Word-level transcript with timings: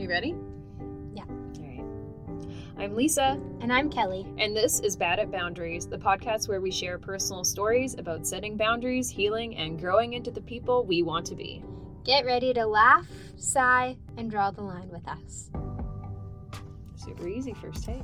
You 0.00 0.08
ready? 0.08 0.34
Yeah. 1.14 1.24
All 1.28 1.62
right. 1.62 2.48
I'm 2.78 2.96
Lisa, 2.96 3.38
And 3.60 3.70
I'm 3.70 3.90
Kelly. 3.90 4.26
and 4.38 4.56
this 4.56 4.80
is 4.80 4.96
Bad 4.96 5.18
at 5.18 5.30
Boundaries, 5.30 5.86
the 5.86 5.98
podcast 5.98 6.48
where 6.48 6.62
we 6.62 6.70
share 6.70 6.98
personal 6.98 7.44
stories 7.44 7.92
about 7.98 8.26
setting 8.26 8.56
boundaries, 8.56 9.10
healing, 9.10 9.54
and 9.58 9.78
growing 9.78 10.14
into 10.14 10.30
the 10.30 10.40
people 10.40 10.86
we 10.86 11.02
want 11.02 11.26
to 11.26 11.34
be. 11.34 11.62
Get 12.02 12.24
ready 12.24 12.54
to 12.54 12.64
laugh, 12.64 13.06
sigh, 13.36 13.98
and 14.16 14.30
draw 14.30 14.50
the 14.50 14.62
line 14.62 14.88
with 14.88 15.06
us. 15.06 15.50
Super 16.96 17.28
easy 17.28 17.52
first 17.52 17.84
take. 17.84 18.00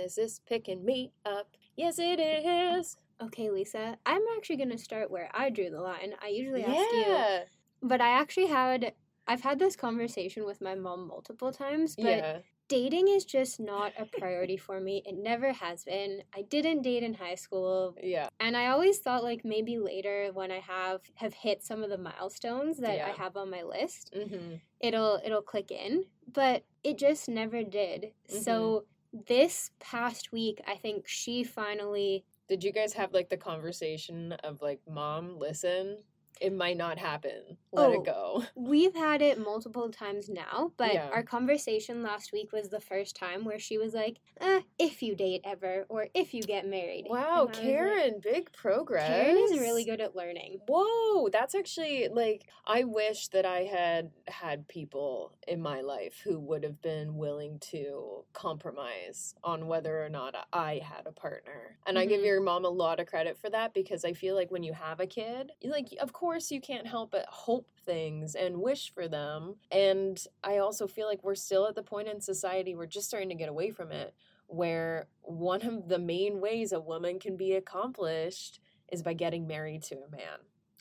Is 0.00 0.14
this 0.14 0.40
picking 0.48 0.86
me 0.86 1.12
up? 1.26 1.54
Yes, 1.76 1.98
it 1.98 2.18
is. 2.18 2.96
Okay, 3.22 3.50
Lisa, 3.50 3.96
I'm 4.04 4.22
actually 4.36 4.56
going 4.56 4.70
to 4.70 4.78
start 4.78 5.10
where 5.10 5.30
I 5.32 5.50
drew 5.50 5.70
the 5.70 5.80
line. 5.80 6.12
I 6.22 6.28
usually 6.28 6.64
ask 6.64 6.76
you, 6.92 7.48
but 7.82 8.00
I 8.00 8.08
actually 8.10 8.46
had. 8.46 8.92
I've 9.28 9.40
had 9.40 9.58
this 9.58 9.74
conversation 9.74 10.44
with 10.44 10.60
my 10.60 10.74
mom 10.76 11.08
multiple 11.08 11.50
times, 11.52 11.96
but 11.96 12.04
Yeah. 12.18 12.38
dating 12.68 13.08
is 13.08 13.24
just 13.24 13.58
not 13.58 13.92
a 13.98 14.04
priority 14.04 14.56
for 14.56 14.80
me. 14.80 15.02
It 15.04 15.16
never 15.16 15.52
has 15.52 15.84
been. 15.84 16.22
I 16.32 16.42
didn't 16.42 16.82
date 16.82 17.02
in 17.02 17.14
high 17.14 17.34
school, 17.34 17.96
Yeah. 18.00 18.28
and 18.38 18.56
I 18.56 18.68
always 18.68 18.98
thought 18.98 19.24
like 19.24 19.44
maybe 19.44 19.78
later 19.78 20.30
when 20.32 20.52
I 20.52 20.60
have 20.60 21.00
have 21.14 21.34
hit 21.34 21.64
some 21.64 21.82
of 21.82 21.90
the 21.90 21.98
milestones 21.98 22.76
that 22.78 23.00
I 23.00 23.10
have 23.12 23.36
on 23.36 23.50
my 23.50 23.62
list, 23.62 24.12
Mm-hmm. 24.14 24.56
it'll 24.80 25.20
it'll 25.24 25.42
click 25.42 25.70
in 25.70 26.04
but 26.32 26.64
it 26.84 26.98
just 26.98 27.28
never 27.28 27.62
did 27.62 28.12
so 28.28 28.84
this 29.26 29.70
past 29.80 30.32
week 30.32 30.60
i 30.66 30.74
think 30.76 31.06
she 31.08 31.42
finally 31.44 32.24
Did 32.48 32.62
you 32.62 32.72
guys 32.72 32.92
have 32.92 33.12
like 33.12 33.28
the 33.28 33.36
conversation 33.36 34.32
of 34.44 34.62
like, 34.62 34.80
mom, 34.88 35.38
listen, 35.38 35.98
it 36.40 36.52
might 36.54 36.76
not 36.76 36.98
happen. 36.98 37.56
Let 37.72 37.90
Oh. 37.90 37.92
it 37.92 38.04
go. 38.04 38.44
we've 38.56 38.94
had 38.94 39.20
it 39.22 39.38
multiple 39.38 39.90
times 39.90 40.28
now 40.28 40.72
but 40.76 40.92
Yeah. 40.94 41.08
our 41.12 41.22
conversation 41.22 42.02
last 42.02 42.32
week 42.32 42.52
was 42.52 42.68
the 42.70 42.80
first 42.80 43.14
time 43.16 43.44
where 43.44 43.58
she 43.58 43.76
was 43.78 43.92
like 43.94 44.18
eh, 44.40 44.60
if 44.78 45.02
you 45.02 45.14
date 45.14 45.40
ever 45.44 45.84
or 45.88 46.08
if 46.14 46.32
you 46.34 46.42
get 46.42 46.66
married 46.66 47.06
Wow, 47.08 47.46
was 47.46 47.56
like, 47.56 47.62
Karen, 47.64 48.20
big 48.22 48.52
progress. 48.52 49.06
karen 49.06 49.36
is 49.36 49.58
really 49.58 49.84
good 49.84 50.00
at 50.00 50.16
learning 50.16 50.58
Whoa, 50.66 51.28
that's 51.30 51.54
actually 51.54 52.08
like 52.08 52.46
I 52.66 52.84
wish 52.84 53.28
that 53.28 53.44
I 53.46 53.60
had 53.64 54.10
had 54.26 54.66
people 54.68 55.36
in 55.46 55.60
my 55.60 55.80
life 55.80 56.20
who 56.24 56.38
would 56.40 56.62
have 56.64 56.80
been 56.82 57.16
willing 57.16 57.58
to 57.70 58.24
compromise 58.32 59.34
on 59.44 59.66
whether 59.68 60.04
or 60.04 60.08
not 60.08 60.34
I 60.52 60.80
had 60.82 61.06
a 61.06 61.12
partner. 61.12 61.78
And 61.86 61.98
I 61.98 62.06
give 62.06 62.20
Mhm. 62.20 62.26
your 62.26 62.40
mom 62.40 62.64
a 62.64 62.68
lot 62.68 62.98
of 63.00 63.06
credit 63.06 63.38
for 63.38 63.48
that 63.50 63.72
because 63.74 64.04
I 64.04 64.12
feel 64.12 64.34
like 64.34 64.50
when 64.50 64.62
you 64.64 64.72
have 64.72 64.98
a 65.00 65.06
kid, 65.06 65.52
like 65.64 65.88
of 66.00 66.12
course 66.12 66.25
you 66.50 66.60
can't 66.60 66.86
help 66.86 67.12
but 67.12 67.24
hope 67.28 67.66
things 67.84 68.34
and 68.34 68.58
wish 68.58 68.92
for 68.92 69.08
them. 69.08 69.54
And 69.70 70.22
I 70.44 70.58
also 70.58 70.86
feel 70.86 71.06
like 71.06 71.22
we're 71.22 71.34
still 71.36 71.66
at 71.66 71.74
the 71.74 71.82
point 71.82 72.08
in 72.08 72.20
society 72.20 72.74
we're 72.74 72.86
just 72.86 73.06
starting 73.08 73.28
to 73.30 73.34
get 73.34 73.48
away 73.48 73.70
from 73.70 73.90
it 73.92 74.12
where 74.48 75.06
one 75.22 75.62
of 75.66 75.88
the 75.88 75.98
main 75.98 76.40
ways 76.40 76.72
a 76.72 76.80
woman 76.80 77.18
can 77.18 77.36
be 77.36 77.52
accomplished 77.52 78.60
is 78.92 79.02
by 79.02 79.12
getting 79.14 79.46
married 79.46 79.82
to 79.84 79.94
a 79.96 80.10
man. 80.10 80.38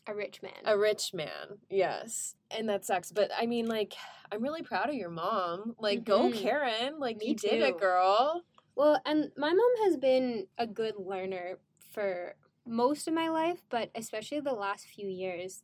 a 0.07 0.13
rich 0.13 0.41
man 0.43 0.51
A 0.65 0.77
rich 0.77 1.13
man, 1.13 1.57
yes. 1.69 2.35
And 2.51 2.67
that 2.69 2.85
sucks. 2.85 3.11
But 3.11 3.31
I 3.37 3.45
mean, 3.47 3.65
like, 3.67 3.93
I'm 4.31 4.41
really 4.43 4.61
proud 4.61 4.89
of 4.89 4.95
your 4.95 5.09
mom. 5.09 5.75
Like, 5.79 6.03
go, 6.03 6.29
Mhm. 6.29 6.33
Karen. 6.35 6.99
Like, 6.99 7.17
Me 7.17 7.29
you 7.29 7.35
did 7.35 7.61
it, 7.61 7.79
girl. 7.79 8.43
well 8.75 8.99
and 9.05 9.31
my 9.37 9.53
mom 9.53 9.71
has 9.85 9.95
been 9.97 10.47
a 10.57 10.67
good 10.67 10.95
learner 10.97 11.57
for 11.91 12.35
most 12.67 13.07
of 13.07 13.13
my 13.13 13.29
life 13.29 13.61
but 13.69 13.89
especially 13.95 14.39
the 14.39 14.51
last 14.53 14.85
few 14.87 15.07
years 15.07 15.63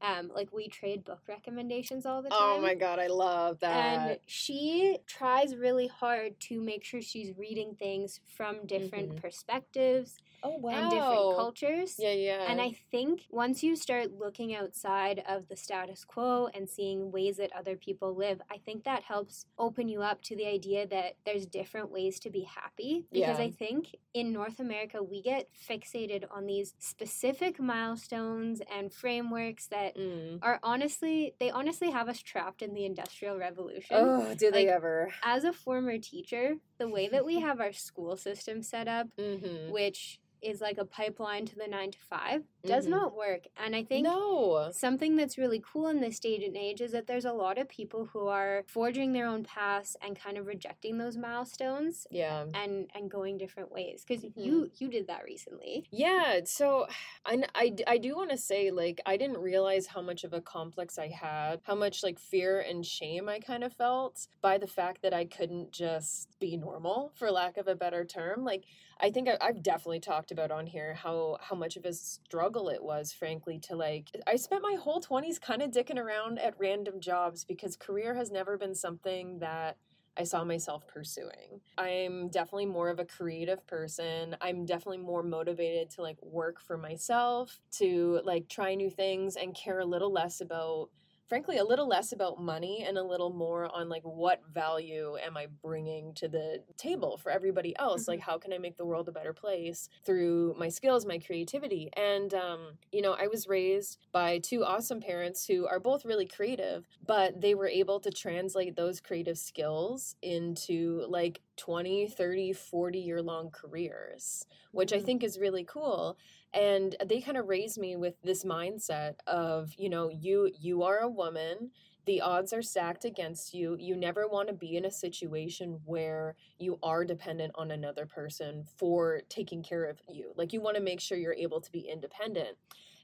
um 0.00 0.30
like 0.34 0.52
we 0.52 0.66
trade 0.68 1.04
book 1.04 1.20
recommendations 1.28 2.04
all 2.06 2.22
the 2.22 2.30
time 2.30 2.38
Oh 2.40 2.60
my 2.60 2.74
God, 2.74 2.98
I 2.98 3.06
love 3.06 3.60
that. 3.60 3.70
and 3.72 4.18
she 4.26 4.98
tries 5.06 5.54
really 5.54 5.86
hard 5.86 6.38
to 6.48 6.60
make 6.60 6.82
sure 6.84 7.00
she's 7.00 7.36
reading 7.36 7.76
things 7.78 8.20
from 8.26 8.66
different 8.66 9.10
Mhm. 9.14 9.20
perspectives 9.20 10.16
oh, 10.42 10.56
wow. 10.58 10.70
and 10.72 10.90
different 10.90 11.36
cultures 11.36 11.96
Yeah, 11.98 12.12
yeah. 12.12 12.50
and 12.50 12.60
I 12.60 12.72
think 12.90 13.26
once 13.30 13.62
you 13.62 13.76
start 13.76 14.12
looking 14.12 14.54
outside 14.54 15.22
of 15.28 15.48
the 15.48 15.56
status 15.56 16.04
quo 16.04 16.48
and 16.54 16.68
seeing 16.68 17.12
ways 17.12 17.36
that 17.36 17.52
other 17.52 17.76
people 17.76 18.14
live, 18.14 18.40
I 18.50 18.58
think 18.58 18.84
that 18.84 19.02
helps 19.04 19.46
open 19.58 19.88
you 19.88 20.02
up 20.02 20.22
to 20.22 20.36
the 20.36 20.46
idea 20.46 20.86
that 20.88 21.16
there's 21.24 21.46
different 21.46 21.90
ways 21.90 22.18
to 22.20 22.30
be 22.30 22.42
happy. 22.42 23.04
Because 23.12 23.38
Yeah. 23.38 23.44
I 23.44 23.50
think 23.50 23.94
in 24.14 24.32
North 24.32 24.58
America, 24.58 25.02
we 25.02 25.22
get 25.22 25.48
fixated 25.54 26.24
on 26.32 26.46
these 26.46 26.74
specific 26.78 27.60
milestones 27.60 28.62
and 28.74 28.90
frameworks 28.92 29.66
that 29.66 29.96
Mm. 29.96 30.38
are 30.42 30.58
honestly, 30.62 31.34
they 31.38 31.50
honestly 31.50 31.90
have 31.90 32.08
us 32.08 32.20
trapped 32.22 32.62
in 32.62 32.72
the 32.72 32.84
Industrial 32.86 33.36
Revolution. 33.36 33.96
Oh, 33.98 34.34
do 34.34 34.50
they 34.50 34.66
like, 34.66 34.74
ever? 34.74 35.10
As 35.22 35.44
a 35.44 35.52
former 35.52 35.98
teacher, 35.98 36.54
the 36.78 36.88
way 36.88 37.06
that 37.08 37.24
we 37.26 37.40
have 37.40 37.60
our 37.60 37.72
school 37.72 38.16
system 38.16 38.62
set 38.62 38.88
up, 38.88 39.08
Mm-hmm. 39.18 39.70
which 39.72 40.18
is 40.42 40.60
like 40.60 40.78
a 40.78 40.84
pipeline 40.84 41.46
to 41.46 41.56
the 41.56 41.66
nine 41.68 41.90
to 41.92 41.98
five, 41.98 42.44
does 42.64 42.86
Mhm. 42.86 42.90
not 42.90 43.14
work. 43.16 43.44
And 43.56 43.74
I 43.76 43.84
think 43.84 44.04
No. 44.04 44.70
something 44.70 45.16
that's 45.16 45.38
really 45.38 45.60
cool 45.60 45.88
in 45.88 46.00
this 46.00 46.16
stage 46.16 46.42
and 46.42 46.56
age 46.56 46.80
is 46.80 46.92
that 46.92 47.06
there's 47.06 47.24
a 47.24 47.32
lot 47.32 47.58
of 47.58 47.68
people 47.68 48.06
who 48.06 48.26
are 48.28 48.64
forging 48.68 49.12
their 49.12 49.26
own 49.26 49.44
paths 49.44 49.96
and 50.00 50.16
kind 50.16 50.38
of 50.38 50.46
rejecting 50.46 50.98
those 50.98 51.16
milestones 51.16 52.06
Yeah. 52.10 52.46
and 52.54 52.90
and 52.94 53.10
going 53.10 53.38
different 53.38 53.70
ways 53.72 54.04
because 54.06 54.24
Mhm. 54.24 54.32
you 54.44 54.70
you 54.78 54.88
did 54.88 55.06
that 55.08 55.24
recently 55.24 55.86
Yeah, 55.90 56.40
so 56.44 56.86
I 57.26 57.44
I 57.86 57.98
do 57.98 58.14
want 58.16 58.30
to 58.30 58.36
say, 58.38 58.70
like, 58.70 59.00
I 59.06 59.16
didn't 59.16 59.38
realize 59.38 59.86
how 59.88 60.00
much 60.02 60.24
of 60.24 60.32
a 60.32 60.40
complex 60.40 60.98
I 60.98 61.08
had, 61.08 61.60
how 61.64 61.74
much, 61.74 62.02
like, 62.02 62.18
fear 62.18 62.60
and 62.60 62.84
shame 62.86 63.28
I 63.28 63.38
kind 63.40 63.62
of 63.64 63.72
felt 63.74 64.26
by 64.40 64.58
the 64.58 64.66
fact 64.66 65.02
that 65.02 65.12
I 65.14 65.24
couldn't 65.26 65.70
just 65.72 66.28
be 66.40 66.56
normal, 66.56 67.10
for 67.14 67.30
lack 67.30 67.56
of 67.58 67.68
a 67.68 67.74
better 67.76 68.04
term. 68.04 68.44
Like, 68.44 68.64
I 69.02 69.10
think 69.10 69.28
I, 69.28 69.36
I've 69.40 69.62
definitely 69.62 70.00
talked 70.00 70.30
about 70.30 70.52
on 70.52 70.66
here 70.66 70.94
how, 70.94 71.36
how 71.40 71.56
much 71.56 71.76
of 71.76 71.84
a 71.84 71.92
struggle 71.92 72.68
it 72.68 72.82
was, 72.82 73.12
frankly, 73.12 73.58
to, 73.64 73.74
like, 73.74 74.10
I 74.26 74.36
spent 74.36 74.62
my 74.62 74.76
whole 74.80 75.00
20s 75.00 75.40
kind 75.40 75.60
of 75.60 75.72
dicking 75.72 75.98
around 75.98 76.38
at 76.38 76.54
random 76.58 77.00
jobs 77.00 77.44
because 77.44 77.76
career 77.76 78.14
has 78.14 78.30
never 78.30 78.56
been 78.56 78.76
something 78.76 79.40
that 79.40 79.76
I 80.16 80.24
saw 80.24 80.44
myself 80.44 80.86
pursuing. 80.86 81.60
I'm 81.78 82.28
definitely 82.28 82.66
more 82.66 82.90
of 82.90 83.00
a 83.00 83.04
creative 83.04 83.66
person. 83.66 84.36
I'm 84.40 84.66
definitely 84.66 84.98
more 84.98 85.22
motivated 85.22 85.90
to 85.90 86.02
like 86.02 86.22
work 86.22 86.60
for 86.60 86.76
myself, 86.76 87.60
to 87.78 88.20
like 88.24 88.48
try 88.48 88.74
new 88.74 88.90
things 88.90 89.36
and 89.36 89.54
care 89.54 89.80
a 89.80 89.86
little 89.86 90.12
less 90.12 90.40
about 90.40 90.90
frankly 91.32 91.56
a 91.56 91.64
little 91.64 91.88
less 91.88 92.12
about 92.12 92.38
money 92.38 92.84
and 92.86 92.98
a 92.98 93.02
little 93.02 93.32
more 93.32 93.64
on 93.74 93.88
like 93.88 94.02
what 94.02 94.42
value 94.52 95.16
am 95.16 95.34
I 95.34 95.46
bringing 95.62 96.12
to 96.16 96.28
the 96.28 96.62
table 96.76 97.16
for 97.16 97.32
everybody 97.32 97.74
else? 97.78 98.06
Like 98.06 98.20
how 98.20 98.36
can 98.36 98.52
I 98.52 98.58
make 98.58 98.76
the 98.76 98.84
world 98.84 99.08
a 99.08 99.12
better 99.12 99.32
place 99.32 99.88
through 100.04 100.54
my 100.58 100.68
skills, 100.68 101.06
my 101.06 101.18
creativity? 101.18 101.88
And 101.96 102.34
um 102.34 102.60
you 102.92 103.00
know, 103.00 103.14
I 103.14 103.28
was 103.28 103.48
raised 103.48 103.96
by 104.12 104.40
two 104.40 104.62
awesome 104.62 105.00
parents 105.00 105.46
who 105.46 105.66
are 105.66 105.80
both 105.80 106.04
really 106.04 106.26
creative, 106.26 106.86
but 107.06 107.40
they 107.40 107.54
were 107.54 107.66
able 107.66 107.98
to 108.00 108.10
translate 108.10 108.76
those 108.76 109.00
creative 109.00 109.38
skills 109.38 110.16
into 110.20 111.06
like 111.08 111.40
20, 111.56 112.08
30, 112.08 112.52
40 112.52 112.98
year 112.98 113.22
long 113.22 113.50
careers, 113.50 114.44
which 114.72 114.92
I 114.92 114.98
Mhm. 114.98 115.04
think 115.06 115.24
is 115.24 115.38
really 115.38 115.64
cool. 115.64 116.18
And 116.54 116.96
they 117.06 117.20
kind 117.20 117.36
of 117.36 117.48
raised 117.48 117.78
me 117.78 117.96
with 117.96 118.20
this 118.22 118.44
mindset 118.44 119.14
of, 119.26 119.72
you 119.76 119.88
know, 119.88 120.10
you 120.10 120.50
you 120.58 120.82
are 120.82 120.98
a 120.98 121.08
woman, 121.08 121.70
the 122.04 122.20
odds 122.20 122.52
are 122.52 122.62
stacked 122.62 123.04
against 123.04 123.54
you. 123.54 123.76
You 123.78 123.96
never 123.96 124.26
want 124.26 124.48
to 124.48 124.54
be 124.54 124.76
in 124.76 124.84
a 124.84 124.90
situation 124.90 125.80
where 125.84 126.34
you 126.58 126.78
are 126.82 127.04
dependent 127.04 127.52
on 127.54 127.70
another 127.70 128.06
person 128.06 128.64
for 128.76 129.22
taking 129.28 129.62
care 129.62 129.84
of 129.84 130.00
you. 130.08 130.32
Like 130.36 130.52
you 130.52 130.60
want 130.60 130.76
to 130.76 130.82
make 130.82 131.00
sure 131.00 131.16
you're 131.16 131.32
able 131.32 131.60
to 131.60 131.70
be 131.70 131.80
independent. 131.80 132.56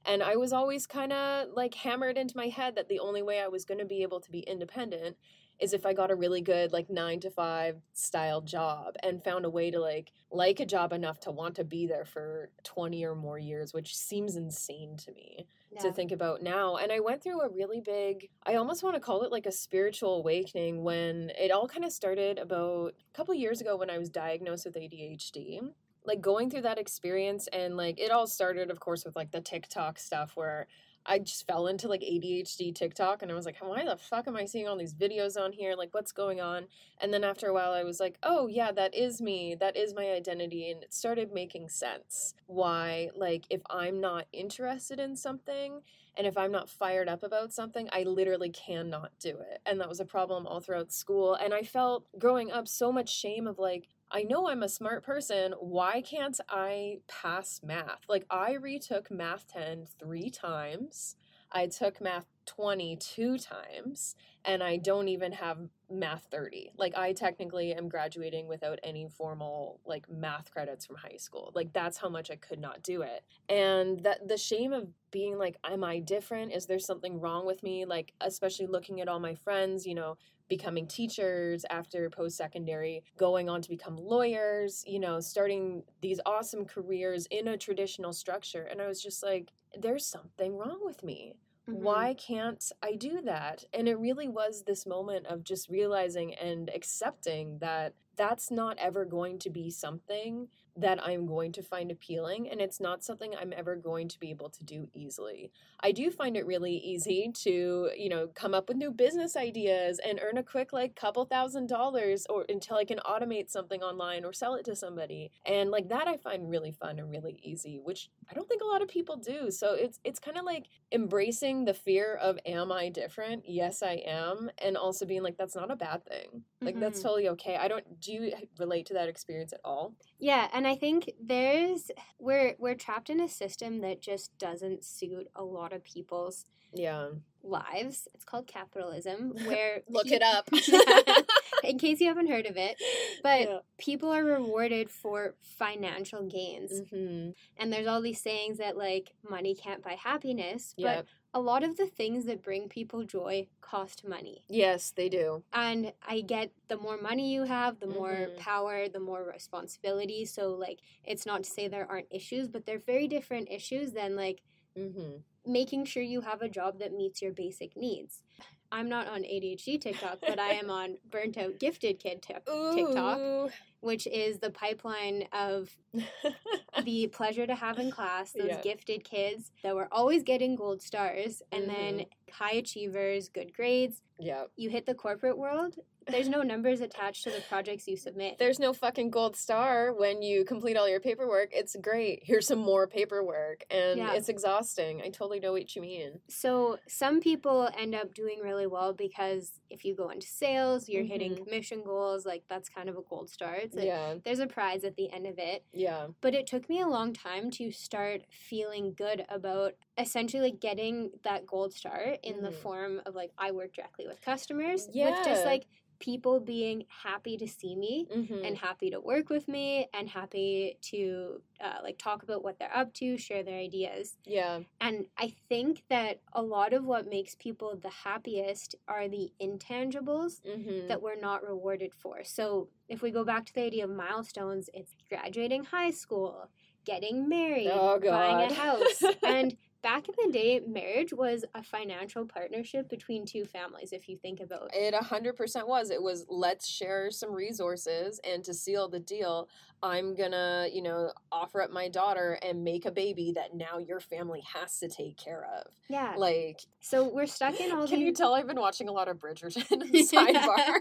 And 0.05 0.23
I 0.23 0.37
was 0.37 0.53
always 0.53 0.87
kind 0.87 1.13
of 1.13 1.49
like 1.55 1.75
hammered 1.75 2.19
into 2.19 2.37
my 2.37 2.49
head 2.49 2.75
that 2.77 2.89
the 2.89 2.99
only 2.99 3.23
way 3.23 3.41
I 3.41 3.49
was 3.49 3.65
going 3.65 3.79
to 3.79 3.85
be 3.85 4.03
able 4.03 4.21
to 4.21 4.31
be 4.31 4.41
independent 4.41 5.17
is 5.61 5.73
if 5.73 5.85
I 5.85 5.93
got 5.93 6.11
a 6.11 6.15
really 6.15 6.41
good 6.41 6.73
like 6.73 6.89
9 6.89 7.21
to 7.21 7.31
5 7.31 7.77
style 7.93 8.41
job 8.41 8.95
and 9.03 9.23
found 9.23 9.45
a 9.45 9.51
way 9.51 9.71
to 9.71 9.81
like 9.81 10.13
like 10.31 10.61
a 10.61 10.67
job 10.67 10.93
enough 10.93 11.19
to 11.21 11.31
want 11.31 11.55
to 11.57 11.65
be 11.65 11.87
there 11.87 12.05
for 12.05 12.51
20 12.65 13.05
or 13.05 13.15
more 13.15 13.39
years, 13.39 13.73
which 13.73 13.97
seems 13.97 14.37
insane 14.37 14.97
to 14.99 15.13
me 15.13 15.47
to 15.81 15.93
think 15.93 16.13
about 16.13 16.43
now. 16.43 16.77
And 16.77 16.91
I 16.91 17.01
went 17.01 17.23
through 17.23 17.41
a 17.41 17.49
really 17.49 17.81
big, 17.81 18.29
I 18.45 18.55
almost 18.57 18.83
want 18.83 18.97
to 18.97 19.01
call 19.01 19.23
it 19.23 19.33
like 19.33 19.47
a 19.47 19.53
spiritual 19.53 20.17
awakening 20.17 20.83
when 20.83 21.31
it 21.39 21.51
all 21.51 21.69
kind 21.69 21.85
of 21.85 21.93
started 21.93 22.39
about 22.39 22.95
a 22.99 23.17
couple 23.17 23.35
years 23.35 23.61
ago 23.61 23.77
when 23.77 23.91
I 23.91 23.99
was 23.99 24.09
diagnosed 24.09 24.67
with 24.67 24.75
ADHD. 24.75 25.61
Like 26.05 26.21
going 26.21 26.49
through 26.49 26.63
that 26.63 26.79
experience, 26.79 27.49
and 27.53 27.77
like 27.77 28.01
it 28.01 28.11
all 28.11 28.27
started, 28.27 28.71
of 28.71 28.81
course, 28.81 29.05
with 29.05 29.15
like 29.15 29.31
the 29.31 29.43
TikTok 29.43 29.99
stuff 29.99 30.33
where 30.37 30.67
I 31.09 31.19
just 31.19 31.47
fell 31.47 31.67
into 31.67 31.89
like 31.89 32.03
ADHD 32.03 32.75
TikTok 32.75 33.23
and 33.23 33.33
I 33.33 33.35
was 33.35 33.47
like, 33.47 33.57
why 33.61 33.85
the 33.85 33.97
fuck 33.97 34.29
am 34.29 34.37
I 34.37 34.45
seeing 34.45 34.69
all 34.69 34.77
these 34.77 34.95
videos 34.95 35.41
on 35.41 35.53
here? 35.53 35.75
Like, 35.75 35.95
what's 35.95 36.13
going 36.13 36.41
on? 36.41 36.67
And 37.01 37.13
then 37.13 37.25
after 37.25 37.49
a 37.49 37.55
while, 37.55 37.73
I 37.73 37.83
was 37.83 37.99
like, 37.99 38.19
oh, 38.23 38.47
yeah, 38.47 38.71
that 38.73 38.95
is 38.95 39.21
me. 39.21 39.57
That 39.59 39.77
is 39.77 39.95
my 39.95 40.11
identity. 40.11 40.71
And 40.71 40.83
it 40.83 40.93
started 40.93 41.33
making 41.33 41.71
sense 41.71 42.35
why, 42.47 43.09
like, 43.17 43.47
if 43.49 43.63
I'm 43.71 44.01
not 44.01 44.27
interested 44.33 45.01
in 45.01 45.17
something, 45.17 45.81
and 46.17 46.27
if 46.27 46.37
I'm 46.37 46.51
not 46.51 46.69
fired 46.69 47.09
up 47.09 47.23
about 47.23 47.53
something, 47.53 47.89
I 47.93 48.03
literally 48.03 48.51
cannot 48.51 49.13
do 49.21 49.31
it. 49.31 49.61
And 49.65 49.81
that 49.81 49.89
was 49.89 50.01
a 50.01 50.05
problem 50.05 50.47
all 50.47 50.61
throughout 50.61 50.93
school. 50.93 51.35
And 51.35 51.55
I 51.55 51.63
felt 51.63 52.07
growing 52.19 52.51
up 52.51 52.67
so 52.67 52.91
much 52.91 53.09
shame 53.09 53.47
of 53.47 53.59
like, 53.59 53.89
I 54.11 54.23
know 54.23 54.49
I'm 54.49 54.63
a 54.63 54.69
smart 54.69 55.05
person. 55.05 55.53
Why 55.61 56.01
can't 56.01 56.41
I 56.49 57.01
pass 57.09 57.61
math? 57.63 58.01
Like, 58.09 58.25
I 58.31 58.53
retook 58.53 59.11
Math 59.11 59.47
10 59.49 59.87
three 59.99 60.31
times. 60.31 61.17
I 61.53 61.67
took 61.67 62.01
Math 62.01 62.27
22 62.47 63.39
times, 63.39 64.15
and 64.45 64.63
I 64.63 64.79
don't 64.79 65.09
even 65.09 65.33
have 65.33 65.69
Math 65.91 66.27
30. 66.31 66.73
Like, 66.77 66.95
I 66.97 67.13
technically 67.13 67.73
am 67.73 67.89
graduating 67.89 68.47
without 68.47 68.79
any 68.83 69.09
formal, 69.09 69.81
like, 69.87 70.09
math 70.11 70.51
credits 70.51 70.85
from 70.85 70.97
high 70.97 71.17
school. 71.17 71.51
Like, 71.55 71.73
that's 71.73 71.97
how 71.97 72.09
much 72.09 72.31
I 72.31 72.37
could 72.37 72.61
not 72.61 72.83
do 72.83 73.03
it. 73.03 73.25
And 73.49 74.03
that 74.05 74.29
the 74.29 74.37
shame 74.37 74.73
of 74.73 74.89
being 75.11 75.39
like, 75.39 75.57
am 75.65 75.85
I 75.85 76.01
different? 76.01 76.53
Is 76.53 76.67
there 76.67 76.79
something 76.79 77.21
wrong 77.21 77.47
with 77.47 77.63
me? 77.63 77.87
Like, 77.87 78.13
especially 78.21 78.67
looking 78.67 79.01
at 79.01 79.09
all 79.09 79.21
my 79.21 79.35
friends, 79.35 79.87
you 79.87 79.95
know, 79.95 80.17
becoming 80.49 80.87
teachers 80.87 81.65
after 81.71 82.11
post 82.11 82.37
secondary, 82.37 83.03
going 83.17 83.49
on 83.49 83.63
to 83.63 83.69
become 83.69 83.97
lawyers, 83.97 84.85
you 84.87 84.99
know, 84.99 85.21
starting 85.21 85.83
these 86.01 86.21
awesome 86.27 86.65
careers 86.65 87.27
in 87.31 87.49
a 87.49 87.57
traditional 87.57 88.13
structure. 88.13 88.63
And 88.63 88.81
I 88.81 88.87
was 88.87 89.03
just 89.03 89.23
like, 89.23 89.53
there's 89.79 90.07
something 90.07 90.57
wrong 90.57 90.81
with 90.83 91.03
me. 91.03 91.35
Mm-hmm. 91.69 91.83
Why 91.83 92.15
can't 92.15 92.73
I 92.83 92.95
do 92.95 93.21
that? 93.23 93.65
And 93.75 93.89
it 93.89 93.99
really 93.99 94.29
was 94.29 94.63
this 94.63 94.87
moment 94.87 95.27
of 95.27 95.45
just 95.45 95.69
realizing 95.69 96.35
and 96.35 96.71
accepting 96.75 97.59
that 97.59 97.95
that's 98.17 98.51
not 98.51 98.79
ever 98.79 99.05
going 99.05 99.39
to 99.41 99.51
be 99.51 99.71
something 99.71 100.49
that 100.79 101.03
I'm 101.05 101.27
going 101.27 101.53
to 101.53 101.63
find 101.63 101.91
appealing, 101.91 102.49
and 102.49 102.61
it's 102.61 102.81
not 102.81 103.05
something 103.05 103.35
I'm 103.35 103.53
ever 103.57 103.77
going 103.77 104.09
to 104.09 104.19
be 104.19 104.31
able 104.31 104.51
to 104.51 104.65
do 104.65 104.89
easily. 104.95 105.51
I 105.81 105.93
do 105.93 106.11
find 106.11 106.37
it 106.37 106.47
really 106.47 106.77
easy 106.77 107.31
to, 107.43 107.91
you 107.97 108.09
know, 108.09 108.29
come 108.35 108.55
up 108.55 108.69
with 108.69 108.77
new 108.77 108.91
business 108.91 109.37
ideas 109.37 110.01
and 110.05 110.21
earn 110.23 110.39
a 110.39 110.43
quick, 110.43 110.73
like, 110.73 110.97
couple 110.97 111.25
thousand 111.25 111.69
dollars 111.69 112.27
or 112.29 112.45
until 112.49 112.77
I 112.77 112.85
can 112.85 112.99
automate 112.99 113.51
something 113.51 113.83
online 113.83 114.25
or 114.25 114.33
sell 114.33 114.55
it 114.55 114.65
to 114.67 114.77
somebody. 114.77 115.31
And 115.45 115.71
like 115.71 115.89
that 115.89 116.09
I 116.09 116.17
find 116.17 116.51
really 116.51 116.73
fun 116.73 116.99
and 116.99 117.11
really 117.11 117.39
easy, 117.43 117.81
which 117.83 118.11
I 118.31 118.35
don't 118.35 118.49
think 118.49 118.63
a 118.63 118.67
lot 118.67 118.83
of 118.83 118.89
people 118.89 119.17
do. 119.17 119.51
So 119.51 119.75
it's 119.75 119.99
it's 120.05 120.19
kind 120.19 120.37
of 120.37 120.45
like 120.45 120.67
embracing 120.93 121.65
the 121.65 121.75
fear 121.75 122.15
of 122.17 122.39
am 122.47 122.71
I 122.73 122.89
different? 122.89 123.45
Yes, 123.47 123.83
I 123.83 124.03
am, 124.07 124.51
and 124.59 124.77
also 124.77 125.07
being 125.07 125.23
like 125.23 125.37
that's 125.37 125.57
not 125.57 125.71
a 125.71 125.77
bad 125.77 126.05
thing. 126.07 126.45
Like 126.61 126.75
mm-hmm. 126.75 126.81
that's 126.81 127.03
totally 127.03 127.29
okay. 127.31 127.57
I 127.57 127.69
don't 127.69 128.01
do 128.01 128.13
you 128.13 128.33
relate 128.59 128.87
to 128.87 128.95
that 128.95 129.09
experience 129.09 129.53
at 129.53 129.61
all? 129.65 129.95
Yeah, 130.19 130.49
and 130.53 130.67
I 130.69 130.77
think 130.77 131.13
there's 131.21 131.91
we're 132.19 132.55
we're 132.59 132.75
trapped 132.75 133.11
in 133.11 133.21
a 133.21 133.29
system 133.29 133.81
that 133.81 134.01
just 134.01 134.37
doesn't 134.39 134.85
suit 134.85 135.29
a 135.35 135.43
lot 135.43 135.73
of 135.73 135.83
people's 135.83 136.45
yeah 136.75 137.09
lives. 137.43 138.09
It's 138.15 138.25
called 138.25 138.47
capitalism, 138.47 139.35
where 139.47 139.83
look 139.89 140.09
it 140.09 140.23
up. 140.23 140.49
in 141.65 141.79
case 141.79 142.01
you 142.01 142.09
haven't 142.09 142.31
heard 142.31 142.47
of 142.47 142.57
it, 142.57 142.77
but 143.23 143.41
yeah. 143.41 143.59
people 143.79 144.11
are 144.11 144.25
rewarded 144.25 144.91
for 144.91 145.35
financial 145.43 146.23
gains, 146.27 146.81
mm-hmm. 146.81 147.31
and 147.57 147.73
there's 147.73 147.87
all 147.87 148.01
these 148.01 148.21
sayings 148.21 148.59
that 148.59 148.77
like 148.77 149.13
money 149.29 149.55
can't 149.55 149.83
buy 149.83 149.95
happiness, 149.95 150.75
yep. 150.77 150.97
but 150.97 151.07
a 151.35 151.41
lot 151.41 151.63
of 151.63 151.77
the 151.77 151.87
things 151.87 152.25
that 152.25 152.43
bring 152.43 152.69
people 152.69 153.05
joy 153.05 153.47
cost 153.61 154.07
money. 154.09 154.45
Yes, 154.49 154.93
they 154.97 155.09
do. 155.09 155.43
And 155.53 155.93
I 156.07 156.23
get 156.23 156.53
the 156.69 156.79
more 156.79 156.99
money 157.01 157.33
you 157.33 157.45
have, 157.45 157.81
the 157.81 157.87
more 157.87 158.11
mm-hmm. 158.13 158.39
power, 158.39 158.89
the 158.89 159.01
more 159.01 159.23
responsibility. 159.23 160.25
So, 160.25 160.51
like, 160.55 160.81
it's 161.05 161.27
not 161.27 161.45
to 161.45 161.51
say 161.51 161.69
there 161.69 161.87
aren't 161.89 162.07
issues, 162.11 162.49
but 162.49 162.65
they're 162.65 162.79
very 162.79 163.09
different 163.09 163.51
issues 163.51 163.93
than, 163.93 164.17
like, 164.17 164.41
mm-hmm. 164.77 165.19
making 165.45 165.85
sure 165.85 166.03
you 166.03 166.23
have 166.23 166.41
a 166.41 166.49
job 166.49 166.79
that 166.79 166.95
meets 166.95 167.21
your 167.21 167.33
basic 167.33 167.77
needs. 167.77 168.23
I'm 168.71 168.89
not 168.89 169.09
on 169.09 169.23
ADHD 169.23 169.81
TikTok, 169.81 170.19
but 170.21 170.39
I 170.39 170.53
am 170.53 170.71
on 170.71 170.97
Burnt 171.11 171.39
Out 171.39 171.59
Gifted 171.59 171.99
Kid 171.99 172.23
t- 172.23 172.35
TikTok, 172.75 173.51
which 173.81 174.07
is 174.07 174.39
the 174.39 174.51
pipeline 174.51 175.25
of 175.33 175.71
the 176.85 177.07
pleasure 177.09 177.47
to 177.47 177.55
have 177.55 177.79
in 177.79 177.91
class, 177.91 178.33
those 178.33 178.49
yeah. 178.49 178.61
gifted 178.61 179.05
kids 179.05 179.53
that 179.63 179.75
were 179.75 179.89
always 179.91 180.23
getting 180.23 180.57
gold 180.57 180.83
stars, 180.83 181.43
and 181.53 181.65
mm-hmm. 181.65 181.97
then 181.97 182.07
high 182.31 182.53
achievers, 182.53 183.29
good 183.29 183.55
grades. 183.55 184.03
Yeah. 184.19 184.45
You 184.57 184.71
hit 184.71 184.87
the 184.87 184.95
corporate 184.95 185.39
world, 185.39 185.77
there's 186.11 186.29
no 186.29 186.43
numbers 186.43 186.81
attached 186.81 187.25
to 187.25 187.31
the 187.31 187.41
projects 187.49 187.87
you 187.87 187.97
submit. 187.97 188.39
There's 188.39 188.59
no 188.59 188.73
fucking 188.73 189.11
gold 189.11 189.37
star 189.37 189.93
when 189.93 190.23
you 190.23 190.45
complete 190.45 190.77
all 190.77 190.89
your 190.89 191.01
paperwork. 191.01 191.51
It's 191.53 191.77
great. 191.81 192.21
Here's 192.23 192.47
some 192.47 192.59
more 192.59 192.87
paperwork. 192.87 193.65
And 193.71 193.99
yeah. 193.99 194.15
it's 194.15 194.29
exhausting. 194.29 195.03
I 195.03 195.09
totally 195.09 195.41
know 195.41 195.53
what 195.53 195.75
you 195.75 195.83
mean. 195.83 196.21
So 196.29 196.79
some 196.87 197.21
people 197.21 197.69
end 197.77 197.95
up 197.95 198.15
doing 198.15 198.41
really 198.43 198.67
well 198.67 198.93
because 198.93 199.61
if 199.71 199.85
you 199.85 199.95
go 199.95 200.11
into 200.11 200.27
sales, 200.27 200.89
you're 200.89 201.03
mm-hmm. 201.03 201.13
hitting 201.13 201.37
commission 201.37 201.83
goals. 201.85 202.25
Like 202.27 202.45
that's 202.49 202.69
kind 202.69 202.89
of 202.89 202.97
a 202.97 203.03
gold 203.03 203.31
star. 203.31 203.55
It's 203.55 203.77
a, 203.77 203.85
yeah. 203.85 204.15
There's 204.25 204.41
a 204.41 204.47
prize 204.47 204.85
at 204.85 204.97
the 204.97 205.13
end 205.13 205.27
of 205.27 205.39
it. 205.39 205.65
Yeah. 205.73 206.09
But 206.21 206.35
it 206.35 206.47
took 206.47 206.69
me 206.69 206.81
a 206.81 206.89
long 206.89 207.13
time 207.13 207.51
to 207.53 207.71
start 207.71 208.23
feeling 208.31 208.95
good 208.97 209.25
about 209.29 209.75
essentially 209.99 210.43
like 210.43 210.61
getting 210.61 211.11
that 211.25 211.47
gold 211.47 211.75
star 211.75 212.17
in 212.23 212.37
mm. 212.37 212.43
the 212.43 212.53
form 212.53 213.01
of 213.05 213.15
like 213.15 213.33
I 213.37 213.51
work 213.51 213.75
directly 213.75 214.07
with 214.07 214.21
customers. 214.23 214.89
Yeah. 214.93 215.11
With 215.11 215.27
just 215.27 215.45
like 215.45 215.67
people 216.01 216.39
being 216.39 216.85
happy 217.03 217.37
to 217.37 217.49
see 217.49 217.75
me 217.75 218.07
mm-hmm. 218.15 218.45
and 218.45 218.57
happy 218.57 218.91
to 218.91 219.01
work 219.01 219.29
with 219.31 219.49
me 219.49 219.89
and 219.93 220.09
happy 220.09 220.79
to 220.81 221.41
uh, 221.61 221.79
like 221.83 221.99
talk 221.99 222.23
about 222.23 222.45
what 222.45 222.59
they're 222.59 222.75
up 222.75 222.93
to 222.95 223.19
share 223.19 223.43
their 223.43 223.59
ideas 223.59 224.17
yeah 224.25 224.61
and 224.81 225.07
i 225.17 225.33
think 225.49 225.83
that 225.91 226.21
a 226.33 226.43
lot 226.43 226.73
of 226.73 226.85
what 226.85 227.09
makes 227.09 227.35
people 227.35 227.77
the 227.83 227.91
happiest 227.91 228.77
are 228.87 229.09
the 229.09 229.33
intangibles 229.43 230.41
mm-hmm. 230.43 230.87
that 230.87 231.03
we're 231.03 231.19
not 231.21 231.43
rewarded 231.43 231.93
for 231.93 232.23
so 232.23 232.69
if 232.89 233.03
we 233.03 233.11
go 233.11 233.25
back 233.25 233.45
to 233.45 233.55
the 233.55 233.63
idea 233.63 233.85
of 233.85 233.91
milestones 233.91 234.71
it's 234.73 234.95
graduating 235.09 235.65
high 235.65 235.91
school 235.91 236.49
getting 236.85 237.29
married 237.29 237.71
oh, 237.73 237.99
buying 238.01 238.51
a 238.51 238.55
house 238.55 239.03
and 239.23 239.57
back 239.83 240.09
in 240.09 240.15
the 240.27 240.33
day, 240.33 240.61
marriage 240.67 241.13
was 241.13 241.45
a 241.55 241.63
financial 241.63 242.25
partnership 242.25 242.89
between 242.89 243.25
two 243.25 243.45
families, 243.45 243.93
if 243.93 244.09
you 244.09 244.17
think 244.17 244.41
about 244.41 244.71
it. 244.75 244.95
It 244.95 244.95
100% 244.95 245.69
was. 245.69 245.91
It 245.91 246.03
was 246.03 246.27
let's 246.29 246.69
share 246.69 247.11
some 247.11 247.33
resources, 247.33 248.21
and 248.25 248.43
to 248.45 248.55
seal 248.55 248.89
the 248.89 249.01
deal, 249.01 249.49
I'm 249.83 250.17
gonna, 250.17 250.69
you 250.73 250.83
know, 250.83 251.13
offer 251.31 251.63
up 251.63 251.71
my 251.71 251.89
daughter 251.89 252.39
and 252.43 252.65
make 252.65 252.85
a 252.85 252.91
baby 252.91 253.33
that 253.37 253.55
now 253.55 253.79
your 253.79 254.01
family 254.01 254.43
has 254.55 254.79
to 254.81 254.89
take 254.89 255.17
care 255.17 255.47
of. 255.57 255.73
Yeah. 255.89 256.15
Like, 256.17 256.63
so 256.81 257.09
we're 257.09 257.27
stuck 257.27 257.61
in 257.61 257.71
all 257.71 257.87
Can 257.87 258.01
these... 258.01 258.07
you 258.07 258.13
tell 258.13 258.35
I've 258.35 258.49
been 258.49 258.61
watching 258.61 258.89
a 258.89 258.93
lot 258.93 259.09
of 259.09 259.19
Bridgerton 259.19 259.63
sidebar? 260.13 260.79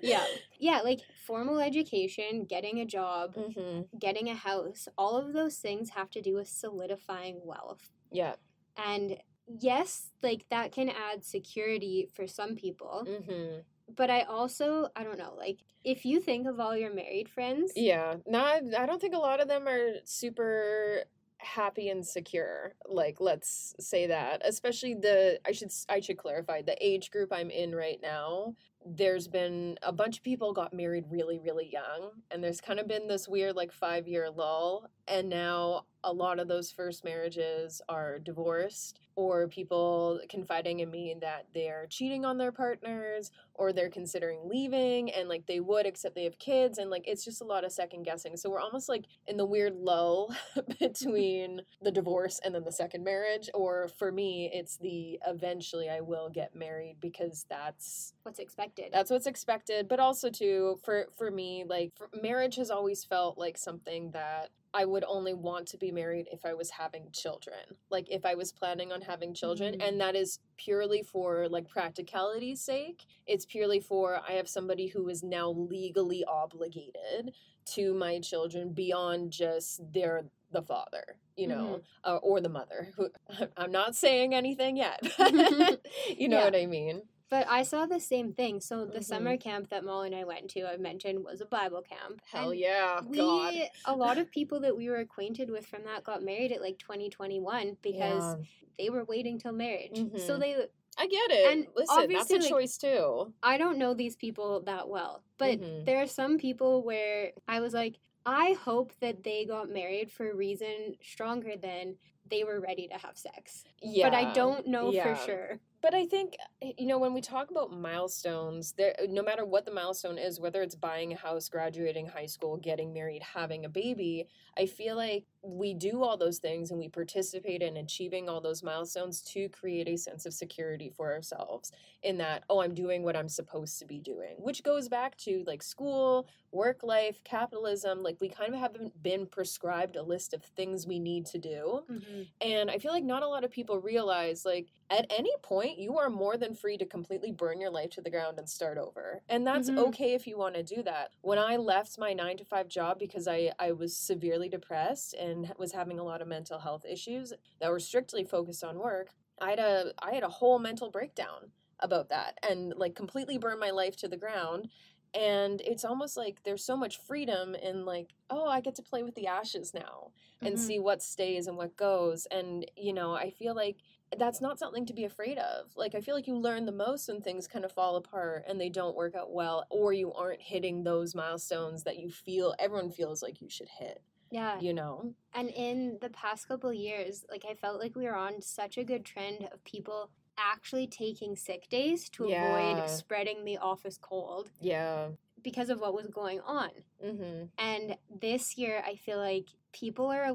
yeah. 0.00 0.24
Yeah, 0.58 0.80
like 0.80 1.00
formal 1.26 1.60
education, 1.60 2.44
getting 2.44 2.80
a 2.80 2.86
job, 2.86 3.34
mm-hmm. 3.34 3.82
getting 3.98 4.30
a 4.30 4.34
house, 4.34 4.88
all 4.96 5.16
of 5.16 5.32
those 5.32 5.56
things 5.56 5.90
have 5.90 6.10
to 6.10 6.22
do 6.22 6.34
with 6.36 6.48
solidifying 6.48 7.40
wealth. 7.44 7.90
Yeah. 8.10 8.34
And 8.76 9.16
yes, 9.46 10.10
like 10.22 10.46
that 10.50 10.72
can 10.72 10.88
add 10.88 11.24
security 11.24 12.08
for 12.14 12.26
some 12.26 12.54
people. 12.54 13.06
Mm-hmm 13.08 13.60
but 13.96 14.10
I 14.10 14.22
also 14.22 14.88
I 14.96 15.04
don't 15.04 15.18
know 15.18 15.34
like 15.36 15.58
if 15.84 16.04
you 16.04 16.20
think 16.20 16.46
of 16.46 16.60
all 16.60 16.76
your 16.76 16.92
married 16.92 17.28
friends 17.28 17.72
yeah 17.76 18.16
not 18.26 18.62
I 18.76 18.86
don't 18.86 19.00
think 19.00 19.14
a 19.14 19.18
lot 19.18 19.40
of 19.40 19.48
them 19.48 19.66
are 19.66 19.94
super 20.04 21.04
happy 21.38 21.88
and 21.88 22.06
secure 22.06 22.74
like 22.86 23.16
let's 23.18 23.74
say 23.80 24.06
that 24.06 24.42
especially 24.44 24.94
the 24.94 25.40
I 25.46 25.52
should 25.52 25.70
I 25.88 26.00
should 26.00 26.18
clarify 26.18 26.62
the 26.62 26.76
age 26.84 27.10
group 27.10 27.32
I'm 27.32 27.50
in 27.50 27.74
right 27.74 27.98
now 28.02 28.54
there's 28.84 29.26
been 29.26 29.78
a 29.82 29.92
bunch 29.92 30.18
of 30.18 30.22
people 30.22 30.52
got 30.52 30.74
married 30.74 31.04
really 31.08 31.38
really 31.38 31.70
young 31.72 32.10
and 32.30 32.44
there's 32.44 32.60
kind 32.60 32.78
of 32.78 32.86
been 32.86 33.08
this 33.08 33.26
weird 33.26 33.56
like 33.56 33.72
5 33.72 34.06
year 34.06 34.30
lull 34.30 34.90
and 35.10 35.28
now 35.28 35.84
a 36.04 36.12
lot 36.12 36.38
of 36.38 36.48
those 36.48 36.70
first 36.70 37.04
marriages 37.04 37.82
are 37.88 38.18
divorced 38.18 39.00
or 39.16 39.48
people 39.48 40.18
confiding 40.30 40.80
in 40.80 40.90
me 40.90 41.14
that 41.20 41.44
they're 41.52 41.86
cheating 41.90 42.24
on 42.24 42.38
their 42.38 42.52
partners 42.52 43.30
or 43.54 43.70
they're 43.70 43.90
considering 43.90 44.40
leaving 44.44 45.10
and 45.12 45.28
like 45.28 45.44
they 45.46 45.60
would 45.60 45.84
except 45.84 46.14
they 46.14 46.24
have 46.24 46.38
kids 46.38 46.78
and 46.78 46.88
like 46.88 47.06
it's 47.06 47.24
just 47.24 47.42
a 47.42 47.44
lot 47.44 47.64
of 47.64 47.72
second 47.72 48.02
guessing. 48.02 48.36
So 48.36 48.48
we're 48.48 48.60
almost 48.60 48.88
like 48.88 49.04
in 49.26 49.36
the 49.36 49.44
weird 49.44 49.74
lull 49.74 50.34
between 50.80 51.60
the 51.82 51.90
divorce 51.90 52.40
and 52.42 52.54
then 52.54 52.64
the 52.64 52.72
second 52.72 53.04
marriage 53.04 53.50
or 53.52 53.88
for 53.98 54.10
me 54.10 54.50
it's 54.54 54.78
the 54.78 55.18
eventually 55.26 55.90
I 55.90 56.00
will 56.00 56.30
get 56.30 56.54
married 56.54 56.96
because 57.00 57.44
that's 57.50 58.14
what's 58.22 58.38
expected. 58.38 58.86
that's 58.92 59.10
what's 59.10 59.26
expected. 59.26 59.86
But 59.86 60.00
also 60.00 60.30
too 60.30 60.78
for 60.82 61.08
for 61.18 61.30
me 61.30 61.64
like 61.68 61.92
for, 61.94 62.08
marriage 62.22 62.56
has 62.56 62.70
always 62.70 63.04
felt 63.04 63.36
like 63.36 63.58
something 63.58 64.12
that 64.12 64.50
I 64.72 64.84
would 64.84 65.04
only 65.06 65.34
want 65.34 65.66
to 65.68 65.76
be 65.76 65.90
married 65.90 66.28
if 66.32 66.44
I 66.44 66.54
was 66.54 66.70
having 66.70 67.10
children. 67.12 67.58
Like 67.90 68.08
if 68.10 68.24
I 68.24 68.34
was 68.34 68.52
planning 68.52 68.92
on 68.92 69.00
having 69.00 69.34
children 69.34 69.74
mm-hmm. 69.74 69.80
and 69.80 70.00
that 70.00 70.14
is 70.14 70.38
purely 70.56 71.02
for 71.02 71.48
like 71.48 71.68
practicality's 71.68 72.60
sake. 72.60 73.04
It's 73.26 73.44
purely 73.44 73.80
for 73.80 74.20
I 74.26 74.32
have 74.32 74.48
somebody 74.48 74.86
who 74.88 75.08
is 75.08 75.22
now 75.22 75.50
legally 75.50 76.24
obligated 76.24 77.32
to 77.72 77.94
my 77.94 78.20
children 78.20 78.72
beyond 78.72 79.32
just 79.32 79.80
their 79.92 80.24
the 80.52 80.62
father, 80.62 81.04
you 81.36 81.46
know, 81.46 81.80
mm-hmm. 82.04 82.12
uh, 82.12 82.16
or 82.16 82.40
the 82.40 82.48
mother. 82.48 82.88
Who 82.96 83.08
I'm 83.56 83.72
not 83.72 83.94
saying 83.94 84.34
anything 84.34 84.76
yet. 84.76 85.00
you 86.16 86.28
know 86.28 86.38
yeah. 86.38 86.44
what 86.44 86.56
I 86.56 86.66
mean? 86.66 87.02
But 87.30 87.46
I 87.48 87.62
saw 87.62 87.86
the 87.86 88.00
same 88.00 88.32
thing. 88.32 88.60
So 88.60 88.84
the 88.84 88.94
mm-hmm. 88.94 89.02
summer 89.02 89.36
camp 89.36 89.70
that 89.70 89.84
Molly 89.84 90.08
and 90.08 90.16
I 90.16 90.24
went 90.24 90.50
to, 90.50 90.66
I 90.66 90.76
mentioned, 90.76 91.24
was 91.24 91.40
a 91.40 91.46
Bible 91.46 91.80
camp. 91.80 92.20
Hell 92.30 92.50
and 92.50 92.58
yeah, 92.58 93.00
we, 93.06 93.18
God. 93.18 93.54
A 93.84 93.94
lot 93.94 94.18
of 94.18 94.30
people 94.32 94.60
that 94.60 94.76
we 94.76 94.88
were 94.88 94.96
acquainted 94.96 95.48
with 95.48 95.64
from 95.64 95.84
that 95.84 96.02
got 96.02 96.24
married 96.24 96.50
at 96.50 96.60
like 96.60 96.78
2021 96.78 97.76
because 97.82 98.36
yeah. 98.36 98.44
they 98.78 98.90
were 98.90 99.04
waiting 99.04 99.38
till 99.38 99.52
marriage. 99.52 99.92
Mm-hmm. 99.94 100.18
So 100.18 100.38
they 100.38 100.56
I 100.98 101.06
get 101.06 101.30
it. 101.30 101.52
And 101.52 101.66
Listen, 101.76 102.12
that's 102.12 102.30
a 102.30 102.38
like, 102.38 102.48
choice 102.48 102.76
too. 102.76 103.32
I 103.44 103.58
don't 103.58 103.78
know 103.78 103.94
these 103.94 104.16
people 104.16 104.62
that 104.62 104.88
well, 104.88 105.22
but 105.38 105.60
mm-hmm. 105.60 105.84
there 105.84 106.02
are 106.02 106.08
some 106.08 106.36
people 106.36 106.82
where 106.82 107.30
I 107.46 107.60
was 107.60 107.72
like, 107.72 108.00
I 108.26 108.56
hope 108.60 108.92
that 109.00 109.22
they 109.22 109.44
got 109.44 109.70
married 109.70 110.10
for 110.10 110.30
a 110.30 110.34
reason 110.34 110.96
stronger 111.00 111.54
than 111.56 111.94
they 112.28 112.42
were 112.42 112.60
ready 112.60 112.88
to 112.88 112.94
have 112.94 113.16
sex. 113.16 113.64
Yeah. 113.80 114.10
But 114.10 114.16
I 114.16 114.32
don't 114.32 114.66
know 114.66 114.92
yeah. 114.92 115.14
for 115.14 115.24
sure 115.24 115.60
but 115.82 115.94
I 115.94 116.06
think 116.06 116.36
eh, 116.62 116.72
you 116.78 116.86
know 116.86 116.98
when 116.98 117.14
we 117.14 117.20
talk 117.20 117.50
about 117.50 117.72
milestones, 117.72 118.72
there 118.72 118.94
no 119.08 119.22
matter 119.22 119.44
what 119.44 119.64
the 119.64 119.72
milestone 119.72 120.18
is, 120.18 120.40
whether 120.40 120.62
it's 120.62 120.74
buying 120.74 121.12
a 121.12 121.16
house, 121.16 121.48
graduating 121.48 122.06
high 122.06 122.26
school, 122.26 122.56
getting 122.56 122.92
married, 122.92 123.22
having 123.22 123.64
a 123.64 123.68
baby, 123.68 124.26
I 124.58 124.66
feel 124.66 124.96
like 124.96 125.24
we 125.42 125.72
do 125.72 126.02
all 126.02 126.16
those 126.16 126.38
things 126.38 126.70
and 126.70 126.78
we 126.78 126.88
participate 126.88 127.62
in 127.62 127.78
achieving 127.78 128.28
all 128.28 128.40
those 128.40 128.62
milestones 128.62 129.22
to 129.22 129.48
create 129.48 129.88
a 129.88 129.96
sense 129.96 130.26
of 130.26 130.34
security 130.34 130.90
for 130.90 131.12
ourselves 131.12 131.72
in 132.02 132.18
that 132.18 132.44
oh, 132.50 132.60
I'm 132.60 132.74
doing 132.74 133.02
what 133.02 133.16
I'm 133.16 133.28
supposed 133.28 133.78
to 133.78 133.86
be 133.86 133.98
doing, 133.98 134.36
which 134.38 134.62
goes 134.62 134.88
back 134.88 135.16
to 135.18 135.44
like 135.46 135.62
school, 135.62 136.28
work 136.52 136.82
life, 136.82 137.22
capitalism, 137.24 138.02
like 138.02 138.16
we 138.20 138.28
kind 138.28 138.54
of 138.54 138.60
haven't 138.60 139.02
been 139.02 139.26
prescribed 139.26 139.96
a 139.96 140.02
list 140.02 140.34
of 140.34 140.42
things 140.42 140.86
we 140.86 140.98
need 140.98 141.26
to 141.26 141.38
do. 141.38 141.82
Mm-hmm. 141.90 142.22
And 142.40 142.70
I 142.70 142.78
feel 142.78 142.92
like 142.92 143.04
not 143.04 143.22
a 143.22 143.28
lot 143.28 143.44
of 143.44 143.50
people 143.50 143.80
realize 143.80 144.44
like 144.44 144.66
at 144.90 145.06
any 145.16 145.30
point 145.42 145.78
you 145.78 145.96
are 145.96 146.10
more 146.10 146.36
than 146.36 146.54
free 146.54 146.76
to 146.76 146.84
completely 146.84 147.30
burn 147.30 147.60
your 147.60 147.70
life 147.70 147.90
to 147.90 148.00
the 148.00 148.10
ground 148.10 148.38
and 148.38 148.48
start 148.48 148.76
over 148.76 149.22
and 149.28 149.46
that's 149.46 149.70
mm-hmm. 149.70 149.78
okay 149.78 150.14
if 150.14 150.26
you 150.26 150.36
want 150.36 150.54
to 150.54 150.62
do 150.62 150.82
that 150.82 151.10
when 151.22 151.38
i 151.38 151.56
left 151.56 151.98
my 151.98 152.12
9 152.12 152.36
to 152.38 152.44
5 152.44 152.68
job 152.68 152.98
because 152.98 153.28
i 153.28 153.50
i 153.58 153.72
was 153.72 153.96
severely 153.96 154.48
depressed 154.48 155.14
and 155.14 155.52
was 155.58 155.72
having 155.72 155.98
a 155.98 156.04
lot 156.04 156.20
of 156.20 156.28
mental 156.28 156.58
health 156.58 156.84
issues 156.84 157.32
that 157.60 157.70
were 157.70 157.80
strictly 157.80 158.24
focused 158.24 158.64
on 158.64 158.78
work 158.78 159.10
i 159.40 159.50
had 159.50 159.58
a 159.60 159.92
i 160.02 160.12
had 160.12 160.24
a 160.24 160.28
whole 160.28 160.58
mental 160.58 160.90
breakdown 160.90 161.52
about 161.78 162.10
that 162.10 162.38
and 162.48 162.74
like 162.76 162.94
completely 162.94 163.38
burned 163.38 163.60
my 163.60 163.70
life 163.70 163.96
to 163.96 164.08
the 164.08 164.16
ground 164.16 164.68
and 165.14 165.60
it's 165.62 165.84
almost 165.84 166.16
like 166.16 166.42
there's 166.44 166.64
so 166.64 166.76
much 166.76 166.98
freedom 166.98 167.54
in 167.54 167.84
like 167.84 168.10
oh 168.28 168.46
i 168.46 168.60
get 168.60 168.74
to 168.74 168.82
play 168.82 169.02
with 169.02 169.14
the 169.14 169.26
ashes 169.26 169.74
now 169.74 170.10
and 170.40 170.54
mm-hmm. 170.54 170.64
see 170.64 170.78
what 170.78 171.02
stays 171.02 171.46
and 171.46 171.56
what 171.56 171.76
goes 171.76 172.26
and 172.30 172.70
you 172.76 172.92
know 172.92 173.14
i 173.14 173.30
feel 173.30 173.54
like 173.54 173.76
that's 174.18 174.40
not 174.40 174.58
something 174.58 174.86
to 174.86 174.92
be 174.92 175.04
afraid 175.04 175.38
of. 175.38 175.70
Like 175.76 175.94
I 175.94 176.00
feel 176.00 176.14
like 176.14 176.26
you 176.26 176.36
learn 176.36 176.66
the 176.66 176.72
most 176.72 177.08
when 177.08 177.20
things 177.20 177.46
kind 177.46 177.64
of 177.64 177.72
fall 177.72 177.96
apart 177.96 178.44
and 178.48 178.60
they 178.60 178.68
don't 178.68 178.96
work 178.96 179.14
out 179.14 179.32
well 179.32 179.66
or 179.70 179.92
you 179.92 180.12
aren't 180.12 180.42
hitting 180.42 180.82
those 180.82 181.14
milestones 181.14 181.84
that 181.84 181.98
you 181.98 182.10
feel 182.10 182.54
everyone 182.58 182.90
feels 182.90 183.22
like 183.22 183.40
you 183.40 183.48
should 183.48 183.68
hit. 183.78 184.02
Yeah. 184.30 184.60
You 184.60 184.74
know. 184.74 185.14
And 185.34 185.50
in 185.50 185.98
the 186.00 186.10
past 186.10 186.48
couple 186.48 186.72
years, 186.72 187.24
like 187.30 187.44
I 187.48 187.54
felt 187.54 187.80
like 187.80 187.96
we 187.96 188.04
were 188.04 188.16
on 188.16 188.42
such 188.42 188.78
a 188.78 188.84
good 188.84 189.04
trend 189.04 189.48
of 189.52 189.62
people 189.64 190.10
actually 190.38 190.86
taking 190.86 191.36
sick 191.36 191.68
days 191.68 192.08
to 192.10 192.28
yeah. 192.28 192.56
avoid 192.56 192.90
spreading 192.90 193.44
the 193.44 193.58
office 193.58 193.98
cold. 194.00 194.50
Yeah. 194.60 195.08
Because 195.42 195.70
of 195.70 195.80
what 195.80 195.94
was 195.94 196.06
going 196.08 196.40
on. 196.40 196.70
Mm-hmm. 197.04 197.44
And 197.58 197.96
this 198.20 198.58
year, 198.58 198.82
I 198.86 198.96
feel 198.96 199.18
like 199.18 199.46
people 199.72 200.06
are 200.06 200.32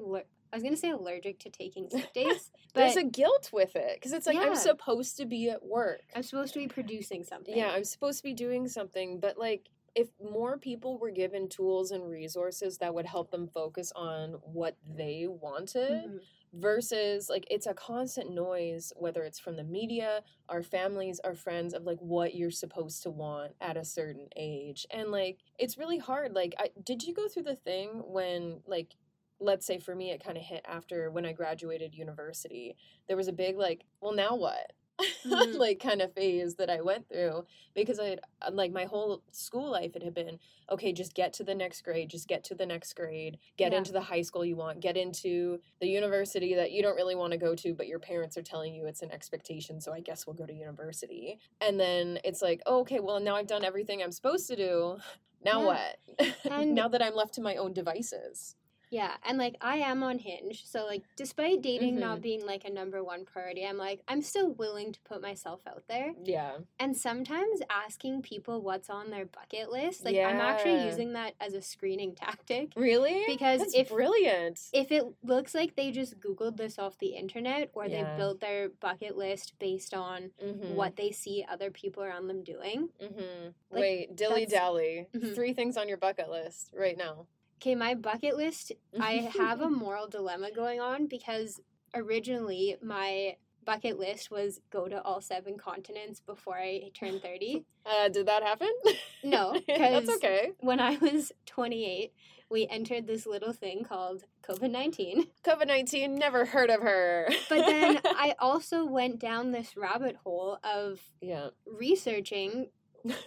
I 0.56 0.58
was 0.58 0.64
gonna 0.64 0.78
say 0.78 0.92
allergic 0.92 1.40
to 1.40 1.50
taking 1.50 1.90
sick 1.90 2.14
days. 2.14 2.50
But 2.74 2.80
There's 2.80 2.96
a 2.96 3.04
guilt 3.04 3.50
with 3.52 3.76
it 3.76 3.96
because 3.96 4.14
it's 4.14 4.26
like 4.26 4.38
yeah. 4.38 4.44
I'm 4.44 4.56
supposed 4.56 5.18
to 5.18 5.26
be 5.26 5.50
at 5.50 5.66
work. 5.66 6.04
I'm 6.16 6.24
supposed 6.24 6.54
to 6.54 6.60
be 6.60 6.68
producing 6.70 7.26
something. 7.26 7.58
Yeah, 7.58 7.72
I'm 7.72 7.84
supposed 7.84 8.20
to 8.20 8.24
be 8.24 8.34
doing 8.34 8.70
something. 8.70 9.20
But 9.20 9.38
like, 9.38 9.68
if 9.96 10.08
more 10.24 10.58
people 10.58 10.98
were 10.98 11.12
given 11.12 11.50
tools 11.50 11.92
and 11.92 12.10
resources 12.10 12.78
that 12.78 12.94
would 12.94 13.06
help 13.06 13.32
them 13.32 13.50
focus 13.50 13.92
on 13.98 14.38
what 14.44 14.78
they 14.96 15.28
wanted. 15.28 15.92
Mm-hmm 15.92 16.18
versus 16.58 17.30
like 17.30 17.46
it's 17.52 17.68
a 17.68 17.74
constant 17.74 18.32
noise 18.34 18.94
whether 18.96 19.24
it's 19.24 19.40
from 19.40 19.58
the 19.58 19.64
media 19.64 20.22
our 20.48 20.64
families 20.64 21.20
our 21.26 21.36
friends 21.36 21.74
of 21.74 21.84
like 21.84 21.98
what 22.00 22.34
you're 22.34 22.50
supposed 22.50 23.04
to 23.04 23.10
want 23.10 23.52
at 23.60 23.76
a 23.76 23.84
certain 23.84 24.28
age 24.38 24.86
and 24.90 25.12
like 25.12 25.40
it's 25.60 25.78
really 25.78 25.98
hard 25.98 26.34
like 26.34 26.56
I, 26.58 26.70
did 26.82 27.04
you 27.04 27.14
go 27.14 27.28
through 27.28 27.44
the 27.44 27.56
thing 27.56 27.90
when 28.06 28.62
like 28.66 28.96
let's 29.39 29.65
say 29.65 29.80
for 29.80 29.96
me 29.96 30.12
it 30.12 30.24
kind 30.24 30.38
of 30.38 30.44
hit 30.44 30.65
after 30.68 31.12
when 31.12 31.25
I 31.25 31.34
graduated 31.34 31.96
university. 31.96 32.75
There 33.08 33.18
was 33.18 33.27
a 33.27 33.34
big 33.34 33.58
like, 33.58 33.86
well 34.01 34.13
now 34.13 34.36
what? 34.36 34.74
Mm-hmm. 35.25 35.58
like 35.58 35.80
kind 35.80 36.01
of 36.01 36.13
phase 36.13 36.56
that 36.56 36.70
I 36.70 36.82
went 36.82 37.10
through 37.10 37.46
because 37.74 38.00
I 38.00 38.18
uh, 38.42 38.51
like 38.54 38.72
my 38.72 38.86
whole 38.86 39.24
school 39.32 39.70
life 39.70 39.96
it 39.96 40.04
had 40.04 40.13
been 40.13 40.39
okay 40.72 40.94
just 40.94 41.15
get 41.15 41.34
to 41.34 41.44
the 41.44 41.56
next 41.56 41.84
grade 41.84 42.10
just 42.10 42.27
get 42.27 42.44
to 42.46 42.56
the 42.56 42.65
next 42.65 42.96
grade 42.96 43.39
get 43.58 43.72
yeah. 43.72 43.80
into 43.80 43.92
the 43.92 44.01
high 44.01 44.22
school 44.22 44.46
you 44.46 44.56
want 44.56 44.80
get 44.80 44.96
into 44.96 45.60
the 45.82 45.88
university 45.88 46.54
that 46.54 46.72
you 46.72 46.84
don't 46.84 46.96
really 46.96 47.15
want 47.15 47.32
to 47.32 47.38
go 47.38 47.56
to 47.56 47.74
but 47.74 47.88
your 47.88 48.00
parents 48.00 48.38
are 48.38 48.44
telling 48.44 48.74
you 48.74 48.86
it's 48.86 49.01
an 49.01 49.12
expectation 49.12 49.82
so 49.82 49.92
I 49.92 50.00
guess 50.00 50.25
we'll 50.25 50.36
go 50.36 50.46
to 50.46 50.54
university 50.54 51.39
and 51.60 51.80
then 51.80 52.20
it's 52.24 52.42
like 52.42 52.62
oh, 52.68 52.82
okay 52.82 53.00
well 53.00 53.20
now 53.20 53.36
I've 53.36 53.48
done 53.48 53.65
everything 53.65 54.01
I'm 54.01 54.12
supposed 54.12 54.48
to 54.48 54.56
do 54.56 54.98
now 55.44 55.62
yeah. 55.62 55.88
what 56.20 56.36
and 56.51 56.75
now 56.75 56.88
that 56.88 57.01
I'm 57.01 57.15
left 57.15 57.34
to 57.34 57.42
my 57.42 57.56
own 57.56 57.74
devices 57.74 58.56
yeah, 58.96 59.16
and 59.28 59.38
like 59.38 59.58
I 59.60 59.80
am 59.80 60.04
on 60.04 60.20
Hinge, 60.20 60.64
so 60.66 60.86
like 60.86 61.04
despite 61.18 61.62
dating 61.62 61.96
mm-hmm. 61.96 62.00
not 62.00 62.22
being 62.22 62.46
like 62.46 62.64
a 62.64 62.72
number 62.72 63.04
one 63.04 63.25
priority, 63.25 63.66
I'm 63.66 63.78
like 63.78 64.00
I'm 64.08 64.22
still 64.22 64.54
willing 64.54 64.94
to 64.94 65.00
put 65.02 65.22
myself 65.22 65.60
out 65.68 65.84
there. 65.90 66.14
Yeah. 66.24 66.60
And 66.80 66.96
sometimes 66.96 67.60
asking 67.70 68.22
people 68.22 68.62
what's 68.62 68.90
on 68.90 69.10
their 69.10 69.25
bucket 69.25 69.70
list, 69.70 70.06
like 70.06 70.16
yeah. 70.16 70.30
I'm 70.30 70.40
actually 70.40 70.86
using 70.86 71.12
that 71.12 71.34
as 71.42 71.54
a 71.54 71.62
screening 71.62 72.16
tactic. 72.16 72.72
Really? 72.78 73.25
Because 73.28 73.60
That's 73.60 73.75
if 73.75 73.90
brilliant. 73.90 74.62
If 74.72 74.94
it 74.94 75.04
looks 75.22 75.54
like 75.54 75.75
they 75.75 75.92
just 75.92 76.22
googled 76.22 76.56
this 76.56 76.80
off 76.80 76.98
the 76.98 77.18
internet 77.18 77.72
or 77.74 77.88
yeah. 77.88 78.02
they 78.14 78.18
built 78.18 78.40
their 78.40 78.70
bucket 78.70 79.18
list 79.18 79.56
based 79.60 79.94
on 79.94 80.32
mm-hmm. 80.42 80.74
what 80.74 80.96
they 80.96 81.12
see 81.12 81.46
other 81.52 81.70
people 81.70 82.02
around 82.02 82.28
them 82.28 82.46
doing. 82.46 82.88
Mm-hmm. 83.04 83.48
Like, 83.72 83.82
Wait, 83.82 84.16
dilly 84.16 84.46
dally. 84.46 85.08
Mm-hmm. 85.14 85.34
Three 85.34 85.52
things 85.52 85.75
on 85.75 85.90
your 85.90 85.98
bucket 85.98 86.30
list 86.30 86.72
right 86.74 86.98
now. 86.98 87.25
Okay, 87.65 87.74
my 87.74 87.95
bucket 87.95 88.38
list, 88.38 88.74
I 89.01 89.31
have 89.39 89.60
a 89.60 89.69
moral 89.72 90.07
dilemma 90.07 90.51
going 90.51 90.79
on 90.79 91.07
because 91.07 91.60
originally 91.95 92.77
my 92.79 93.38
bucket 93.65 93.98
list 93.98 94.29
was 94.29 94.62
go 94.69 94.88
to 94.88 95.01
all 95.01 95.19
seven 95.19 95.57
continents 95.57 96.19
before 96.19 96.57
I 96.60 96.91
turned 96.93 97.24
30. 97.24 97.65
Uh, 97.88 98.10
did 98.10 98.25
that 98.25 98.41
happen? 98.41 98.72
No, 99.24 99.60
That's 99.67 100.10
okay. 100.15 100.53
when 100.60 100.79
I 100.79 100.98
was 100.98 101.31
28, 101.45 102.12
we 102.50 102.65
entered 102.67 103.05
this 103.05 103.27
little 103.27 103.53
thing 103.53 103.84
called 103.84 104.24
COVID 104.41 104.72
19. 104.72 105.25
COVID 105.43 105.67
19, 105.67 106.15
never 106.15 106.45
heard 106.45 106.72
of 106.72 106.81
her. 106.81 107.29
but 107.48 107.65
then 107.67 108.00
I 108.03 108.34
also 108.39 108.86
went 108.86 109.19
down 109.19 109.51
this 109.51 109.77
rabbit 109.77 110.15
hole 110.24 110.57
of 110.63 111.00
yeah. 111.22 111.50
researching 111.65 112.69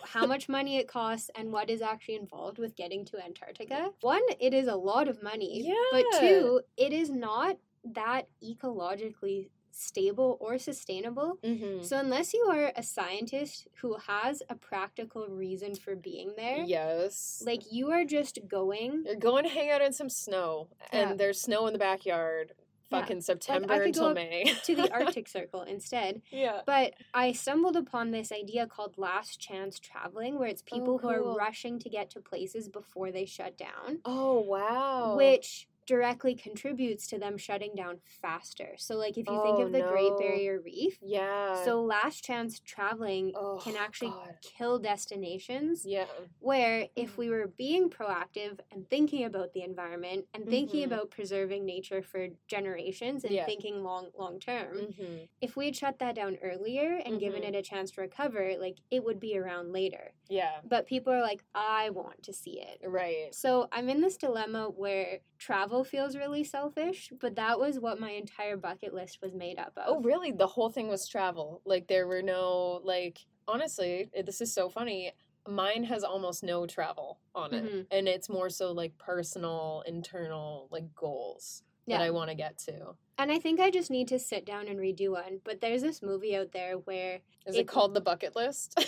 how 0.05 0.27
much 0.27 0.49
money 0.49 0.79
it 0.79 0.89
costs 0.89 1.31
and 1.35 1.53
what 1.53 1.71
is 1.71 1.83
actually 1.83 2.17
involved 2.17 2.59
with 2.59 2.77
getting 2.77 3.05
to 3.07 3.23
Antarctica. 3.23 3.91
One, 4.01 4.23
it 4.41 4.55
is 4.55 4.67
a 4.67 4.77
lot 4.77 5.09
of 5.09 5.23
money. 5.23 5.63
Yeah. 5.65 5.75
But 5.93 6.05
two, 6.21 6.61
it 6.77 6.93
is 6.93 7.11
not 7.11 7.57
that 7.85 8.29
ecologically 8.43 9.51
stable 9.71 10.37
or 10.41 10.59
sustainable. 10.59 11.39
Mm-hmm. 11.45 11.83
So 11.85 11.99
unless 11.99 12.35
you 12.35 12.49
are 12.51 12.73
a 12.75 12.83
scientist 12.83 13.69
who 13.81 13.97
has 14.07 14.43
a 14.51 14.57
practical 14.57 15.29
reason 15.29 15.77
for 15.77 15.95
being 15.95 16.33
there, 16.37 16.65
yes, 16.67 17.43
like 17.47 17.63
you 17.71 17.91
are 17.93 18.05
just 18.05 18.41
going. 18.49 19.05
You're 19.07 19.17
going 19.17 19.45
to 19.45 19.51
hang 19.51 19.71
out 19.71 19.83
in 19.83 19.93
some 19.93 20.11
snow, 20.11 20.69
yeah. 20.93 21.11
and 21.11 21.21
there's 21.21 21.41
snow 21.41 21.67
in 21.69 21.73
the 21.73 21.79
backyard 21.79 22.53
fucking 22.91 23.19
yeah. 23.19 23.23
September 23.23 23.69
like, 23.69 23.87
until 23.87 24.15
May. 24.15 24.55
to 24.65 24.75
the 24.75 24.93
Arctic 24.93 25.29
Circle 25.37 25.63
instead. 25.63 26.23
Yeah. 26.31 26.61
But 26.67 26.95
I 27.15 27.33
stumbled 27.33 27.77
upon 27.77 28.11
this 28.11 28.33
idea 28.33 28.67
called 28.67 28.99
last 28.99 29.41
chance 29.41 29.79
traveling, 29.79 30.39
where 30.39 30.49
it's 30.49 30.63
oh, 30.71 30.75
people 30.77 30.95
oh, 30.95 30.99
cool. 30.99 31.11
who 31.11 31.29
are 31.31 31.37
rushing 31.37 31.79
to 31.81 31.89
get 31.89 32.11
to 32.11 32.21
places 32.21 32.69
before 32.69 33.11
they 33.11 33.25
shut 33.25 33.57
down. 33.57 33.99
Oh, 34.05 34.41
wow. 34.41 35.17
Which 35.17 35.69
directly 35.89 36.35
contributes 36.35 37.07
to 37.07 37.19
them 37.19 37.39
shutting 37.39 37.75
down 37.75 37.99
faster. 38.05 38.75
So, 38.77 38.97
like, 38.97 39.17
if 39.17 39.27
you 39.27 39.33
oh, 39.33 39.43
think 39.43 39.67
of 39.67 39.73
the 39.73 39.79
no. 39.79 39.91
Great 39.91 40.13
Barrier 40.19 40.61
Reef, 40.63 40.99
yeah. 41.03 41.65
So, 41.65 41.83
last 41.83 42.23
chance 42.23 42.61
traveling 42.61 43.33
oh, 43.35 43.59
can 43.65 43.75
actually 43.75 44.11
God. 44.11 44.37
kill 44.43 44.79
destinations. 44.79 45.85
Yeah. 45.87 46.05
Where 46.41 46.89
if 46.95 47.15
mm. 47.15 47.17
we 47.17 47.31
were 47.31 47.51
being 47.57 47.89
proactive 47.89 48.61
and 48.71 48.89
thinking 48.91 49.25
about 49.25 49.55
the 49.55 49.63
environment 49.63 50.27
and 50.35 50.47
thinking 50.47 50.85
mm-hmm. 50.85 50.93
about 50.93 51.11
preserving 51.11 51.65
nature 51.65 52.03
for 52.03 52.29
generations 52.47 53.25
and 53.25 53.33
yeah. 53.33 53.47
thinking 53.47 53.83
long, 53.83 54.09
long 54.17 54.39
term, 54.39 54.77
mm-hmm. 54.77 55.25
if 55.41 55.57
we 55.57 55.65
had 55.65 55.77
shut 55.77 55.99
that 56.01 56.15
down 56.15 56.37
earlier 56.43 57.01
and 57.03 57.15
mm-hmm. 57.15 57.19
given 57.19 57.43
it 57.43 57.55
a 57.55 57.63
chance 57.63 57.91
to 57.93 58.03
recover, 58.03 58.53
like, 58.61 58.77
it 58.91 59.03
would 59.03 59.19
be 59.19 59.39
around 59.39 59.73
later. 59.73 60.13
Yeah. 60.29 60.59
But 60.69 60.87
people 60.87 61.15
are 61.15 61.23
like, 61.23 61.43
I 61.55 61.89
want 61.89 62.23
to 62.25 62.35
see 62.35 62.61
it. 62.61 62.87
Right. 62.87 63.35
So, 63.35 63.69
I'm 63.73 63.89
in 63.89 64.03
this 64.03 64.19
dilemma 64.19 64.69
where 64.69 65.21
travel 65.39 65.78
feels 65.85 66.17
really 66.17 66.45
selfish, 66.45 67.13
but 67.21 67.37
that 67.37 67.59
was 67.59 67.79
what 67.79 68.01
my 68.01 68.11
entire 68.11 68.57
bucket 68.57 68.95
list 68.95 69.19
was 69.23 69.35
made 69.35 69.59
up 69.59 69.73
of. 69.77 69.85
Oh, 69.87 70.01
really? 70.01 70.33
The 70.33 70.47
whole 70.47 70.71
thing 70.71 70.89
was 70.89 71.09
travel. 71.09 71.63
Like 71.65 71.89
there 71.89 72.07
were 72.07 72.23
no 72.23 72.81
like 72.85 73.19
honestly, 73.47 74.11
this 74.25 74.41
is 74.41 74.53
so 74.53 74.69
funny. 74.69 75.13
Mine 75.49 75.85
has 75.85 76.05
almost 76.05 76.43
no 76.43 76.67
travel 76.67 77.19
on 77.35 77.55
it. 77.55 77.65
Mm-hmm. 77.65 77.81
And 77.91 78.07
it's 78.07 78.29
more 78.29 78.51
so 78.51 78.73
like 78.73 78.97
personal, 78.99 79.83
internal 79.87 80.69
like 80.71 80.95
goals 80.95 81.63
yeah. 81.87 81.99
that 81.99 82.05
I 82.05 82.11
want 82.11 82.31
to 82.31 82.37
get 82.37 82.59
to. 82.59 82.95
And 83.17 83.33
I 83.33 83.39
think 83.39 83.59
I 83.59 83.71
just 83.71 83.91
need 83.91 84.09
to 84.09 84.19
sit 84.19 84.45
down 84.45 84.69
and 84.69 84.79
redo 84.79 85.11
one. 85.11 85.41
But 85.45 85.61
there's 85.61 85.83
this 85.83 86.03
movie 86.03 86.37
out 86.37 86.53
there 86.53 86.75
where 86.75 87.21
is 87.47 87.57
it, 87.57 87.61
it 87.61 87.69
called 87.69 87.95
The 87.95 88.01
Bucket 88.01 88.37
List? 88.37 88.79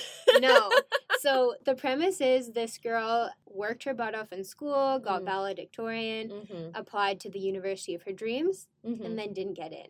no. 0.41 0.71
So 1.21 1.55
the 1.65 1.75
premise 1.75 2.21
is 2.21 2.53
this 2.53 2.79
girl 2.79 3.31
worked 3.47 3.85
her 3.85 3.95
butt 3.95 4.15
off 4.15 4.33
in 4.33 4.45
school, 4.45 4.99
got 4.99 5.23
mm. 5.23 5.27
valedictorian, 5.27 6.31
mm-hmm. 6.31 6.71
applied 6.75 7.21
to 7.21 7.31
the 7.31 7.39
university 7.39 7.95
of 7.95 8.03
her 8.05 8.12
dreams, 8.12 8.69
mm-hmm. 8.87 9.05
and 9.05 9.19
then 9.19 9.33
didn't 9.33 9.55
get 9.55 9.73
in. 9.73 9.89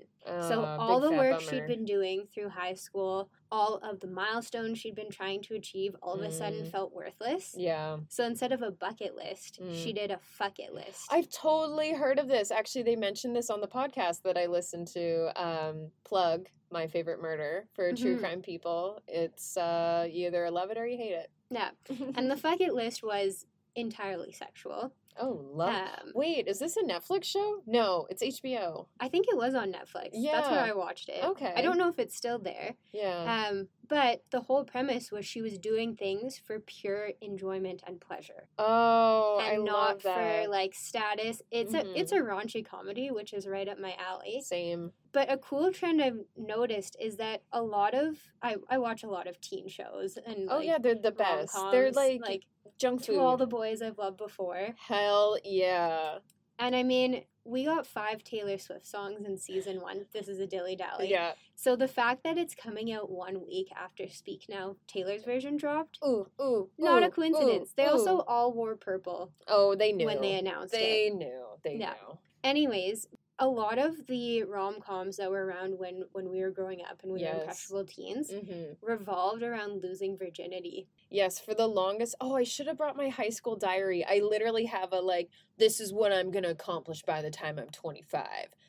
So 0.48 0.64
all 0.64 1.00
the 1.00 1.10
work 1.10 1.38
bummer. 1.38 1.50
she'd 1.50 1.66
been 1.66 1.84
doing 1.84 2.26
through 2.32 2.50
high 2.50 2.74
school, 2.74 3.30
all 3.50 3.80
of 3.82 4.00
the 4.00 4.06
milestones 4.06 4.78
she'd 4.78 4.94
been 4.94 5.10
trying 5.10 5.42
to 5.42 5.54
achieve, 5.54 5.96
all 6.02 6.14
of 6.14 6.20
a 6.20 6.30
sudden 6.30 6.64
mm. 6.64 6.70
felt 6.70 6.92
worthless. 6.92 7.54
Yeah. 7.56 7.96
So 8.08 8.24
instead 8.24 8.52
of 8.52 8.62
a 8.62 8.70
bucket 8.70 9.16
list, 9.16 9.60
mm. 9.60 9.74
she 9.74 9.92
did 9.92 10.10
a 10.10 10.18
fuck 10.18 10.58
it 10.58 10.72
list. 10.74 11.08
I've 11.10 11.30
totally 11.30 11.94
heard 11.94 12.18
of 12.18 12.28
this. 12.28 12.50
Actually, 12.50 12.82
they 12.82 12.96
mentioned 12.96 13.34
this 13.34 13.50
on 13.50 13.60
the 13.60 13.66
podcast 13.66 14.22
that 14.22 14.36
I 14.36 14.46
listened 14.46 14.88
to. 14.88 15.32
Um, 15.42 15.90
plug 16.04 16.48
my 16.70 16.86
favorite 16.86 17.20
murder 17.20 17.66
for 17.74 17.92
mm-hmm. 17.92 18.02
true 18.02 18.18
crime 18.18 18.42
people. 18.42 19.00
It's 19.08 19.56
uh, 19.56 20.06
you 20.10 20.26
either 20.26 20.50
love 20.50 20.70
it 20.70 20.78
or 20.78 20.86
you 20.86 20.96
hate 20.96 21.12
it. 21.12 21.30
Yeah. 21.50 21.70
and 22.16 22.30
the 22.30 22.36
fuck 22.36 22.60
it 22.60 22.74
list 22.74 23.02
was 23.02 23.46
entirely 23.74 24.32
sexual. 24.32 24.92
Oh, 25.18 25.44
love. 25.52 25.74
Um, 25.74 26.12
Wait, 26.14 26.46
is 26.46 26.58
this 26.58 26.76
a 26.76 26.82
Netflix 26.82 27.24
show? 27.24 27.62
No, 27.66 28.06
it's 28.08 28.22
HBO. 28.22 28.86
I 29.00 29.08
think 29.08 29.26
it 29.28 29.36
was 29.36 29.54
on 29.54 29.72
Netflix. 29.72 30.10
Yeah. 30.12 30.36
That's 30.36 30.50
where 30.50 30.60
I 30.60 30.72
watched 30.72 31.08
it. 31.08 31.22
Okay. 31.22 31.52
I 31.54 31.62
don't 31.62 31.78
know 31.78 31.88
if 31.88 31.98
it's 31.98 32.16
still 32.16 32.38
there. 32.38 32.74
Yeah. 32.92 33.48
Um, 33.50 33.68
but 33.88 34.22
the 34.30 34.40
whole 34.40 34.64
premise 34.64 35.10
was 35.10 35.26
she 35.26 35.42
was 35.42 35.58
doing 35.58 35.96
things 35.96 36.38
for 36.38 36.60
pure 36.60 37.10
enjoyment 37.20 37.82
and 37.86 38.00
pleasure. 38.00 38.48
Oh, 38.56 39.40
and 39.42 39.62
I 39.62 39.64
not 39.64 40.00
for 40.00 40.46
like 40.48 40.74
status. 40.74 41.42
It's 41.50 41.74
mm-hmm. 41.74 41.88
a 41.88 41.98
it's 41.98 42.12
a 42.12 42.18
raunchy 42.18 42.64
comedy, 42.64 43.10
which 43.10 43.32
is 43.32 43.48
right 43.48 43.68
up 43.68 43.78
my 43.80 43.96
alley. 43.98 44.40
Same. 44.44 44.92
But 45.12 45.32
a 45.32 45.36
cool 45.36 45.72
trend 45.72 46.00
I've 46.00 46.20
noticed 46.36 46.96
is 47.00 47.16
that 47.16 47.42
a 47.52 47.62
lot 47.62 47.94
of 47.94 48.16
I, 48.42 48.56
I 48.68 48.78
watch 48.78 49.02
a 49.02 49.08
lot 49.08 49.26
of 49.26 49.40
teen 49.40 49.68
shows 49.68 50.18
and 50.24 50.48
oh 50.48 50.58
like, 50.58 50.66
yeah, 50.66 50.78
they're 50.78 50.94
the 50.94 51.10
best. 51.10 51.56
They're 51.72 51.90
like 51.90 52.20
like 52.22 52.42
junk 52.78 53.04
food. 53.04 53.14
To 53.14 53.20
all 53.20 53.36
the 53.36 53.46
boys 53.46 53.82
I've 53.82 53.98
loved 53.98 54.18
before. 54.18 54.68
Hell 54.78 55.38
yeah. 55.44 56.18
And 56.58 56.76
I 56.76 56.82
mean, 56.82 57.24
we 57.44 57.64
got 57.64 57.86
five 57.86 58.22
Taylor 58.22 58.58
Swift 58.58 58.86
songs 58.86 59.24
in 59.26 59.38
season 59.38 59.80
one. 59.80 60.04
This 60.12 60.28
is 60.28 60.38
a 60.38 60.46
dilly 60.46 60.76
dally. 60.76 61.10
Yeah. 61.10 61.32
So 61.54 61.74
the 61.74 61.88
fact 61.88 62.22
that 62.24 62.36
it's 62.36 62.54
coming 62.54 62.92
out 62.92 63.10
one 63.10 63.46
week 63.46 63.68
after 63.74 64.08
Speak 64.08 64.44
Now, 64.48 64.76
Taylor's 64.86 65.24
version 65.24 65.56
dropped. 65.56 65.98
Ooh, 66.06 66.26
ooh. 66.40 66.68
Not 66.78 67.02
ooh, 67.02 67.06
a 67.06 67.10
coincidence. 67.10 67.70
Ooh, 67.70 67.74
they 67.76 67.86
also 67.86 68.20
all 68.20 68.52
wore 68.52 68.76
purple. 68.76 69.32
Oh, 69.48 69.74
they 69.74 69.92
knew. 69.92 70.06
When 70.06 70.20
they 70.20 70.34
announced 70.34 70.72
they 70.72 71.06
it. 71.06 71.10
They 71.10 71.16
knew. 71.16 71.44
They 71.64 71.76
yeah. 71.76 71.92
knew. 71.92 72.18
Anyways, 72.44 73.08
a 73.40 73.48
lot 73.48 73.78
of 73.78 74.06
the 74.06 74.44
rom 74.44 74.80
coms 74.80 75.16
that 75.16 75.30
were 75.30 75.46
around 75.46 75.78
when 75.78 76.04
when 76.12 76.30
we 76.30 76.42
were 76.42 76.50
growing 76.50 76.82
up 76.88 77.00
and 77.02 77.10
we 77.10 77.20
yes. 77.20 77.34
were 77.34 77.40
impressionable 77.40 77.84
teens 77.86 78.30
mm-hmm. 78.30 78.72
revolved 78.82 79.42
around 79.42 79.82
losing 79.82 80.16
virginity. 80.16 80.86
Yes, 81.08 81.38
for 81.38 81.54
the 81.54 81.66
longest. 81.66 82.14
Oh, 82.20 82.36
I 82.36 82.44
should 82.44 82.66
have 82.66 82.76
brought 82.76 82.96
my 82.96 83.08
high 83.08 83.30
school 83.30 83.56
diary. 83.56 84.04
I 84.04 84.20
literally 84.20 84.66
have 84.66 84.92
a 84.92 85.00
like, 85.00 85.30
this 85.58 85.80
is 85.80 85.92
what 85.92 86.12
I'm 86.12 86.30
gonna 86.30 86.50
accomplish 86.50 87.02
by 87.02 87.22
the 87.22 87.30
time 87.30 87.58
I'm 87.58 87.70
25 87.70 88.26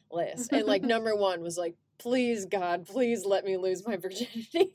list, 0.09 0.53
and 0.53 0.65
like 0.65 0.83
number 0.83 1.15
one 1.15 1.41
was 1.41 1.57
like, 1.57 1.75
please 1.97 2.45
God, 2.45 2.87
please 2.87 3.25
let 3.25 3.43
me 3.43 3.57
lose 3.57 3.85
my 3.85 3.97
virginity. 3.97 4.71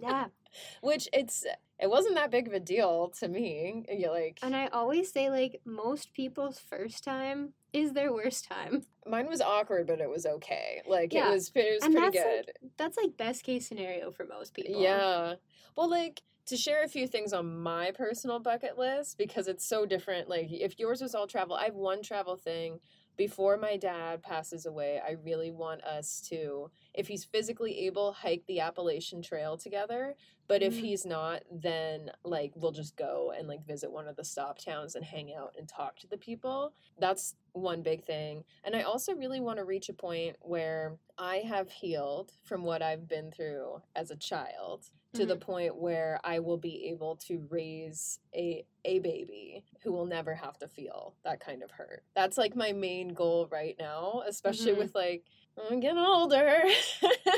yeah. 0.00 0.26
Which 0.82 1.08
it's 1.12 1.46
it 1.80 1.88
wasn't 1.88 2.14
that 2.14 2.30
big 2.30 2.46
of 2.46 2.52
a 2.52 2.60
deal 2.60 3.10
to 3.18 3.26
me. 3.26 3.86
You 3.90 4.10
like 4.10 4.38
And 4.42 4.54
I 4.54 4.66
always 4.66 5.10
say 5.10 5.30
like 5.30 5.62
most 5.64 6.12
people's 6.12 6.58
first 6.60 7.02
time 7.02 7.54
is 7.72 7.92
their 7.92 8.12
worst 8.12 8.48
time. 8.48 8.84
Mine 9.06 9.26
was 9.26 9.40
awkward, 9.40 9.86
but 9.86 10.00
it 10.00 10.08
was 10.08 10.26
okay. 10.26 10.82
Like 10.86 11.12
yeah. 11.12 11.28
it 11.28 11.32
was 11.32 11.52
it 11.54 11.74
was 11.74 11.84
and 11.84 11.94
pretty 11.94 12.18
that's 12.18 12.24
good. 12.24 12.52
Like, 12.62 12.72
that's 12.76 12.96
like 12.96 13.16
best 13.16 13.44
case 13.44 13.66
scenario 13.66 14.10
for 14.10 14.24
most 14.26 14.54
people. 14.54 14.80
Yeah. 14.80 15.34
Well 15.76 15.90
like 15.90 16.22
to 16.46 16.56
share 16.56 16.82
a 16.84 16.88
few 16.88 17.06
things 17.06 17.32
on 17.32 17.62
my 17.62 17.92
personal 17.92 18.40
bucket 18.40 18.76
list 18.76 19.16
because 19.16 19.48
it's 19.48 19.64
so 19.64 19.86
different. 19.86 20.28
Like 20.28 20.48
if 20.50 20.78
yours 20.78 21.00
was 21.00 21.14
all 21.14 21.26
travel, 21.26 21.54
I 21.54 21.64
have 21.64 21.74
one 21.74 22.02
travel 22.02 22.36
thing 22.36 22.80
before 23.16 23.56
my 23.56 23.76
dad 23.76 24.22
passes 24.22 24.66
away, 24.66 25.00
I 25.06 25.12
really 25.22 25.50
want 25.50 25.82
us 25.84 26.20
to, 26.28 26.70
if 26.94 27.08
he's 27.08 27.24
physically 27.24 27.86
able, 27.86 28.12
hike 28.12 28.44
the 28.46 28.60
Appalachian 28.60 29.22
Trail 29.22 29.56
together. 29.56 30.14
But 30.48 30.62
if 30.62 30.74
mm. 30.74 30.80
he's 30.80 31.06
not, 31.06 31.42
then 31.50 32.10
like 32.24 32.52
we'll 32.54 32.72
just 32.72 32.96
go 32.96 33.32
and 33.36 33.48
like 33.48 33.66
visit 33.66 33.90
one 33.90 34.08
of 34.08 34.16
the 34.16 34.24
stop 34.24 34.58
towns 34.58 34.94
and 34.94 35.04
hang 35.04 35.34
out 35.34 35.54
and 35.58 35.68
talk 35.68 35.98
to 36.00 36.06
the 36.06 36.16
people. 36.16 36.72
That's 36.98 37.34
one 37.52 37.82
big 37.82 38.04
thing. 38.04 38.44
And 38.64 38.74
I 38.74 38.82
also 38.82 39.14
really 39.14 39.40
want 39.40 39.58
to 39.58 39.64
reach 39.64 39.88
a 39.88 39.94
point 39.94 40.36
where 40.40 40.96
I 41.18 41.36
have 41.36 41.70
healed 41.70 42.32
from 42.44 42.64
what 42.64 42.82
I've 42.82 43.08
been 43.08 43.30
through 43.30 43.82
as 43.94 44.10
a 44.10 44.16
child 44.16 44.90
to 45.14 45.20
mm-hmm. 45.20 45.28
the 45.28 45.36
point 45.36 45.76
where 45.76 46.18
I 46.24 46.38
will 46.38 46.56
be 46.56 46.88
able 46.90 47.16
to 47.26 47.46
raise 47.50 48.18
a 48.34 48.64
a 48.84 48.98
baby 49.00 49.64
who 49.82 49.92
will 49.92 50.06
never 50.06 50.34
have 50.34 50.58
to 50.58 50.68
feel 50.68 51.14
that 51.24 51.40
kind 51.40 51.62
of 51.62 51.70
hurt. 51.70 52.02
That's 52.14 52.38
like 52.38 52.56
my 52.56 52.72
main 52.72 53.08
goal 53.08 53.48
right 53.50 53.76
now, 53.78 54.22
especially 54.26 54.72
mm-hmm. 54.72 54.80
with 54.80 54.94
like 54.94 55.24
I'm 55.70 55.80
getting 55.80 55.98
older. 55.98 56.62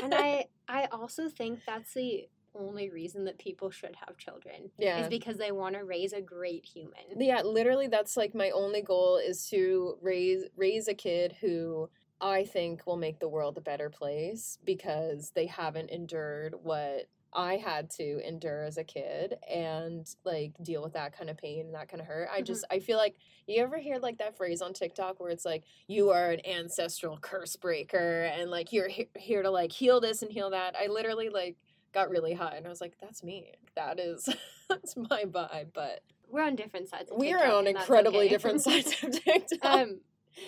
and 0.03 0.13
I 0.15 0.45
I 0.67 0.85
also 0.91 1.29
think 1.29 1.61
that's 1.65 1.93
the 1.93 2.27
only 2.57 2.89
reason 2.89 3.25
that 3.25 3.37
people 3.37 3.69
should 3.69 3.95
have 4.05 4.17
children. 4.17 4.71
Yeah. 4.77 5.01
Is 5.01 5.09
because 5.09 5.37
they 5.37 5.51
want 5.51 5.75
to 5.75 5.83
raise 5.83 6.13
a 6.13 6.21
great 6.21 6.65
human. 6.65 7.19
Yeah, 7.19 7.41
literally 7.41 7.87
that's 7.87 8.15
like 8.15 8.33
my 8.33 8.51
only 8.51 8.81
goal 8.81 9.17
is 9.17 9.47
to 9.49 9.97
raise 10.01 10.43
raise 10.55 10.87
a 10.87 10.93
kid 10.93 11.35
who 11.41 11.89
I 12.21 12.45
think 12.45 12.87
will 12.87 12.97
make 12.97 13.19
the 13.19 13.27
world 13.27 13.57
a 13.57 13.61
better 13.61 13.89
place 13.89 14.57
because 14.63 15.31
they 15.35 15.47
haven't 15.47 15.89
endured 15.89 16.55
what 16.63 17.07
I 17.35 17.57
had 17.57 17.89
to 17.91 18.25
endure 18.25 18.63
as 18.63 18.77
a 18.77 18.83
kid 18.83 19.35
and 19.53 20.07
like 20.23 20.53
deal 20.63 20.81
with 20.81 20.93
that 20.93 21.15
kind 21.17 21.29
of 21.29 21.37
pain 21.37 21.65
and 21.65 21.75
that 21.75 21.89
kind 21.89 21.99
of 21.99 22.07
hurt. 22.07 22.29
I 22.31 22.37
mm-hmm. 22.37 22.45
just 22.45 22.65
I 22.71 22.79
feel 22.79 22.97
like 22.97 23.17
you 23.45 23.61
ever 23.61 23.77
hear 23.77 23.97
like 23.97 24.17
that 24.19 24.37
phrase 24.37 24.61
on 24.61 24.73
TikTok 24.73 25.19
where 25.19 25.29
it's 25.29 25.45
like 25.45 25.63
you 25.87 26.11
are 26.11 26.31
an 26.31 26.39
ancestral 26.45 27.17
curse 27.17 27.55
breaker 27.57 28.23
and 28.23 28.49
like 28.49 28.71
you're 28.71 28.87
he- 28.87 29.09
here 29.17 29.43
to 29.43 29.51
like 29.51 29.71
heal 29.71 29.99
this 29.99 30.21
and 30.21 30.31
heal 30.31 30.49
that. 30.51 30.75
I 30.81 30.87
literally 30.87 31.29
like 31.29 31.57
got 31.93 32.09
really 32.09 32.33
high 32.33 32.55
and 32.55 32.65
I 32.65 32.69
was 32.69 32.81
like 32.81 32.93
that's 33.01 33.21
me. 33.21 33.51
That 33.75 33.99
is 33.99 34.29
that's 34.69 34.95
my 34.95 35.25
vibe, 35.25 35.67
but 35.73 36.01
we're 36.29 36.43
on 36.43 36.55
different 36.55 36.87
sides 36.87 37.11
of 37.11 37.17
TikTok. 37.17 37.19
We 37.19 37.33
are 37.33 37.51
on 37.51 37.67
incredibly 37.67 38.19
okay. 38.21 38.29
different 38.29 38.61
sides 38.63 38.95
of 39.03 39.11
TikTok. 39.23 39.65
um 39.65 39.99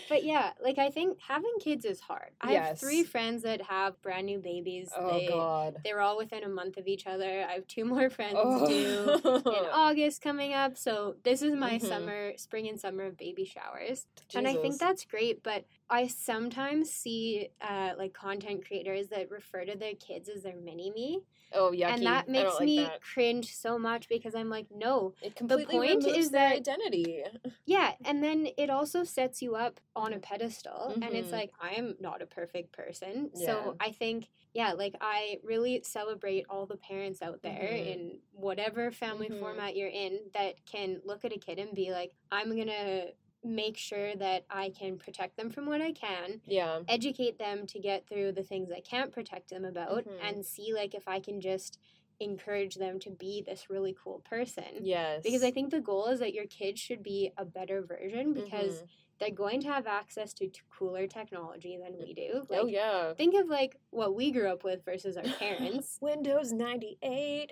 but 0.10 0.23
yeah, 0.23 0.52
like 0.62 0.78
I 0.78 0.89
think 0.89 1.19
having 1.26 1.54
kids 1.60 1.86
is 1.86 2.00
hard. 2.00 2.32
I 2.41 2.54
yes. 2.54 2.67
have 2.67 2.80
three 2.80 3.04
friends 3.04 3.43
that 3.43 3.62
have 3.62 4.02
brand 4.02 4.26
new 4.26 4.39
babies. 4.39 4.89
Oh 4.95 5.19
they, 5.19 5.28
god. 5.28 5.78
They're 5.84 6.02
all 6.02 6.17
within 6.17 6.43
a 6.43 6.50
month 6.50 6.78
of 6.78 6.88
each 6.88 7.08
other. 7.08 7.45
I 7.50 7.54
have 7.54 7.67
two 7.67 7.86
more 7.86 8.10
friends 8.17 8.38
oh. 8.38 8.67
due 8.67 9.41
in 9.50 9.65
August 9.71 10.21
coming 10.21 10.54
up. 10.54 10.78
So 10.78 11.15
this 11.23 11.41
is 11.41 11.54
my 11.54 11.73
mm-hmm. 11.73 11.88
summer 11.88 12.32
spring 12.38 12.67
and 12.67 12.80
summer 12.80 13.06
of 13.06 13.17
baby 13.17 13.45
showers. 13.45 14.06
Jesus. 14.15 14.36
And 14.36 14.47
I 14.47 14.56
think 14.56 14.78
that's 14.78 15.06
great, 15.06 15.43
but 15.43 15.65
I 15.89 16.08
sometimes 16.08 16.91
see 16.91 17.50
uh, 17.62 17.91
like 17.97 18.13
content 18.13 18.65
creators 18.65 19.08
that 19.10 19.32
refer 19.32 19.65
to 19.65 19.78
their 19.78 19.93
kids 19.93 20.30
as 20.30 20.43
their 20.43 20.56
mini 20.56 20.91
me. 20.91 21.21
Oh 21.54 21.71
yeah, 21.71 21.93
and 21.93 22.06
that 22.06 22.28
makes 22.28 22.56
like 22.56 22.65
me 22.65 22.84
that. 22.84 23.02
cringe 23.02 23.56
so 23.56 23.80
much 23.80 24.10
because 24.10 24.36
I'm 24.36 24.50
like, 24.50 24.67
no, 24.73 25.13
it 25.21 25.36
completely 25.36 25.65
the 25.65 25.71
point 25.71 26.06
is 26.06 26.32
that 26.32 26.58
identity. 26.58 27.23
Yeah, 27.65 27.93
and 28.06 28.23
then 28.23 28.47
it 28.58 28.69
also 28.69 29.04
sets 29.04 29.41
you 29.41 29.56
up 29.56 29.80
on 29.95 30.13
a 30.13 30.19
pedestal, 30.19 30.91
mm-hmm. 30.91 31.04
and 31.04 31.13
it's 31.13 31.28
mm-hmm. 31.28 31.38
like 31.38 31.52
I'm 31.62 31.95
not 32.00 32.21
a 32.21 32.26
perfect 32.26 32.73
person, 32.73 33.30
yeah. 33.34 33.47
so 33.47 33.76
I 33.80 33.91
think 33.91 34.28
yeah, 34.54 34.73
like 34.73 34.95
I 35.00 35.38
really 35.43 35.82
celebrate 35.84 36.45
all 36.50 36.65
the 36.65 36.78
parents 36.78 37.21
out 37.21 37.41
there 37.43 37.69
mm-hmm. 37.71 37.89
in 37.89 38.19
whatever 38.34 38.91
family 38.91 39.30
mm-hmm. 39.30 39.39
format 39.39 39.76
you're 39.76 39.88
in 39.88 40.19
that 40.34 40.56
can 40.65 41.00
look 41.06 41.23
at 41.26 41.34
a 41.34 41.38
kid 41.38 41.60
and 41.60 41.73
be 41.76 41.91
like, 41.91 42.12
I'm 42.32 42.56
gonna 42.58 43.06
make 43.43 43.78
sure 43.78 44.15
that 44.15 44.45
I 44.50 44.69
can 44.78 44.97
protect 44.97 45.38
them 45.38 45.50
from 45.50 45.65
what 45.65 45.82
I 45.82 45.91
can. 45.91 46.41
Yeah. 46.45 46.80
Educate 46.88 47.38
them 47.38 47.65
to 47.67 47.80
get 47.80 48.08
through 48.08 48.34
the 48.34 48.43
things 48.43 48.69
I 48.71 48.82
can't 48.82 49.12
protect 49.12 49.50
them 49.50 49.65
about 49.65 50.06
mm-hmm. 50.06 50.26
and 50.26 50.45
see 50.45 50.73
like 50.73 50.93
if 50.93 51.08
I 51.08 51.19
can 51.19 51.39
just 51.39 51.80
encourage 52.19 52.76
them 52.76 53.00
to 53.00 53.12
be 53.12 53.43
this 53.45 53.69
really 53.69 53.95
cool 54.04 54.23
person. 54.28 54.63
Yes. 54.82 55.21
Because 55.23 55.43
I 55.43 55.52
think 55.52 55.69
the 55.69 55.80
goal 55.80 56.08
is 56.08 56.19
that 56.19 56.34
your 56.34 56.47
kids 56.47 56.80
should 56.80 57.04
be 57.04 57.32
a 57.38 57.45
better 57.45 57.82
version 57.84 58.34
because 58.34 58.78
mm-hmm. 58.78 58.86
they're 59.19 59.30
going 59.30 59.62
to 59.62 59.67
have 59.67 59.86
access 59.86 60.34
to 60.34 60.47
t- 60.47 60.62
cooler 60.76 61.06
technology 61.06 61.78
than 61.82 61.95
we 62.00 62.13
do. 62.13 62.30
Oh, 62.34 62.45
like, 62.50 62.60
oh 62.62 62.65
yeah. 62.65 63.13
Think 63.13 63.36
of 63.39 63.47
like 63.47 63.78
what 63.91 64.15
we 64.15 64.32
grew 64.32 64.50
up 64.50 64.63
with 64.63 64.84
versus 64.84 65.15
our 65.15 65.23
parents. 65.23 66.00
Windows 66.02 66.52
98. 66.52 67.52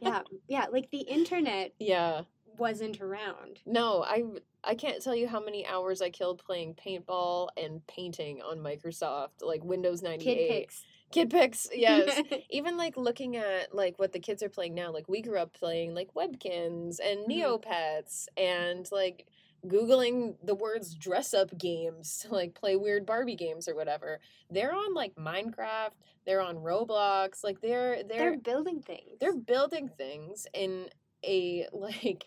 yeah. 0.00 0.22
Yeah, 0.46 0.66
like 0.70 0.90
the 0.90 1.00
internet. 1.00 1.72
Yeah 1.80 2.22
wasn't 2.60 3.00
around. 3.00 3.58
No, 3.66 4.04
I 4.04 4.22
I 4.62 4.74
can't 4.74 5.02
tell 5.02 5.14
you 5.14 5.28
how 5.28 5.42
many 5.42 5.66
hours 5.66 6.02
I 6.02 6.10
killed 6.10 6.42
playing 6.44 6.74
paintball 6.74 7.48
and 7.56 7.86
painting 7.86 8.42
on 8.42 8.58
Microsoft, 8.58 9.42
like 9.42 9.64
Windows 9.64 10.02
98. 10.02 10.24
Kid 10.24 10.48
Pix. 10.50 10.84
Kid 11.10 11.30
Pix, 11.30 11.68
yes. 11.74 12.20
Even 12.50 12.76
like 12.76 12.96
looking 12.96 13.36
at 13.36 13.74
like 13.74 13.98
what 13.98 14.12
the 14.12 14.20
kids 14.20 14.42
are 14.42 14.48
playing 14.48 14.74
now, 14.74 14.92
like 14.92 15.08
we 15.08 15.22
grew 15.22 15.38
up 15.38 15.52
playing 15.52 15.94
like 15.94 16.12
Webkinz 16.14 16.98
and 17.00 17.20
mm-hmm. 17.20 17.32
Neopets 17.32 18.26
and 18.36 18.88
like 18.92 19.26
googling 19.66 20.36
the 20.42 20.54
words 20.54 20.94
dress 20.94 21.34
up 21.34 21.56
games 21.58 22.18
to 22.18 22.34
like 22.34 22.54
play 22.54 22.76
weird 22.76 23.04
Barbie 23.04 23.36
games 23.36 23.68
or 23.68 23.74
whatever. 23.74 24.20
They're 24.50 24.74
on 24.74 24.94
like 24.94 25.14
Minecraft, 25.16 25.90
they're 26.26 26.40
on 26.40 26.56
Roblox, 26.56 27.42
like 27.42 27.60
they're 27.60 28.02
they're 28.04 28.18
they're 28.18 28.38
building 28.38 28.80
things. 28.80 29.18
They're 29.20 29.36
building 29.36 29.88
things 29.88 30.46
in 30.54 30.88
a 31.24 31.66
like 31.72 32.26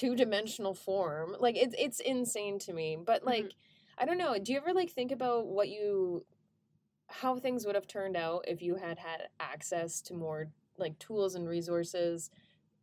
two 0.00 0.16
dimensional 0.16 0.74
form. 0.74 1.36
Like 1.38 1.56
it's 1.56 1.74
it's 1.78 2.00
insane 2.00 2.58
to 2.60 2.72
me. 2.72 2.96
But 3.04 3.24
like 3.24 3.44
mm-hmm. 3.44 4.02
I 4.02 4.06
don't 4.06 4.18
know. 4.18 4.38
Do 4.38 4.52
you 4.52 4.58
ever 4.58 4.72
like 4.72 4.90
think 4.90 5.12
about 5.12 5.46
what 5.46 5.68
you 5.68 6.24
how 7.08 7.36
things 7.36 7.66
would 7.66 7.74
have 7.74 7.86
turned 7.86 8.16
out 8.16 8.44
if 8.46 8.62
you 8.62 8.76
had 8.76 8.98
had 8.98 9.28
access 9.38 10.00
to 10.02 10.14
more 10.14 10.48
like 10.78 10.98
tools 10.98 11.34
and 11.34 11.48
resources 11.48 12.30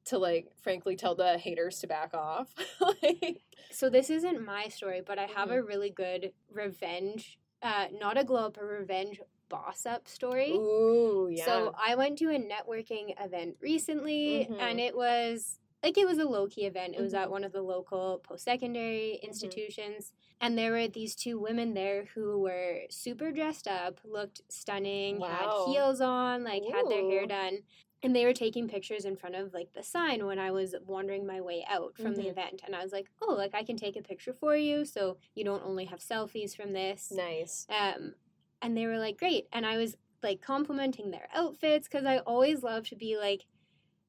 to 0.05 0.17
like 0.17 0.47
frankly 0.61 0.95
tell 0.95 1.15
the 1.15 1.37
haters 1.37 1.79
to 1.79 1.87
back 1.87 2.13
off 2.13 2.53
like, 3.03 3.41
so 3.71 3.89
this 3.89 4.09
isn't 4.09 4.45
my 4.45 4.67
story 4.67 5.01
but 5.05 5.17
i 5.17 5.23
have 5.23 5.49
mm-hmm. 5.49 5.59
a 5.59 5.63
really 5.63 5.89
good 5.89 6.31
revenge 6.51 7.39
uh 7.61 7.87
not 7.99 8.17
a 8.17 8.23
glow 8.23 8.45
up 8.45 8.57
a 8.57 8.63
revenge 8.63 9.19
boss 9.49 9.85
up 9.85 10.07
story 10.07 10.51
Ooh, 10.51 11.29
yeah. 11.31 11.45
so 11.45 11.73
i 11.81 11.95
went 11.95 12.17
to 12.19 12.29
a 12.29 12.39
networking 12.39 13.13
event 13.19 13.55
recently 13.61 14.47
mm-hmm. 14.49 14.59
and 14.59 14.79
it 14.79 14.95
was 14.95 15.59
like 15.87 15.97
it 15.97 16.05
was 16.05 16.17
a 16.17 16.25
low 16.25 16.47
key 16.47 16.65
event. 16.65 16.95
It 16.97 17.01
was 17.01 17.13
mm-hmm. 17.13 17.23
at 17.23 17.31
one 17.31 17.45
of 17.45 17.53
the 17.53 17.61
local 17.61 18.19
post 18.21 18.43
secondary 18.43 19.17
mm-hmm. 19.17 19.27
institutions. 19.27 20.11
And 20.41 20.57
there 20.57 20.73
were 20.73 20.89
these 20.89 21.15
two 21.15 21.39
women 21.39 21.73
there 21.73 22.09
who 22.13 22.39
were 22.41 22.81
super 22.89 23.31
dressed 23.31 23.69
up, 23.69 24.01
looked 24.03 24.41
stunning, 24.49 25.17
wow. 25.17 25.29
had 25.29 25.71
heels 25.71 26.01
on, 26.01 26.43
like 26.43 26.63
Ooh. 26.63 26.73
had 26.73 26.89
their 26.89 27.09
hair 27.09 27.25
done. 27.25 27.59
And 28.03 28.13
they 28.13 28.25
were 28.25 28.33
taking 28.33 28.67
pictures 28.67 29.05
in 29.05 29.15
front 29.15 29.35
of 29.35 29.53
like 29.53 29.73
the 29.73 29.81
sign 29.81 30.25
when 30.25 30.39
I 30.39 30.51
was 30.51 30.75
wandering 30.85 31.25
my 31.25 31.39
way 31.39 31.65
out 31.69 31.95
from 31.95 32.07
mm-hmm. 32.07 32.21
the 32.21 32.27
event. 32.27 32.61
And 32.65 32.75
I 32.75 32.83
was 32.83 32.91
like, 32.91 33.07
oh, 33.21 33.33
like 33.33 33.55
I 33.55 33.63
can 33.63 33.77
take 33.77 33.95
a 33.95 34.01
picture 34.01 34.33
for 34.33 34.57
you 34.57 34.83
so 34.83 35.15
you 35.35 35.45
don't 35.45 35.63
only 35.65 35.85
have 35.85 35.99
selfies 35.99 36.53
from 36.53 36.73
this. 36.73 37.13
Nice. 37.15 37.65
Um, 37.69 38.15
and 38.61 38.75
they 38.75 38.87
were 38.87 38.99
like, 38.99 39.17
great. 39.17 39.47
And 39.53 39.65
I 39.65 39.77
was 39.77 39.95
like 40.21 40.41
complimenting 40.41 41.11
their 41.11 41.29
outfits 41.33 41.87
because 41.87 42.05
I 42.05 42.17
always 42.17 42.61
love 42.61 42.89
to 42.89 42.95
be 42.97 43.17
like, 43.17 43.45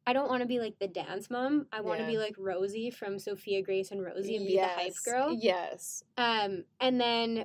I 0.09 0.15
don't 0.15 0.31
want 0.31 0.41
to 0.41 0.47
be 0.47 0.59
like 0.59 0.79
the 0.79 0.89
dance 0.89 1.29
mom. 1.29 1.67
I 1.71 1.83
want 1.83 1.99
to 1.99 2.05
yeah. 2.05 2.13
be 2.13 2.17
like 2.17 2.35
Rosie 2.39 2.91
from 2.91 3.19
Sophia 3.19 3.61
Grace 3.61 3.91
and 3.91 4.03
Rosie 4.03 4.37
and 4.37 4.47
be 4.47 4.55
yes. 4.55 4.75
the 4.75 4.83
hype 4.83 4.95
girl. 5.05 5.37
Yes. 5.39 6.03
Um, 6.17 6.65
and 6.81 6.99
then 6.99 7.45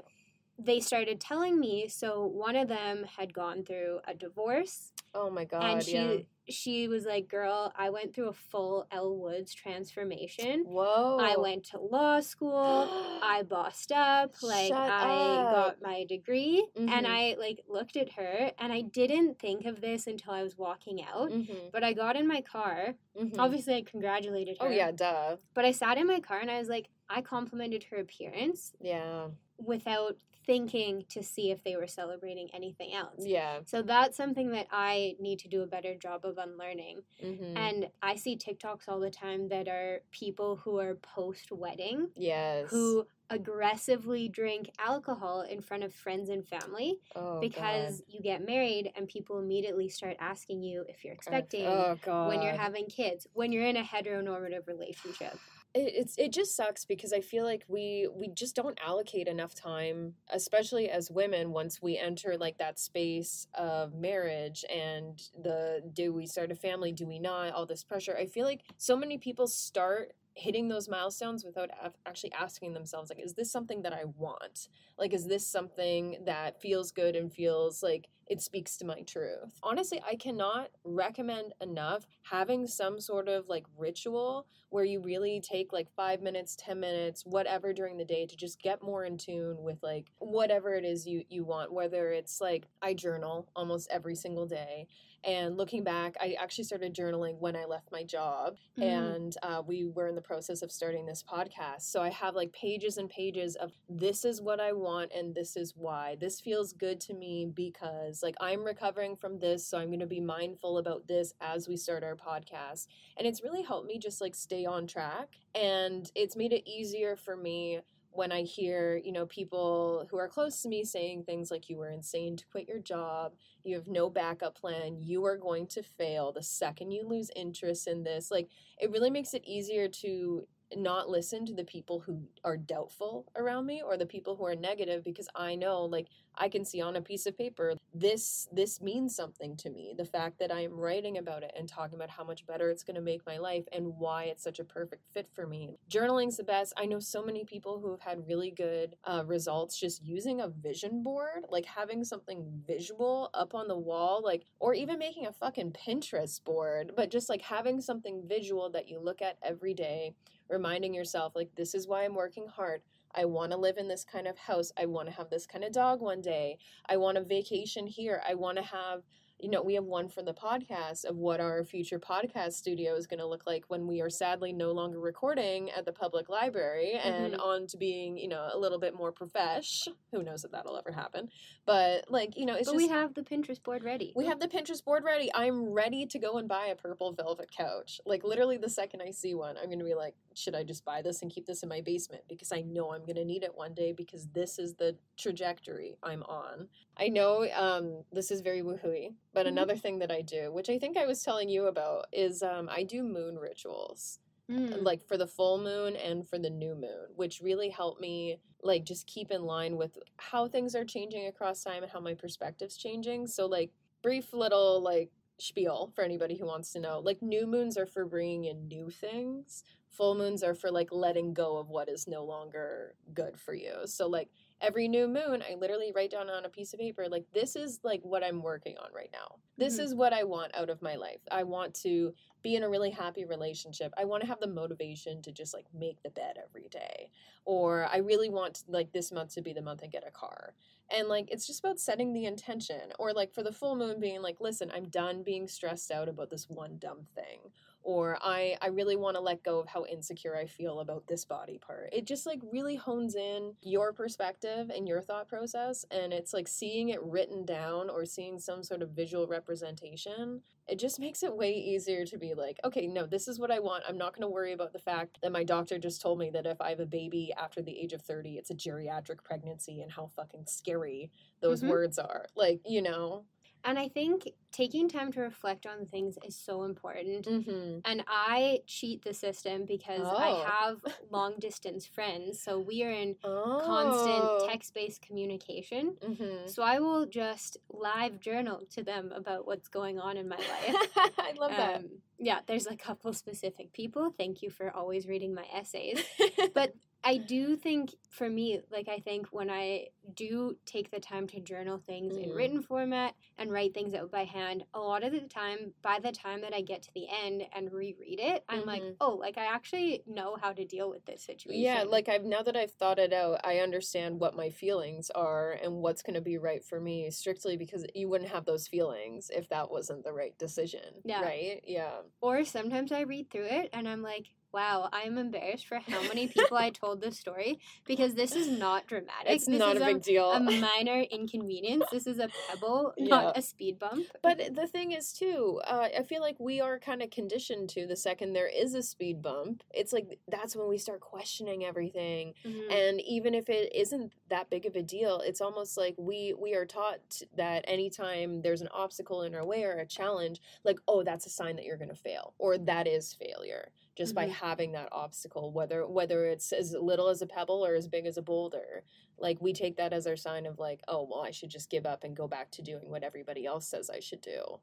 they 0.58 0.80
started 0.80 1.20
telling 1.20 1.60
me 1.60 1.90
so 1.90 2.26
one 2.26 2.56
of 2.56 2.70
them 2.70 3.04
had 3.18 3.34
gone 3.34 3.66
through 3.66 4.00
a 4.08 4.14
divorce. 4.14 4.94
Oh 5.14 5.30
my 5.30 5.44
god. 5.44 5.74
And 5.74 5.84
she 5.84 5.92
yeah 5.92 6.18
she 6.50 6.88
was 6.88 7.06
like, 7.06 7.30
Girl, 7.30 7.72
I 7.76 7.90
went 7.90 8.14
through 8.14 8.30
a 8.30 8.34
full 8.34 8.88
Elle 8.92 9.16
Woods 9.16 9.54
transformation. 9.54 10.66
Whoa. 10.66 11.18
I 11.22 11.38
went 11.38 11.64
to 11.66 11.80
law 11.80 12.20
school. 12.20 12.90
I 13.24 13.44
bossed 13.48 13.92
up. 13.92 14.34
Like, 14.42 14.70
Shut 14.70 14.78
I 14.78 15.38
up. 15.38 15.54
got 15.54 15.82
my 15.82 16.06
degree. 16.06 16.68
Mm-hmm. 16.78 16.90
And 16.90 17.08
I, 17.08 17.36
like, 17.40 17.62
looked 17.68 17.96
at 17.96 18.14
her 18.14 18.52
and 18.60 18.74
I 18.74 18.82
didn't 18.82 19.40
think 19.40 19.66
of 19.66 19.82
this 19.82 20.08
until 20.08 20.34
I 20.34 20.44
was 20.44 20.58
walking 20.58 21.04
out. 21.04 21.32
Mm-hmm. 21.32 21.70
But 21.72 21.84
I 21.84 21.94
got 21.94 22.16
in 22.16 22.28
my 22.28 22.42
car. 22.42 22.96
Mm-hmm. 23.20 23.40
Obviously, 23.40 23.76
I 23.76 23.82
congratulated 23.82 24.58
oh, 24.60 24.66
her. 24.66 24.72
Oh, 24.72 24.76
yeah, 24.76 24.92
duh. 24.92 25.38
But 25.54 25.66
I 25.66 25.72
sat 25.72 25.98
in 25.98 26.08
my 26.08 26.20
car 26.20 26.40
and 26.40 26.52
I 26.52 26.60
was 26.60 26.70
like, 26.70 26.90
I 27.10 27.22
complimented 27.22 27.84
her 27.92 27.98
appearance. 27.98 28.74
Yeah. 28.82 29.28
Without 29.58 30.18
thinking 30.46 31.06
to 31.10 31.24
see 31.24 31.52
if 31.52 31.64
they 31.64 31.76
were 31.76 31.88
celebrating 31.88 32.50
anything 32.54 32.94
else. 32.94 33.20
Yeah. 33.20 33.60
So 33.66 33.82
that's 33.82 34.18
something 34.18 34.52
that 34.52 34.68
I 34.72 35.16
need 35.20 35.40
to 35.40 35.48
do 35.48 35.62
a 35.62 35.68
better 35.68 35.96
job 35.96 36.26
of 36.26 36.38
unlearning. 36.38 37.02
Mm-hmm. 37.24 37.58
And 37.58 37.88
I 38.02 38.16
see 38.16 38.38
TikToks 38.38 38.88
all 38.88 39.00
the 39.00 39.10
time 39.10 39.50
that 39.50 39.68
are 39.68 40.02
people 40.12 40.58
who 40.58 40.80
are 40.80 40.96
post 40.96 41.52
wedding. 41.52 42.10
Yes. 42.16 42.70
Who 42.70 43.06
aggressively 43.30 44.28
drink 44.28 44.70
alcohol 44.78 45.42
in 45.42 45.62
front 45.62 45.84
of 45.84 45.94
friends 45.94 46.30
and 46.30 46.46
family 46.46 47.00
oh, 47.16 47.40
because 47.40 48.02
God. 48.02 48.06
you 48.08 48.22
get 48.22 48.46
married 48.46 48.92
and 48.96 49.08
people 49.08 49.40
immediately 49.40 49.90
start 49.90 50.16
asking 50.20 50.62
you 50.62 50.86
if 50.88 51.04
you're 51.04 51.14
expecting 51.14 51.66
oh, 51.66 51.98
when 52.28 52.42
you're 52.42 52.54
having 52.54 52.86
kids 52.86 53.26
when 53.34 53.52
you're 53.52 53.66
in 53.66 53.78
a 53.78 53.84
heteronormative 53.84 54.68
relationship 54.68 55.40
it, 55.74 55.94
it's 55.96 56.18
it 56.18 56.32
just 56.32 56.56
sucks 56.56 56.86
because 56.86 57.14
I 57.14 57.22
feel 57.22 57.44
like 57.44 57.64
we 57.68 58.08
we 58.14 58.28
just 58.28 58.56
don't 58.56 58.78
allocate 58.84 59.28
enough 59.28 59.56
time, 59.56 60.14
especially 60.32 60.90
as 60.90 61.10
women, 61.10 61.52
once 61.52 61.82
we 61.82 61.98
enter 61.98 62.38
like 62.38 62.58
that 62.60 62.80
space 62.80 63.48
of 63.56 63.94
marriage 63.96 64.64
and 64.74 65.22
the 65.42 65.82
do 65.94 66.14
we 66.14 66.28
start 66.28 66.52
a 66.52 66.56
family, 66.56 66.92
do 66.92 67.08
we 67.08 67.20
not, 67.20 67.54
all 67.54 67.66
this 67.66 67.84
pressure. 67.84 68.16
I 68.18 68.26
feel 68.28 68.46
like 68.46 68.62
so 68.78 68.96
many 68.96 69.18
people 69.18 69.48
start 69.48 70.14
hitting 70.36 70.68
those 70.68 70.90
milestones 70.90 71.46
without 71.46 71.70
actually 72.08 72.32
asking 72.34 72.74
themselves 72.74 73.08
like 73.08 73.20
is 73.20 73.36
this 73.36 73.52
something 73.52 73.82
that 73.84 73.94
i 73.94 74.04
want? 74.18 74.68
Like 74.98 75.14
is 75.14 75.28
this 75.28 75.46
something 75.46 76.18
that 76.26 76.62
feels 76.62 76.92
good 76.92 77.16
and 77.16 77.32
feels 77.32 77.82
like 77.82 78.08
it 78.28 78.42
speaks 78.42 78.78
to 78.78 78.86
my 78.86 79.02
truth 79.02 79.60
honestly 79.64 80.02
i 80.08 80.16
cannot 80.16 80.70
recommend 80.84 81.54
enough 81.62 82.06
having 82.24 82.68
some 82.68 83.00
sort 83.00 83.28
of 83.28 83.48
like 83.48 83.66
ritual 83.78 84.46
where 84.70 84.86
you 84.86 85.02
really 85.02 85.42
take 85.42 85.72
like 85.74 85.90
five 85.96 86.22
minutes 86.22 86.56
ten 86.56 86.80
minutes 86.80 87.24
whatever 87.26 87.74
during 87.74 87.98
the 87.98 88.06
day 88.06 88.26
to 88.26 88.36
just 88.36 88.62
get 88.62 88.82
more 88.82 89.06
in 89.06 89.18
tune 89.18 89.58
with 89.60 89.82
like 89.84 90.12
whatever 90.20 90.74
it 90.74 90.86
is 90.86 91.06
you 91.06 91.24
you 91.30 91.44
want 91.44 91.72
whether 91.72 92.12
it's 92.12 92.42
like 92.42 92.66
i 92.82 92.94
journal 92.94 93.48
almost 93.56 93.88
every 93.92 94.16
single 94.16 94.46
day 94.46 94.88
and 95.26 95.56
looking 95.56 95.84
back, 95.84 96.16
I 96.20 96.36
actually 96.40 96.66
started 96.66 96.94
journaling 96.94 97.40
when 97.40 97.56
I 97.56 97.66
left 97.66 97.92
my 97.92 98.04
job, 98.04 98.58
mm-hmm. 98.78 98.84
and 98.84 99.38
uh, 99.42 99.62
we 99.66 99.86
were 99.86 100.08
in 100.08 100.16
the 100.16 100.22
process 100.22 100.62
of 100.62 100.72
starting 100.72 101.06
this 101.06 101.24
podcast. 101.24 101.84
So 101.84 102.02
I 102.02 102.10
have 102.10 102.36
like 102.36 102.52
pages 102.52 102.98
and 102.98 103.10
pages 103.10 103.56
of 103.56 103.72
this 103.88 104.26
is 104.26 104.42
what 104.42 104.60
I 104.60 104.74
want, 104.74 105.12
and 105.16 105.34
this 105.34 105.56
is 105.56 105.74
why. 105.78 106.18
This 106.20 106.42
feels 106.42 106.74
good 106.74 107.00
to 107.02 107.14
me 107.14 107.48
because 107.54 108.13
like 108.22 108.36
I'm 108.40 108.64
recovering 108.64 109.16
from 109.16 109.40
this, 109.40 109.66
so 109.66 109.78
I'm 109.78 109.88
going 109.88 110.00
to 110.02 110.06
be 110.06 110.20
mindful 110.20 110.78
about 110.78 111.08
this 111.08 111.34
as 111.42 111.68
we 111.68 111.78
start 111.78 112.04
our 112.04 112.16
podcast. 112.16 112.88
And 113.18 113.26
it's 113.26 113.42
really 113.42 113.64
helped 113.64 113.88
me 113.88 113.98
just 113.98 114.22
like 114.22 114.36
stay 114.36 114.66
on 114.66 114.86
track, 114.86 115.30
and 115.56 116.12
it's 116.14 116.36
made 116.36 116.54
it 116.54 116.70
easier 116.70 117.16
for 117.16 117.36
me 117.36 117.80
when 118.16 118.32
I 118.32 118.44
hear, 118.44 119.02
you 119.04 119.12
know, 119.12 119.26
people 119.26 120.08
who 120.12 120.18
are 120.18 120.28
close 120.28 120.62
to 120.62 120.70
me 120.70 120.84
saying 120.84 121.24
things 121.24 121.50
like, 121.50 121.68
you 121.68 121.78
were 121.78 121.90
insane 121.90 122.38
to 122.38 122.46
quit 122.46 122.68
your 122.68 122.78
job, 122.78 123.34
you 123.64 123.74
have 123.74 123.88
no 123.88 124.08
backup 124.08 124.56
plan, 124.56 124.98
you 125.02 125.26
are 125.26 125.36
going 125.36 125.66
to 125.70 125.82
fail 125.82 126.32
the 126.32 126.44
second 126.44 126.92
you 126.92 127.08
lose 127.08 127.32
interest 127.36 127.88
in 127.88 128.04
this, 128.04 128.30
like, 128.30 128.50
it 128.80 128.92
really 128.92 129.10
makes 129.10 129.34
it 129.34 129.44
easier 129.48 129.88
to 129.88 130.46
not 130.78 131.10
listen 131.10 131.46
to 131.46 131.54
the 131.54 131.64
people 131.64 132.00
who 132.00 132.22
are 132.44 132.58
doubtful 132.58 133.26
around 133.36 133.66
me 133.66 133.82
or 133.84 133.98
the 133.98 134.06
people 134.06 134.36
who 134.36 134.46
are 134.46 134.56
negative 134.56 135.04
because 135.04 135.28
I 135.36 135.56
know 135.56 135.84
like 135.86 136.08
I 136.36 136.50
can 136.50 136.66
see 136.66 136.82
on 136.82 136.96
a 136.96 137.02
piece 137.02 137.26
of 137.26 137.38
paper 137.38 137.76
this 137.94 138.48
this 138.52 138.82
means 138.82 139.16
something 139.16 139.56
to 139.58 139.70
me. 139.70 139.94
The 139.96 140.06
fact 140.06 140.40
that 140.40 140.52
I 140.52 140.62
am 140.62 140.74
writing 140.74 141.18
about 141.18 141.44
it 141.44 141.54
and 141.58 141.68
talking 141.68 141.96
about 141.96 142.10
how 142.10 142.24
much 142.24 142.46
better 142.48 142.70
it's 142.70 142.84
going 142.84 142.96
to 142.96 143.02
make 143.02 143.26
my 143.26 143.38
life 143.38 143.66
and 143.72 143.98
why 143.98 144.26
it's 144.26 144.44
such 144.44 144.60
a 144.60 144.64
perfect 144.64 145.04
fit 145.14 145.28
for 145.34 145.46
me. 145.46 145.70
Journaling's 145.90 146.38
the 146.38 146.44
best. 146.44 146.74
I 146.76 146.86
know 146.86 147.00
so 147.00 147.24
many 147.24 147.46
people 147.46 147.80
who 147.80 147.92
have 147.92 148.02
had 148.02 148.28
really 148.28 148.52
good 148.52 148.96
uh, 149.04 149.24
results 149.26 149.80
just 149.80 150.04
using 150.04 150.42
a 150.42 150.48
vision 150.48 151.04
board 151.04 151.46
like 151.50 151.66
having 151.66 152.04
something 152.04 152.46
visual 152.66 153.30
up 153.34 153.54
on 153.54 153.68
the 153.68 153.78
wall 153.78 154.22
like 154.24 154.44
or 154.60 154.74
even 154.74 154.98
making 154.98 155.26
a 155.28 155.32
fucking 155.32 155.72
Pinterest 155.72 156.44
board 156.44 156.92
but 156.96 157.12
just 157.12 157.30
like 157.30 157.42
having 157.42 157.82
something 157.82 158.24
visual 158.28 158.70
that 158.70 158.88
you 158.88 159.00
look 159.00 159.22
at 159.22 159.38
every 159.44 159.74
day 159.74 160.14
reminding 160.50 160.94
yourself 160.94 161.36
like 161.36 161.56
this 161.56 161.74
is 161.74 161.88
why 161.88 162.04
I'm 162.04 162.16
working 162.16 162.48
hard 162.48 162.82
I 163.16 163.26
want 163.26 163.52
to 163.52 163.58
live 163.58 163.78
in 163.78 163.88
this 163.88 164.04
kind 164.04 164.28
of 164.28 164.38
house. 164.38 164.72
I 164.78 164.86
want 164.86 165.08
to 165.08 165.14
have 165.16 165.30
this 165.30 165.46
kind 165.46 165.64
of 165.64 165.72
dog 165.72 166.02
one 166.02 166.22
day. 166.22 166.58
I 166.88 166.98
want 166.98 167.18
a 167.18 167.24
vacation 167.24 167.86
here. 167.86 168.22
I 168.28 168.34
want 168.34 168.58
to 168.58 168.64
have 168.64 169.04
you 169.44 169.50
know, 169.50 169.62
we 169.62 169.74
have 169.74 169.84
one 169.84 170.08
for 170.08 170.24
the 170.24 170.34
podcast 170.34 171.04
of 171.04 171.18
what 171.18 171.42
our 171.42 171.66
future 171.66 172.00
podcast 172.00 172.54
studio 172.54 172.96
is 172.96 173.08
going 173.08 173.20
to 173.20 173.28
look 173.28 173.46
like 173.46 173.66
when 173.68 173.88
we 173.88 174.00
are 174.00 174.10
sadly 174.10 174.54
no 174.54 174.72
longer 174.72 175.02
recording 175.02 175.70
at 175.72 175.84
the 175.84 175.92
public 175.92 176.30
library 176.30 176.94
and 176.94 177.34
mm-hmm. 177.34 177.42
on 177.42 177.68
to 177.68 177.76
being, 177.76 178.18
you 178.18 178.30
know, 178.30 178.48
a 178.54 178.58
little 178.58 178.80
bit 178.80 178.96
more 178.96 179.12
profesh. 179.12 179.90
Who 180.14 180.24
knows 180.24 180.46
if 180.46 180.52
that'll 180.52 180.78
ever 180.78 180.94
happen? 180.94 181.28
But 181.66 182.06
like, 182.10 182.38
you 182.38 182.46
know, 182.46 182.56
it's 182.56 182.70
but 182.70 182.78
just, 182.78 182.88
we 182.88 182.88
have 182.88 183.16
the 183.16 183.22
Pinterest 183.22 183.62
board 183.62 183.84
ready. 183.84 184.14
We 184.16 184.28
have 184.28 184.40
the 184.40 184.48
Pinterest 184.48 184.82
board 184.82 185.04
ready. 185.04 185.30
I'm 185.36 185.74
ready 185.74 186.06
to 186.06 186.20
go 186.20 186.38
and 186.38 186.48
buy 186.48 186.68
a 186.68 186.76
purple 186.76 187.12
velvet 187.12 187.50
couch. 187.52 188.00
Like 188.06 188.24
literally 188.24 188.56
the 188.56 188.70
second 188.70 189.02
I 189.02 189.12
see 189.12 189.34
one, 189.34 189.58
I'm 189.58 189.66
going 189.66 189.80
to 189.80 189.86
be 189.86 189.94
like, 189.94 190.16
should 190.36 190.56
I 190.56 190.64
just 190.64 190.86
buy 190.86 191.02
this 191.02 191.22
and 191.22 191.30
keep 191.30 191.46
this 191.46 191.64
in 191.64 191.70
my 191.70 191.82
basement 191.82 192.24
because 192.30 192.54
I 192.54 192.62
know 192.62 192.94
I'm 192.94 193.02
going 193.02 193.18
to 193.18 193.26
need 193.26 193.44
it 193.44 193.52
one 193.54 193.74
day 193.74 193.92
because 193.92 194.30
this 194.34 194.58
is 194.58 194.76
the 194.76 194.96
trajectory 195.18 195.98
I'm 196.02 196.24
on. 196.24 196.70
I 196.98 197.08
know 197.10 197.48
um, 197.56 198.04
this 198.12 198.30
is 198.30 198.42
very 198.42 198.62
woohooey, 198.62 199.14
but 199.34 199.42
mm-hmm. 199.42 199.48
another 199.48 199.76
thing 199.76 200.00
that 200.00 200.12
I 200.12 200.22
do, 200.22 200.52
which 200.52 200.70
I 200.70 200.78
think 200.78 200.98
I 200.98 201.06
was 201.06 201.24
telling 201.24 201.50
you 201.50 201.66
about, 201.66 202.08
is 202.12 202.44
um, 202.44 202.70
I 202.72 202.84
do 202.84 203.04
moon 203.04 203.38
rituals. 203.38 204.20
Mm. 204.52 204.84
like 204.84 205.02
for 205.08 205.16
the 205.16 205.26
full 205.26 205.58
moon 205.58 205.96
and 205.96 206.28
for 206.28 206.38
the 206.38 206.50
new 206.50 206.76
moon 206.76 207.08
which 207.16 207.40
really 207.42 207.70
help 207.70 208.02
me 208.02 208.42
like 208.62 208.84
just 208.84 209.08
keep 209.08 209.32
in 209.32 209.44
line 209.44 209.78
with 209.78 209.98
how 210.18 210.50
things 210.50 210.76
are 210.76 210.84
changing 210.84 211.28
across 211.28 211.64
time 211.64 211.82
and 211.82 211.90
how 211.90 212.02
my 212.02 212.14
perspective's 212.14 212.76
changing 212.76 213.26
so 213.26 213.46
like 213.46 213.72
brief 214.02 214.34
little 214.34 214.82
like 214.82 215.12
spiel 215.40 215.94
for 215.96 216.04
anybody 216.04 216.36
who 216.36 216.46
wants 216.46 216.74
to 216.74 216.82
know 216.82 217.00
like 217.00 217.22
new 217.22 217.48
moons 217.48 217.78
are 217.78 217.86
for 217.86 218.06
bringing 218.06 218.44
in 218.44 218.68
new 218.68 218.90
things 218.90 219.64
full 219.90 220.14
moons 220.14 220.44
are 220.44 220.54
for 220.54 220.70
like 220.70 220.90
letting 220.92 221.34
go 221.34 221.56
of 221.56 221.70
what 221.70 221.88
is 221.88 222.06
no 222.06 222.26
longer 222.26 222.96
good 223.14 223.40
for 223.40 223.54
you 223.54 223.74
so 223.86 224.08
like 224.08 224.30
every 224.62 224.88
new 224.88 225.08
moon 225.08 225.44
i 225.50 225.56
literally 225.56 225.92
write 225.96 226.12
down 226.12 226.30
on 226.30 226.46
a 226.46 226.50
piece 226.50 226.74
of 226.74 226.80
paper 226.80 227.08
like 227.10 227.26
this 227.34 227.56
is 227.56 227.80
like 227.84 228.02
what 228.04 228.24
i'm 228.24 228.42
working 228.42 228.78
on 228.78 228.90
right 228.94 229.10
now. 229.12 229.36
This 229.58 229.76
mm-hmm. 229.76 229.84
is 229.84 229.96
what 229.96 230.14
i 230.14 230.24
want 230.24 230.56
out 230.56 230.70
of 230.70 230.82
my 230.82 230.96
life. 230.96 231.22
I 231.32 231.44
want 231.44 231.74
to 231.76 232.14
be 232.42 232.56
in 232.56 232.64
a 232.64 232.70
really 232.70 232.92
happy 232.92 233.26
relationship. 233.26 233.94
I 233.98 234.06
want 234.06 234.22
to 234.22 234.28
have 234.28 234.40
the 234.40 234.48
motivation 234.48 235.22
to 235.22 235.32
just 235.32 235.54
like 235.54 235.66
make 235.74 236.02
the 236.04 236.10
bed 236.10 236.38
every 236.44 236.68
day. 236.70 237.10
Or 237.46 237.88
i 237.92 237.98
really 237.98 238.30
want 238.30 238.64
like 238.68 238.92
this 238.92 239.12
month 239.12 239.34
to 239.36 239.42
be 239.42 239.54
the 239.54 239.62
month 239.62 239.82
i 239.84 239.88
get 239.88 240.08
a 240.08 240.12
car. 240.12 240.54
And 240.90 241.08
like 241.08 241.30
it's 241.32 241.48
just 241.48 241.60
about 241.60 241.80
setting 241.80 242.14
the 242.14 242.26
intention. 242.26 242.94
Or 243.00 243.14
like 243.14 243.34
for 243.34 243.44
the 243.44 243.52
full 243.52 243.76
moon 243.76 244.00
being 244.00 244.22
like 244.22 244.38
listen 244.40 244.72
i'm 244.74 244.90
done 244.90 245.24
being 245.24 245.48
stressed 245.48 245.92
out 245.92 246.10
about 246.10 246.30
this 246.30 246.50
one 246.50 246.78
dumb 246.80 247.08
thing 247.16 247.40
or 247.84 248.18
I 248.22 248.58
I 248.62 248.68
really 248.68 248.96
want 248.96 249.16
to 249.16 249.22
let 249.22 249.44
go 249.44 249.60
of 249.60 249.68
how 249.68 249.86
insecure 249.86 250.36
I 250.36 250.46
feel 250.46 250.80
about 250.80 251.08
this 251.08 251.26
body 251.26 251.60
part. 251.60 251.90
It 251.92 252.06
just 252.06 252.26
like 252.26 252.40
really 252.52 252.76
hones 252.76 253.16
in 253.16 253.54
your 253.62 253.94
perspective 253.94 254.70
and 254.70 254.88
your 254.88 255.02
thought 255.02 255.28
process 255.28 255.86
and 255.92 256.14
it's 256.14 256.34
like 256.34 256.48
seeing 256.48 256.90
it 256.90 257.04
written 257.04 257.46
down 257.46 257.90
or 257.90 258.06
seeing 258.06 258.40
some 258.40 258.64
sort 258.64 258.82
of 258.82 258.92
visual 258.92 259.28
representation. 259.28 260.42
It 260.68 260.80
just 260.80 261.00
makes 261.00 261.24
it 261.24 261.36
way 261.36 261.52
easier 261.52 262.06
to 262.06 262.18
be 262.18 262.34
like, 262.34 262.60
okay, 262.64 262.88
no, 262.88 263.06
this 263.06 263.28
is 263.28 263.38
what 263.38 263.52
I 263.52 263.60
want. 263.60 263.84
I'm 263.88 263.98
not 263.98 264.14
going 264.14 264.22
to 264.22 264.34
worry 264.34 264.54
about 264.54 264.72
the 264.72 264.80
fact 264.80 265.20
that 265.22 265.34
my 265.34 265.44
doctor 265.44 265.78
just 265.78 266.02
told 266.02 266.20
me 266.20 266.30
that 266.30 266.46
if 266.46 266.62
I 266.62 266.70
have 266.70 266.80
a 266.80 266.86
baby 266.86 267.34
after 267.38 267.62
the 267.62 267.78
age 267.78 267.92
of 267.92 268.02
30, 268.02 268.38
it's 268.38 268.50
a 268.50 268.56
geriatric 268.56 269.24
pregnancy 269.26 269.82
and 269.82 269.92
how 269.92 270.08
fucking 270.16 270.46
scary 270.48 271.12
those 271.42 271.60
mm-hmm. 271.60 271.70
words 271.70 272.00
are. 272.00 272.28
Like, 272.36 272.62
you 272.66 272.82
know, 272.82 273.26
and 273.64 273.80
I 273.80 273.88
think 273.88 274.30
taking 274.52 274.88
time 274.88 275.12
to 275.12 275.22
reflect 275.22 275.66
on 275.66 275.86
things 275.86 276.18
is 276.26 276.36
so 276.36 276.64
important. 276.64 277.26
Mm-hmm. 277.26 277.80
And 277.86 278.04
I 278.08 278.60
cheat 278.68 279.04
the 279.04 279.14
system 279.14 279.66
because 279.66 280.02
oh. 280.04 280.16
I 280.16 280.48
have 280.48 280.84
long 281.10 281.36
distance 281.40 281.86
friends. 281.86 282.42
So 282.42 282.60
we 282.60 282.84
are 282.84 282.92
in 282.92 283.16
oh. 283.24 283.62
constant 283.64 284.50
text 284.52 284.74
based 284.74 285.02
communication. 285.02 285.96
Mm-hmm. 286.02 286.48
So 286.48 286.62
I 286.64 286.80
will 286.80 287.06
just 287.06 287.58
live 287.70 288.20
journal 288.20 288.62
to 288.72 288.84
them 288.84 289.12
about 289.16 289.48
what's 289.48 289.70
going 289.70 290.00
on 290.00 290.18
in 290.18 290.28
my 290.28 290.38
life. 290.38 290.76
I 291.18 291.34
love 291.40 291.52
um, 291.52 291.58
that. 291.58 291.84
Yeah, 292.20 292.40
there's 292.48 292.68
a 292.68 292.76
couple 292.76 293.12
specific 293.14 293.74
people. 293.74 294.14
Thank 294.18 294.42
you 294.42 294.50
for 294.50 294.72
always 294.72 295.08
reading 295.08 295.34
my 295.34 295.46
essays. 295.54 296.04
but 296.54 296.74
I 297.04 297.18
do 297.18 297.56
think 297.56 297.94
for 298.10 298.30
me, 298.30 298.62
like 298.72 298.88
I 298.88 299.00
think 299.00 299.28
when 299.32 299.50
I 299.50 299.88
do 300.16 300.56
take 300.66 300.92
the 300.92 301.00
time 301.00 301.28
to 301.28 301.40
journal 301.40 301.82
things 301.86 302.16
mm. 302.16 302.24
in 302.24 302.30
written 302.32 302.62
format 302.62 303.16
and 303.38 303.52
write 303.52 303.74
things 303.74 303.94
out 303.94 304.12
by 304.12 304.24
hand, 304.24 304.64
a 304.74 304.80
lot 304.80 305.04
of 305.04 305.12
the 305.12 305.22
time, 305.22 305.74
by 305.82 306.00
the 306.00 306.12
time 306.12 306.42
that 306.42 306.54
I 306.54 306.62
get 306.62 306.82
to 306.84 306.94
the 306.94 307.08
end 307.24 307.44
and 307.54 307.72
reread 307.72 308.20
it, 308.20 308.44
I'm 308.48 308.60
mm-hmm. 308.60 308.68
like, 308.68 308.84
oh, 309.02 309.16
like 309.16 309.38
I 309.38 309.46
actually 309.46 310.04
know 310.08 310.38
how 310.42 310.54
to 310.54 310.66
deal 310.66 310.90
with 310.90 311.06
this 311.06 311.24
situation. 311.24 311.62
Yeah, 311.62 311.84
like 311.84 312.08
I've 312.08 312.24
now 312.24 312.42
that 312.44 312.56
I've 312.56 312.72
thought 312.72 313.00
it 313.00 313.12
out, 313.12 313.42
I 313.44 313.60
understand 313.60 314.20
what 314.20 314.36
my 314.36 314.50
feelings 314.50 315.10
are 315.14 315.58
and 315.62 315.76
what's 315.76 316.04
going 316.04 316.16
to 316.16 316.22
be 316.22 316.38
right 316.38 316.64
for 316.64 316.80
me 316.80 317.10
strictly 317.12 317.58
because 317.58 317.86
you 317.94 318.08
wouldn't 318.08 318.30
have 318.30 318.46
those 318.46 318.68
feelings 318.68 319.30
if 319.34 319.50
that 319.50 319.70
wasn't 319.70 320.04
the 320.04 320.14
right 320.14 320.38
decision. 320.38 321.02
Yeah. 321.04 321.22
Right? 321.22 321.62
Yeah. 321.66 321.92
Or 322.22 322.46
sometimes 322.46 322.92
I 322.92 323.02
read 323.02 323.30
through 323.30 323.48
it 323.48 323.70
and 323.74 323.88
I'm 323.88 324.02
like, 324.02 324.28
wow, 324.54 324.88
I'm 324.94 325.18
embarrassed 325.18 325.68
for 325.68 325.80
how 325.80 326.02
many 326.04 326.28
people 326.28 326.58
I 326.58 326.70
told 326.70 327.02
this 327.02 327.18
story 327.18 327.60
because 327.86 328.14
this 328.14 328.36
is 328.36 328.48
not 328.48 328.86
dramatic. 328.88 329.28
It's 329.28 329.48
this 329.48 329.58
not 329.58 329.78
a 329.78 329.80
big 329.80 330.04
deal. 330.04 330.32
A 330.32 330.40
minor 330.78 331.02
inconvenience. 331.02 331.86
This 331.92 332.06
is 332.06 332.20
a 332.20 332.30
pebble, 332.48 332.94
yeah. 332.96 333.08
not 333.08 333.38
a 333.38 333.42
speed 333.42 333.80
bump. 333.80 334.06
But 334.22 334.56
the 334.56 334.68
thing 334.68 334.92
is, 334.92 335.12
too, 335.12 335.60
uh, 335.66 335.88
I 335.98 336.04
feel 336.04 336.22
like 336.22 336.36
we 336.40 336.62
are 336.62 336.78
kind 336.80 337.02
of 337.02 337.10
conditioned 337.10 337.70
to 337.70 337.88
the 337.88 337.96
second 337.96 338.34
there 338.34 338.48
is 338.48 338.76
a 338.76 338.84
speed 338.84 339.22
bump, 339.22 339.64
it's 339.74 339.92
like 339.92 340.20
that's 340.28 340.56
when 340.56 340.70
we 340.70 340.78
start 340.78 341.02
questioning 341.02 341.66
everything. 341.66 342.34
Mm-hmm. 342.46 342.72
And 342.72 343.02
even 343.02 343.34
if 343.34 343.50
it 343.50 343.74
isn't 343.74 344.14
that 344.30 344.50
big 344.50 344.66
of 344.66 344.76
a 344.76 344.84
deal, 344.84 345.22
it's 345.26 345.42
almost 345.42 345.78
like 345.78 345.96
we 345.98 346.34
we 346.40 346.54
are 346.54 346.66
taught 346.66 347.22
that 347.36 347.66
anytime 347.68 348.42
there's 348.42 348.62
an 348.62 348.70
obstacle 348.72 349.24
in 349.24 349.34
our 349.34 349.46
way 349.46 349.64
or 349.64 349.74
a 349.74 349.86
challenge, 349.86 350.42
like 350.64 350.78
oh, 350.88 351.04
that's 351.04 351.26
a 351.26 351.30
sign 351.30 351.56
that 351.56 351.66
you're 351.66 351.78
going 351.78 351.90
to 351.90 351.96
fail 351.96 352.34
or 352.38 352.58
that 352.58 352.88
is 352.88 353.14
failure 353.14 353.70
just 353.96 354.16
mm-hmm. 354.16 354.28
by 354.28 354.34
having 354.34 354.72
that 354.72 354.90
obstacle 354.92 355.52
whether 355.52 355.86
whether 355.88 356.26
it's 356.26 356.52
as 356.52 356.76
little 356.80 357.10
as 357.10 357.22
a 357.22 357.28
pebble 357.28 357.66
or 357.66 357.76
as 357.76 357.88
big 357.88 358.06
as 358.06 358.18
a 358.18 358.22
boulder 358.22 358.84
like 359.18 359.42
we 359.42 359.54
take 359.54 359.78
that 359.78 359.94
as 359.94 360.08
our 360.08 360.16
sign 360.16 360.46
of 360.46 360.60
like 360.60 360.82
oh 360.88 361.08
well 361.10 361.22
i 361.22 361.32
should 361.32 361.50
just 361.50 361.70
give 361.70 361.86
up 361.86 362.04
and 362.04 362.16
go 362.16 362.28
back 362.28 362.50
to 362.52 362.62
doing 362.62 362.90
what 362.90 363.04
everybody 363.04 363.46
else 363.46 363.68
says 363.68 363.90
i 363.90 364.00
should 364.00 364.22
do 364.22 364.60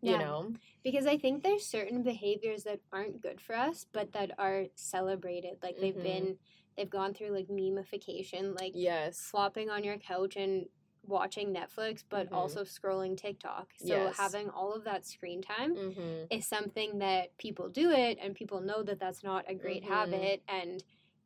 yeah. 0.00 0.12
you 0.12 0.18
know 0.18 0.52
because 0.82 1.06
i 1.06 1.16
think 1.16 1.42
there's 1.42 1.66
certain 1.66 2.02
behaviors 2.02 2.64
that 2.64 2.80
aren't 2.92 3.20
good 3.20 3.40
for 3.40 3.54
us 3.54 3.86
but 3.92 4.12
that 4.12 4.30
are 4.38 4.64
celebrated 4.74 5.56
like 5.62 5.76
they've 5.78 5.94
mm-hmm. 5.94 6.02
been 6.02 6.36
they've 6.76 6.90
gone 6.90 7.14
through 7.14 7.30
like 7.30 7.48
memification 7.48 8.58
like 8.58 8.72
yes 8.74 9.20
flopping 9.30 9.70
on 9.70 9.84
your 9.84 9.96
couch 9.98 10.36
and 10.36 10.66
watching 11.06 11.54
Netflix, 11.54 12.02
but 12.08 12.26
mm-hmm. 12.26 12.34
also 12.34 12.64
scrolling 12.64 13.16
TikTok. 13.16 13.68
So 13.76 13.86
yes. 13.86 14.16
having 14.16 14.50
all 14.50 14.72
of 14.72 14.84
that 14.84 15.06
screen 15.06 15.42
time 15.42 15.74
mm-hmm. 15.74 16.24
is 16.30 16.46
something 16.46 16.98
that 16.98 17.36
people 17.38 17.68
do 17.68 17.90
it, 17.90 18.18
and 18.22 18.34
people 18.34 18.60
know 18.60 18.82
that 18.82 19.00
that's 19.00 19.22
not 19.22 19.44
a 19.48 19.54
great 19.54 19.82
mm-hmm. 19.82 19.92
habit 19.92 20.42
and 20.48 20.82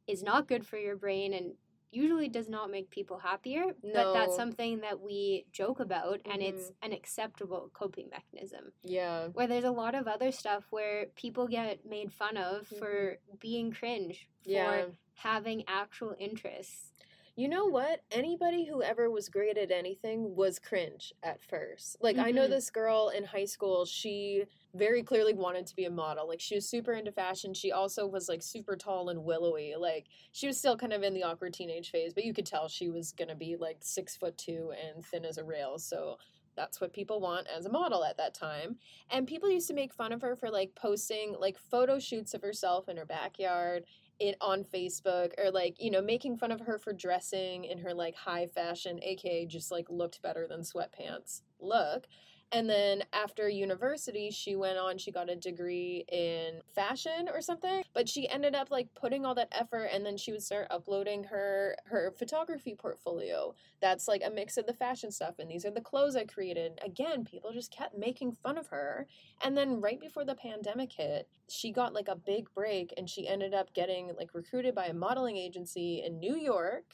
is 0.06 0.22
not 0.22 0.48
good 0.48 0.66
for 0.66 0.78
your 0.78 0.96
brain 0.96 1.34
and 1.34 1.52
usually 1.92 2.28
does 2.28 2.48
not 2.48 2.70
make 2.70 2.90
people 2.90 3.18
happier. 3.18 3.64
No. 3.82 3.92
But 3.92 4.12
that's 4.12 4.36
something 4.36 4.80
that 4.80 5.00
we 5.00 5.46
joke 5.52 5.80
about, 5.80 6.20
and 6.30 6.42
it's 6.42 6.64
mm-hmm. 6.64 6.86
an 6.86 6.92
acceptable 6.92 7.70
coping 7.72 8.08
mechanism. 8.10 8.72
Yeah. 8.82 9.28
Where 9.28 9.46
there's 9.46 9.64
a 9.64 9.70
lot 9.70 9.94
of 9.94 10.06
other 10.06 10.30
stuff 10.30 10.64
where 10.70 11.06
people 11.16 11.48
get 11.48 11.86
made 11.88 12.12
fun 12.12 12.36
of 12.36 12.66
for 12.66 13.16
mm-hmm. 13.16 13.36
being 13.40 13.72
cringe, 13.72 14.28
for 14.44 14.50
yeah. 14.50 14.84
having 15.14 15.64
actual 15.68 16.14
interests 16.18 16.92
you 17.36 17.48
know 17.48 17.66
what? 17.66 18.00
Anybody 18.10 18.64
who 18.64 18.82
ever 18.82 19.10
was 19.10 19.28
great 19.28 19.58
at 19.58 19.70
anything 19.70 20.34
was 20.34 20.58
cringe 20.58 21.12
at 21.22 21.42
first. 21.42 21.98
Like, 22.00 22.16
mm-hmm. 22.16 22.24
I 22.24 22.30
know 22.30 22.42
mm-hmm. 22.42 22.52
this 22.52 22.70
girl 22.70 23.10
in 23.14 23.24
high 23.24 23.44
school, 23.44 23.84
she 23.84 24.44
very 24.74 25.02
clearly 25.02 25.34
wanted 25.34 25.66
to 25.66 25.76
be 25.76 25.84
a 25.84 25.90
model. 25.90 26.26
Like, 26.26 26.40
she 26.40 26.54
was 26.54 26.66
super 26.66 26.92
into 26.92 27.12
fashion. 27.12 27.52
She 27.52 27.72
also 27.72 28.06
was 28.06 28.26
like 28.30 28.42
super 28.42 28.74
tall 28.74 29.10
and 29.10 29.22
willowy. 29.22 29.74
Like, 29.78 30.06
she 30.32 30.46
was 30.46 30.56
still 30.56 30.78
kind 30.78 30.94
of 30.94 31.02
in 31.02 31.12
the 31.12 31.24
awkward 31.24 31.52
teenage 31.52 31.90
phase, 31.90 32.14
but 32.14 32.24
you 32.24 32.32
could 32.32 32.46
tell 32.46 32.68
she 32.68 32.88
was 32.88 33.12
going 33.12 33.28
to 33.28 33.36
be 33.36 33.56
like 33.58 33.78
six 33.80 34.16
foot 34.16 34.38
two 34.38 34.72
and 34.82 35.04
thin 35.04 35.26
as 35.26 35.36
a 35.36 35.44
rail. 35.44 35.78
So, 35.78 36.16
that's 36.56 36.80
what 36.80 36.94
people 36.94 37.20
want 37.20 37.46
as 37.54 37.66
a 37.66 37.70
model 37.70 38.02
at 38.02 38.16
that 38.16 38.32
time. 38.32 38.76
And 39.10 39.26
people 39.26 39.50
used 39.50 39.68
to 39.68 39.74
make 39.74 39.92
fun 39.92 40.10
of 40.10 40.22
her 40.22 40.34
for 40.36 40.50
like 40.50 40.74
posting 40.74 41.34
like 41.38 41.58
photo 41.58 41.98
shoots 41.98 42.32
of 42.32 42.40
herself 42.40 42.88
in 42.88 42.96
her 42.96 43.04
backyard 43.04 43.84
it 44.18 44.36
on 44.40 44.64
Facebook 44.64 45.32
or 45.38 45.50
like, 45.50 45.76
you 45.78 45.90
know, 45.90 46.00
making 46.02 46.36
fun 46.36 46.52
of 46.52 46.60
her 46.60 46.78
for 46.78 46.92
dressing 46.92 47.64
in 47.64 47.78
her 47.78 47.92
like 47.94 48.14
high 48.14 48.46
fashion, 48.46 48.98
aka 49.02 49.46
just 49.46 49.70
like 49.70 49.86
looked 49.90 50.22
better 50.22 50.46
than 50.46 50.60
sweatpants 50.60 51.42
look. 51.60 52.06
And 52.52 52.70
then 52.70 53.02
after 53.12 53.48
university, 53.48 54.30
she 54.30 54.54
went 54.54 54.78
on, 54.78 54.98
she 54.98 55.10
got 55.10 55.28
a 55.28 55.34
degree 55.34 56.04
in 56.10 56.60
fashion 56.74 57.28
or 57.32 57.40
something, 57.40 57.82
but 57.92 58.08
she 58.08 58.28
ended 58.28 58.54
up 58.54 58.70
like 58.70 58.88
putting 58.94 59.26
all 59.26 59.34
that 59.34 59.52
effort 59.52 59.88
and 59.92 60.06
then 60.06 60.16
she 60.16 60.30
would 60.30 60.42
start 60.42 60.68
uploading 60.70 61.24
her 61.24 61.76
her 61.86 62.12
photography 62.16 62.74
portfolio. 62.74 63.54
That's 63.80 64.06
like 64.06 64.22
a 64.24 64.30
mix 64.30 64.56
of 64.56 64.66
the 64.66 64.72
fashion 64.72 65.10
stuff 65.10 65.40
and 65.40 65.50
these 65.50 65.64
are 65.64 65.72
the 65.72 65.80
clothes 65.80 66.14
I 66.14 66.24
created. 66.24 66.78
Again, 66.84 67.24
people 67.24 67.52
just 67.52 67.72
kept 67.72 67.98
making 67.98 68.32
fun 68.32 68.58
of 68.58 68.68
her. 68.68 69.06
And 69.42 69.56
then 69.56 69.80
right 69.80 70.00
before 70.00 70.24
the 70.24 70.36
pandemic 70.36 70.92
hit, 70.92 71.28
she 71.48 71.72
got 71.72 71.94
like 71.94 72.08
a 72.08 72.16
big 72.16 72.46
break 72.54 72.94
and 72.96 73.10
she 73.10 73.26
ended 73.26 73.54
up 73.54 73.74
getting 73.74 74.12
like 74.16 74.34
recruited 74.34 74.74
by 74.74 74.86
a 74.86 74.94
modeling 74.94 75.36
agency 75.36 76.02
in 76.06 76.20
New 76.20 76.36
York 76.36 76.84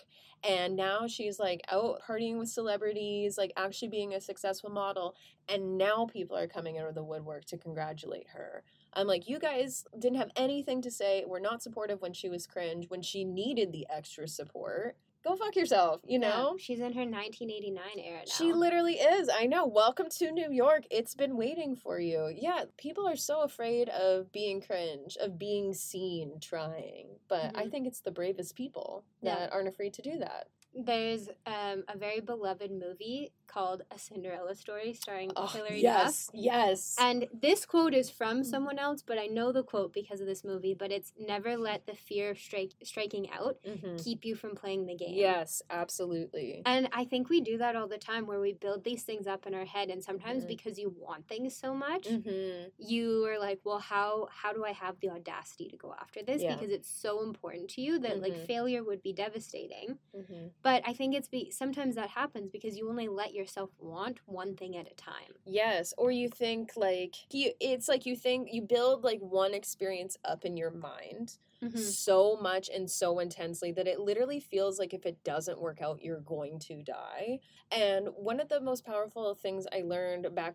And 0.44 0.74
now 0.74 1.06
she's 1.06 1.38
like 1.38 1.60
out 1.70 2.00
partying 2.06 2.38
with 2.38 2.48
celebrities, 2.48 3.38
like 3.38 3.52
actually 3.56 3.88
being 3.88 4.14
a 4.14 4.20
successful 4.20 4.70
model. 4.70 5.14
And 5.48 5.78
now 5.78 6.06
people 6.06 6.36
are 6.36 6.48
coming 6.48 6.78
out 6.78 6.88
of 6.88 6.94
the 6.94 7.04
woodwork 7.04 7.44
to 7.46 7.58
congratulate 7.58 8.28
her. 8.34 8.62
I'm 8.94 9.06
like, 9.06 9.28
you 9.28 9.38
guys 9.38 9.84
didn't 9.98 10.18
have 10.18 10.30
anything 10.36 10.82
to 10.82 10.90
say. 10.90 11.24
We're 11.26 11.40
not 11.40 11.62
supportive 11.62 12.02
when 12.02 12.12
she 12.12 12.28
was 12.28 12.46
cringe, 12.46 12.88
when 12.88 13.02
she 13.02 13.24
needed 13.24 13.72
the 13.72 13.86
extra 13.88 14.28
support 14.28 14.96
go 15.24 15.36
fuck 15.36 15.54
yourself, 15.56 16.00
you 16.06 16.18
know? 16.18 16.56
Yeah, 16.56 16.62
she's 16.62 16.78
in 16.78 16.92
her 16.92 17.04
1989 17.04 17.82
era 17.98 18.18
now. 18.18 18.24
She 18.26 18.52
literally 18.52 18.94
is. 18.94 19.28
I 19.32 19.46
know. 19.46 19.66
Welcome 19.66 20.08
to 20.18 20.32
New 20.32 20.50
York. 20.50 20.84
It's 20.90 21.14
been 21.14 21.36
waiting 21.36 21.76
for 21.76 22.00
you. 22.00 22.32
Yeah, 22.34 22.64
people 22.76 23.06
are 23.06 23.16
so 23.16 23.42
afraid 23.42 23.88
of 23.90 24.32
being 24.32 24.60
cringe, 24.60 25.16
of 25.20 25.38
being 25.38 25.74
seen 25.74 26.38
trying. 26.40 27.06
But 27.28 27.52
mm-hmm. 27.52 27.58
I 27.58 27.68
think 27.68 27.86
it's 27.86 28.00
the 28.00 28.10
bravest 28.10 28.56
people 28.56 29.04
that 29.22 29.38
yeah. 29.40 29.48
aren't 29.52 29.68
afraid 29.68 29.94
to 29.94 30.02
do 30.02 30.18
that. 30.18 30.48
There's 30.74 31.28
um, 31.46 31.84
a 31.88 31.96
very 31.98 32.20
beloved 32.20 32.70
movie 32.70 33.32
called 33.52 33.82
A 33.90 33.98
Cinderella 33.98 34.54
Story 34.54 34.94
starring 34.94 35.30
oh, 35.36 35.46
Hilary 35.46 35.80
yes, 35.80 36.26
Duff. 36.26 36.34
Yes. 36.34 36.96
And 36.98 37.28
this 37.32 37.66
quote 37.66 37.94
is 37.94 38.10
from 38.10 38.40
mm. 38.40 38.46
someone 38.46 38.78
else, 38.78 39.02
but 39.02 39.18
I 39.18 39.26
know 39.26 39.52
the 39.52 39.62
quote 39.62 39.92
because 39.92 40.20
of 40.20 40.26
this 40.26 40.44
movie. 40.44 40.74
But 40.74 40.90
it's 40.90 41.12
never 41.18 41.56
let 41.56 41.86
the 41.86 41.94
fear 41.94 42.30
of 42.30 42.38
strike, 42.38 42.72
striking 42.82 43.28
out 43.30 43.56
mm-hmm. 43.66 43.96
keep 43.96 44.24
you 44.24 44.34
from 44.34 44.54
playing 44.54 44.86
the 44.86 44.96
game. 44.96 45.14
Yes, 45.14 45.62
absolutely. 45.70 46.62
And 46.64 46.88
I 46.92 47.04
think 47.04 47.28
we 47.28 47.40
do 47.40 47.58
that 47.58 47.76
all 47.76 47.88
the 47.88 47.98
time 47.98 48.26
where 48.26 48.40
we 48.40 48.52
build 48.52 48.84
these 48.84 49.02
things 49.02 49.26
up 49.26 49.46
in 49.46 49.54
our 49.54 49.64
head. 49.64 49.90
And 49.90 50.02
sometimes 50.02 50.44
mm-hmm. 50.44 50.48
because 50.48 50.78
you 50.78 50.94
want 50.96 51.28
things 51.28 51.54
so 51.54 51.74
much, 51.74 52.04
mm-hmm. 52.04 52.68
you 52.78 53.26
are 53.26 53.38
like, 53.38 53.60
well, 53.64 53.78
how, 53.78 54.28
how 54.30 54.52
do 54.52 54.64
I 54.64 54.72
have 54.72 55.00
the 55.00 55.10
audacity 55.10 55.68
to 55.68 55.76
go 55.76 55.94
after 56.00 56.22
this? 56.22 56.42
Yeah. 56.42 56.54
Because 56.54 56.70
it's 56.70 56.90
so 56.90 57.22
important 57.22 57.68
to 57.70 57.80
you 57.80 57.98
that 58.00 58.20
like 58.20 58.32
mm-hmm. 58.32 58.46
failure 58.46 58.84
would 58.84 59.02
be 59.02 59.12
devastating. 59.12 59.98
Mm-hmm. 60.16 60.48
But 60.62 60.82
I 60.86 60.92
think 60.92 61.14
it's 61.14 61.28
be 61.28 61.50
sometimes 61.50 61.96
that 61.96 62.10
happens 62.10 62.50
because 62.50 62.76
you 62.76 62.88
only 62.88 63.08
let 63.08 63.34
yourself 63.42 63.70
want 63.80 64.18
one 64.26 64.56
thing 64.56 64.76
at 64.76 64.90
a 64.90 64.94
time. 64.94 65.34
Yes, 65.44 65.92
or 65.98 66.10
you 66.10 66.28
think 66.28 66.72
like 66.76 67.16
you 67.32 67.52
it's 67.60 67.88
like 67.88 68.06
you 68.06 68.16
think 68.16 68.48
you 68.52 68.62
build 68.62 69.04
like 69.04 69.20
one 69.20 69.52
experience 69.52 70.16
up 70.24 70.44
in 70.44 70.56
your 70.56 70.70
mind 70.70 71.38
mm-hmm. 71.62 71.76
so 71.76 72.38
much 72.40 72.70
and 72.72 72.90
so 72.90 73.18
intensely 73.18 73.72
that 73.72 73.88
it 73.88 74.00
literally 74.00 74.40
feels 74.40 74.78
like 74.78 74.94
if 74.94 75.04
it 75.04 75.22
doesn't 75.24 75.60
work 75.60 75.82
out 75.82 76.02
you're 76.02 76.20
going 76.20 76.58
to 76.60 76.82
die. 76.82 77.40
And 77.70 78.08
one 78.16 78.40
of 78.40 78.48
the 78.48 78.60
most 78.60 78.86
powerful 78.86 79.34
things 79.34 79.66
I 79.72 79.82
learned 79.82 80.34
back 80.34 80.54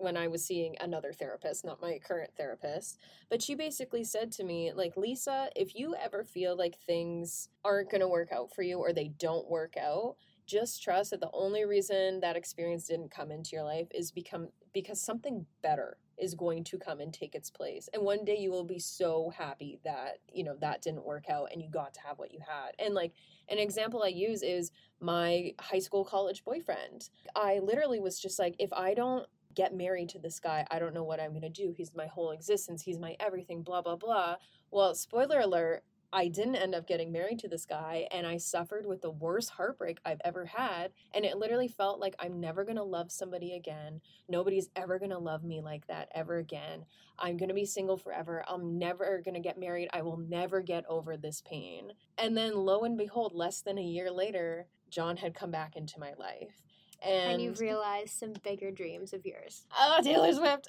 when 0.00 0.16
I 0.16 0.28
was 0.28 0.44
seeing 0.44 0.76
another 0.80 1.12
therapist, 1.12 1.64
not 1.64 1.82
my 1.82 1.98
current 2.02 2.30
therapist. 2.36 2.98
But 3.28 3.42
she 3.42 3.54
basically 3.54 4.04
said 4.04 4.32
to 4.32 4.44
me, 4.44 4.72
like, 4.74 4.96
Lisa, 4.96 5.50
if 5.54 5.74
you 5.74 5.94
ever 5.94 6.24
feel 6.24 6.56
like 6.56 6.78
things 6.78 7.48
aren't 7.64 7.90
going 7.90 8.00
to 8.00 8.08
work 8.08 8.32
out 8.32 8.54
for 8.54 8.62
you 8.62 8.78
or 8.78 8.92
they 8.92 9.08
don't 9.08 9.48
work 9.48 9.76
out, 9.76 10.16
just 10.50 10.82
trust 10.82 11.10
that 11.10 11.20
the 11.20 11.30
only 11.32 11.64
reason 11.64 12.20
that 12.20 12.36
experience 12.36 12.86
didn't 12.86 13.10
come 13.10 13.30
into 13.30 13.50
your 13.52 13.62
life 13.62 13.86
is 13.94 14.10
become 14.10 14.48
because 14.72 15.00
something 15.00 15.46
better 15.62 15.96
is 16.18 16.34
going 16.34 16.64
to 16.64 16.78
come 16.78 17.00
and 17.00 17.14
take 17.14 17.34
its 17.34 17.50
place. 17.50 17.88
And 17.94 18.02
one 18.02 18.24
day 18.24 18.36
you 18.36 18.50
will 18.50 18.64
be 18.64 18.78
so 18.78 19.32
happy 19.36 19.78
that, 19.84 20.18
you 20.32 20.44
know, 20.44 20.56
that 20.60 20.82
didn't 20.82 21.06
work 21.06 21.30
out 21.30 21.48
and 21.52 21.62
you 21.62 21.70
got 21.70 21.94
to 21.94 22.00
have 22.00 22.18
what 22.18 22.32
you 22.32 22.40
had. 22.46 22.72
And 22.78 22.94
like 22.94 23.12
an 23.48 23.58
example 23.58 24.02
I 24.02 24.08
use 24.08 24.42
is 24.42 24.70
my 25.00 25.52
high 25.60 25.78
school 25.78 26.04
college 26.04 26.44
boyfriend. 26.44 27.08
I 27.34 27.60
literally 27.60 28.00
was 28.00 28.20
just 28.20 28.38
like 28.38 28.54
if 28.58 28.72
I 28.72 28.94
don't 28.94 29.26
get 29.54 29.74
married 29.74 30.08
to 30.10 30.18
this 30.18 30.38
guy. 30.38 30.66
I 30.70 30.78
don't 30.78 30.94
know 30.94 31.04
what 31.04 31.20
I'm 31.20 31.30
going 31.30 31.42
to 31.42 31.48
do. 31.48 31.74
He's 31.76 31.94
my 31.94 32.06
whole 32.06 32.30
existence. 32.30 32.82
He's 32.82 32.98
my 32.98 33.16
everything, 33.18 33.62
blah, 33.62 33.82
blah, 33.82 33.96
blah. 33.96 34.36
Well, 34.70 34.94
spoiler 34.94 35.40
alert, 35.40 35.82
I 36.12 36.28
didn't 36.28 36.56
end 36.56 36.74
up 36.74 36.86
getting 36.86 37.12
married 37.12 37.38
to 37.40 37.48
this 37.48 37.64
guy 37.64 38.08
and 38.10 38.26
I 38.26 38.36
suffered 38.36 38.86
with 38.86 39.00
the 39.00 39.10
worst 39.10 39.50
heartbreak 39.50 39.98
I've 40.04 40.20
ever 40.24 40.44
had. 40.46 40.90
And 41.14 41.24
it 41.24 41.36
literally 41.36 41.68
felt 41.68 42.00
like 42.00 42.16
I'm 42.18 42.40
never 42.40 42.64
going 42.64 42.76
to 42.76 42.82
love 42.82 43.12
somebody 43.12 43.52
again. 43.52 44.00
Nobody's 44.28 44.70
ever 44.74 44.98
going 44.98 45.12
to 45.12 45.18
love 45.18 45.44
me 45.44 45.60
like 45.60 45.86
that 45.86 46.08
ever 46.14 46.38
again. 46.38 46.84
I'm 47.18 47.36
going 47.36 47.48
to 47.48 47.54
be 47.54 47.64
single 47.64 47.96
forever. 47.96 48.44
I'm 48.48 48.78
never 48.78 49.20
going 49.24 49.34
to 49.34 49.40
get 49.40 49.58
married. 49.58 49.88
I 49.92 50.02
will 50.02 50.16
never 50.16 50.60
get 50.60 50.84
over 50.88 51.16
this 51.16 51.42
pain. 51.42 51.92
And 52.18 52.36
then 52.36 52.56
lo 52.56 52.80
and 52.80 52.98
behold, 52.98 53.32
less 53.34 53.60
than 53.60 53.78
a 53.78 53.82
year 53.82 54.10
later, 54.10 54.66
John 54.90 55.18
had 55.18 55.34
come 55.34 55.50
back 55.50 55.76
into 55.76 56.00
my 56.00 56.14
life. 56.18 56.69
And, 57.02 57.32
and 57.32 57.42
you've 57.42 57.60
realized 57.60 58.18
some 58.18 58.34
bigger 58.42 58.70
dreams 58.70 59.12
of 59.12 59.24
yours. 59.24 59.64
Oh, 59.78 60.00
Taylor 60.02 60.32
Swift. 60.32 60.68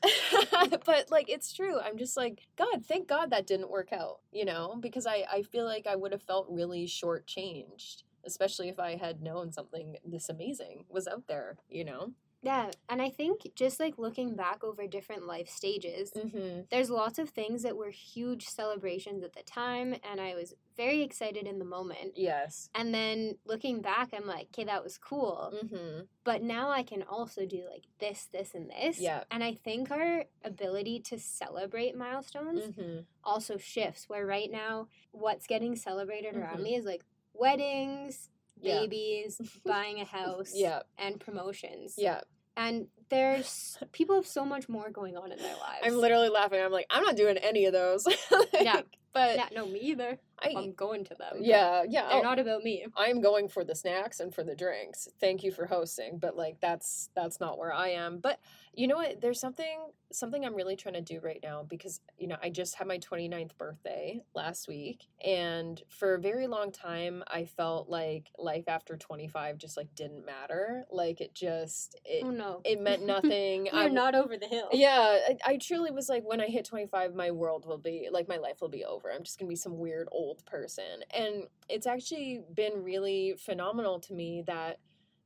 but 0.86 1.12
like 1.12 1.30
it's 1.30 1.54
true. 1.54 1.80
I'm 1.80 1.98
just 1.98 2.15
like, 2.15 2.48
God, 2.58 2.86
thank 2.86 3.08
God 3.08 3.32
that 3.32 3.48
didn't 3.48 3.70
work 3.70 3.91
out, 3.91 4.20
you 4.32 4.46
know, 4.46 4.78
because 4.80 5.06
I, 5.06 5.26
I 5.32 5.41
feel 5.44 5.65
like 5.65 5.88
I 5.88 5.96
would 5.96 6.12
have 6.13 6.22
felt 6.22 6.48
really 6.50 6.86
shortchanged, 6.86 8.04
especially 8.26 8.70
if 8.70 8.80
I 8.80 8.96
had 8.96 9.22
known 9.22 9.52
something 9.52 9.98
this 10.06 10.30
amazing 10.30 10.86
was 10.89 11.08
out 11.08 11.28
there, 11.28 11.58
you 11.70 11.84
know? 11.84 12.12
Yeah, 12.44 12.72
and 12.90 13.02
I 13.02 13.10
think 13.10 13.52
just 13.56 13.80
like 13.80 14.00
looking 14.00 14.36
back 14.36 14.64
over 14.64 14.88
different 14.88 15.28
life 15.28 15.48
stages, 15.48 16.12
mm-hmm. 16.12 16.62
there's 16.72 16.90
lots 16.90 17.20
of 17.20 17.30
things 17.30 17.62
that 17.62 17.78
were 17.78 17.92
huge 17.92 18.48
celebrations 18.48 19.24
at 19.24 19.34
the 19.34 19.44
time, 19.44 19.96
and 20.10 20.20
I 20.20 20.34
was 20.34 20.56
very 20.76 21.04
excited 21.04 21.46
in 21.46 21.60
the 21.60 21.66
moment. 21.66 22.14
Yes. 22.16 22.70
And 22.74 22.94
then 22.94 23.36
looking 23.46 23.82
back, 23.82 24.10
I'm 24.16 24.26
like, 24.26 24.48
okay, 24.48 24.64
that 24.64 24.84
was 24.84 24.98
cool. 24.98 25.54
Mm-hmm. 25.64 26.02
But 26.24 26.42
now 26.42 26.72
I 26.72 26.82
can 26.82 27.04
also 27.04 27.46
do 27.46 27.64
like 27.70 27.84
this, 28.00 28.28
this, 28.32 28.56
and 28.56 28.72
this. 28.72 29.00
Yeah. 29.00 29.24
And 29.30 29.44
I 29.44 29.54
think 29.54 29.92
our 29.92 30.24
ability 30.44 31.02
to 31.02 31.20
celebrate 31.20 31.96
milestones 31.96 32.62
mm-hmm. 32.62 33.00
also 33.24 33.58
shifts, 33.58 34.10
where 34.10 34.26
right 34.26 34.50
now, 34.52 34.88
what's 35.12 35.46
getting 35.46 35.76
celebrated 35.76 36.36
around 36.36 36.56
mm-hmm. 36.56 36.64
me 36.64 36.76
is 36.76 36.86
like 36.86 37.04
weddings, 37.34 38.30
babies, 38.63 39.38
yeah. 39.39 39.47
buying 39.65 40.00
a 40.00 40.06
house, 40.06 40.52
yeah. 40.54 40.82
and 40.97 41.19
promotions. 41.19 41.95
Yeah. 41.97 42.21
And 42.58 42.88
there's 43.10 43.78
people 43.91 44.15
have 44.15 44.28
so 44.28 44.45
much 44.45 44.67
more 44.67 44.89
going 44.89 45.17
on 45.17 45.32
in 45.32 45.38
their 45.38 45.56
lives. 45.56 45.82
I'm 45.84 45.95
literally 45.95 46.30
laughing. 46.30 46.62
I'm 46.62 46.71
like, 46.71 46.88
I'm 46.89 47.04
not 47.04 47.15
doing 47.15 47.38
any 47.38 47.65
of 47.65 47.74
those. 47.74 48.06
like, 48.32 48.50
yeah. 48.60 48.82
But 49.13 49.36
yeah, 49.36 49.47
no, 49.54 49.65
me 49.65 49.80
either. 49.80 50.19
I, 50.44 50.50
am 50.50 50.74
going 50.74 51.04
to 51.06 51.16
them. 51.16 51.38
Yeah, 51.40 51.84
yeah. 51.88 52.08
They're 52.08 52.18
I'll, 52.18 52.24
not 52.24 52.40
about 52.40 52.64
me. 52.64 52.86
I'm 52.96 53.22
going 53.22 53.48
for 53.48 53.64
the 53.64 53.76
snacks 53.76 54.20
and 54.20 54.34
for 54.34 54.44
the 54.44 54.56
drinks. 54.56 55.08
Thank 55.20 55.44
you 55.44 55.52
for 55.52 55.66
hosting, 55.66 56.18
but 56.20 56.36
like 56.36 56.60
that's 56.62 57.10
that's 57.16 57.40
not 57.40 57.58
where 57.58 57.74
I 57.74 57.90
am. 57.90 58.20
But 58.20 58.40
you 58.74 58.88
know 58.88 58.96
what? 58.96 59.20
There's 59.20 59.40
something 59.40 59.92
something 60.14 60.46
I'm 60.46 60.56
really 60.56 60.76
trying 60.76 60.96
to 60.96 61.02
do 61.02 61.20
right 61.22 61.40
now 61.42 61.64
because 61.68 62.02
you 62.18 62.28
know 62.28 62.38
I 62.42 62.50
just 62.50 62.76
had 62.76 62.88
my 62.88 62.98
29th 62.98 63.58
birthday 63.58 64.22
last 64.34 64.68
week, 64.68 65.08
and 65.26 65.82
for 65.90 66.16
a 66.16 66.20
very 66.20 66.48
long 66.48 66.72
time 66.72 67.24
I 67.28 67.46
felt 67.46 67.90
like 67.90 68.30
life 68.38 68.66
after 68.68 68.96
25 68.96 69.58
just 69.58 69.76
like 69.76 69.94
didn't 69.96 70.26
matter. 70.26 70.86
Like 70.90 71.20
it 71.20 71.34
just 71.34 72.00
it, 72.06 72.24
oh 72.24 72.32
no, 72.32 72.62
it 72.64 72.82
meant 72.82 73.06
nothing. 73.06 73.66
You're 73.74 73.76
I'm, 73.76 73.94
not 73.94 74.16
over 74.16 74.38
the 74.38 74.48
hill. 74.48 74.70
Yeah, 74.72 75.20
I, 75.28 75.38
I 75.46 75.58
truly 75.58 75.92
was 75.92 76.08
like 76.08 76.24
when 76.24 76.40
I 76.40 76.48
hit 76.48 76.66
25, 76.66 77.14
my 77.14 77.32
world 77.32 77.66
will 77.66 77.78
be 77.78 78.08
like 78.10 78.30
my 78.30 78.38
life 78.38 78.62
will 78.62 78.70
be 78.70 78.86
over. 78.86 79.12
I'm 79.12 79.24
just 79.24 79.38
gonna 79.38 79.50
be 79.50 79.56
some 79.56 79.78
weird 79.78 80.08
old 80.12 80.31
person, 80.46 81.04
and 81.15 81.46
it's 81.70 81.88
actually 81.88 82.41
been 82.54 82.84
really 82.84 83.36
phenomenal 83.38 84.00
to 84.02 84.13
me 84.13 84.44
that 84.48 84.80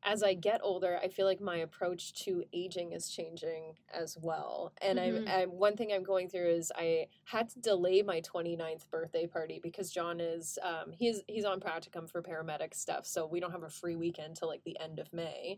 as 0.05 0.21
I 0.21 0.35
get 0.35 0.61
older, 0.63 0.99
I 1.03 1.07
feel 1.07 1.25
like 1.25 1.41
my 1.41 1.57
approach 1.57 2.13
to 2.25 2.43
aging 2.53 2.91
is 2.91 3.09
changing 3.09 3.73
as 3.91 4.15
well. 4.21 4.71
And 4.81 4.99
mm-hmm. 4.99 5.27
I'm, 5.27 5.41
I'm, 5.41 5.49
one 5.49 5.75
thing 5.75 5.91
I'm 5.91 6.03
going 6.03 6.29
through 6.29 6.47
is 6.47 6.71
I 6.75 7.07
had 7.23 7.49
to 7.49 7.59
delay 7.59 8.03
my 8.03 8.21
29th 8.21 8.89
birthday 8.91 9.25
party 9.25 9.59
because 9.61 9.91
John 9.91 10.19
is 10.19 10.59
um, 10.61 10.91
he's 10.91 11.23
he's 11.27 11.43
on 11.43 11.59
practicum 11.59 12.09
for 12.09 12.21
paramedic 12.21 12.75
stuff, 12.75 13.07
so 13.07 13.25
we 13.25 13.39
don't 13.39 13.51
have 13.51 13.63
a 13.63 13.69
free 13.69 13.95
weekend 13.95 14.35
till 14.35 14.47
like 14.47 14.63
the 14.63 14.79
end 14.79 14.99
of 14.99 15.11
May. 15.11 15.57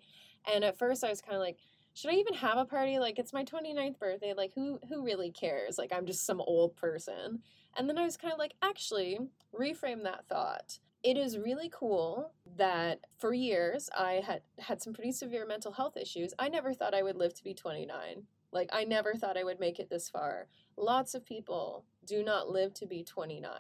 And 0.51 0.63
at 0.63 0.79
first, 0.79 1.03
I 1.03 1.10
was 1.10 1.21
kind 1.21 1.36
of 1.36 1.41
like. 1.41 1.57
Should 1.93 2.12
I 2.12 2.17
even 2.17 2.36
have 2.36 2.60
a 2.60 2.65
party? 2.65 2.99
Like 2.99 3.17
it's 3.17 3.33
my 3.33 3.43
29th 3.43 3.97
birthday. 3.97 4.36
Like 4.38 4.51
who 4.53 4.79
who 4.88 5.03
really 5.03 5.31
cares? 5.31 5.79
Like 5.79 5.91
I'm 5.91 6.05
just 6.05 6.27
some 6.27 6.39
old 6.41 6.75
person. 6.75 7.39
And 7.77 7.87
then 7.87 7.97
I 7.97 8.03
was 8.03 8.17
kind 8.17 8.33
of 8.33 8.39
like, 8.39 8.55
actually, 8.61 9.19
reframe 9.53 10.03
that 10.03 10.27
thought 10.27 10.79
it 11.03 11.17
is 11.17 11.37
really 11.37 11.69
cool 11.71 12.31
that 12.57 12.99
for 13.17 13.33
years 13.33 13.89
I 13.97 14.21
had 14.25 14.41
had 14.59 14.81
some 14.81 14.93
pretty 14.93 15.11
severe 15.11 15.45
mental 15.45 15.71
health 15.71 15.95
issues. 15.95 16.33
I 16.39 16.49
never 16.49 16.73
thought 16.73 16.93
I 16.93 17.03
would 17.03 17.15
live 17.15 17.33
to 17.35 17.43
be 17.43 17.53
29. 17.53 18.23
Like 18.51 18.69
I 18.71 18.83
never 18.83 19.13
thought 19.13 19.38
I 19.38 19.43
would 19.43 19.60
make 19.60 19.79
it 19.79 19.89
this 19.89 20.10
far. 20.10 20.47
Lots 20.77 21.13
of 21.13 21.25
people 21.25 21.86
do 22.05 22.23
not 22.23 22.49
live 22.49 22.73
to 22.75 22.86
be 22.86 23.03
29. 23.03 23.51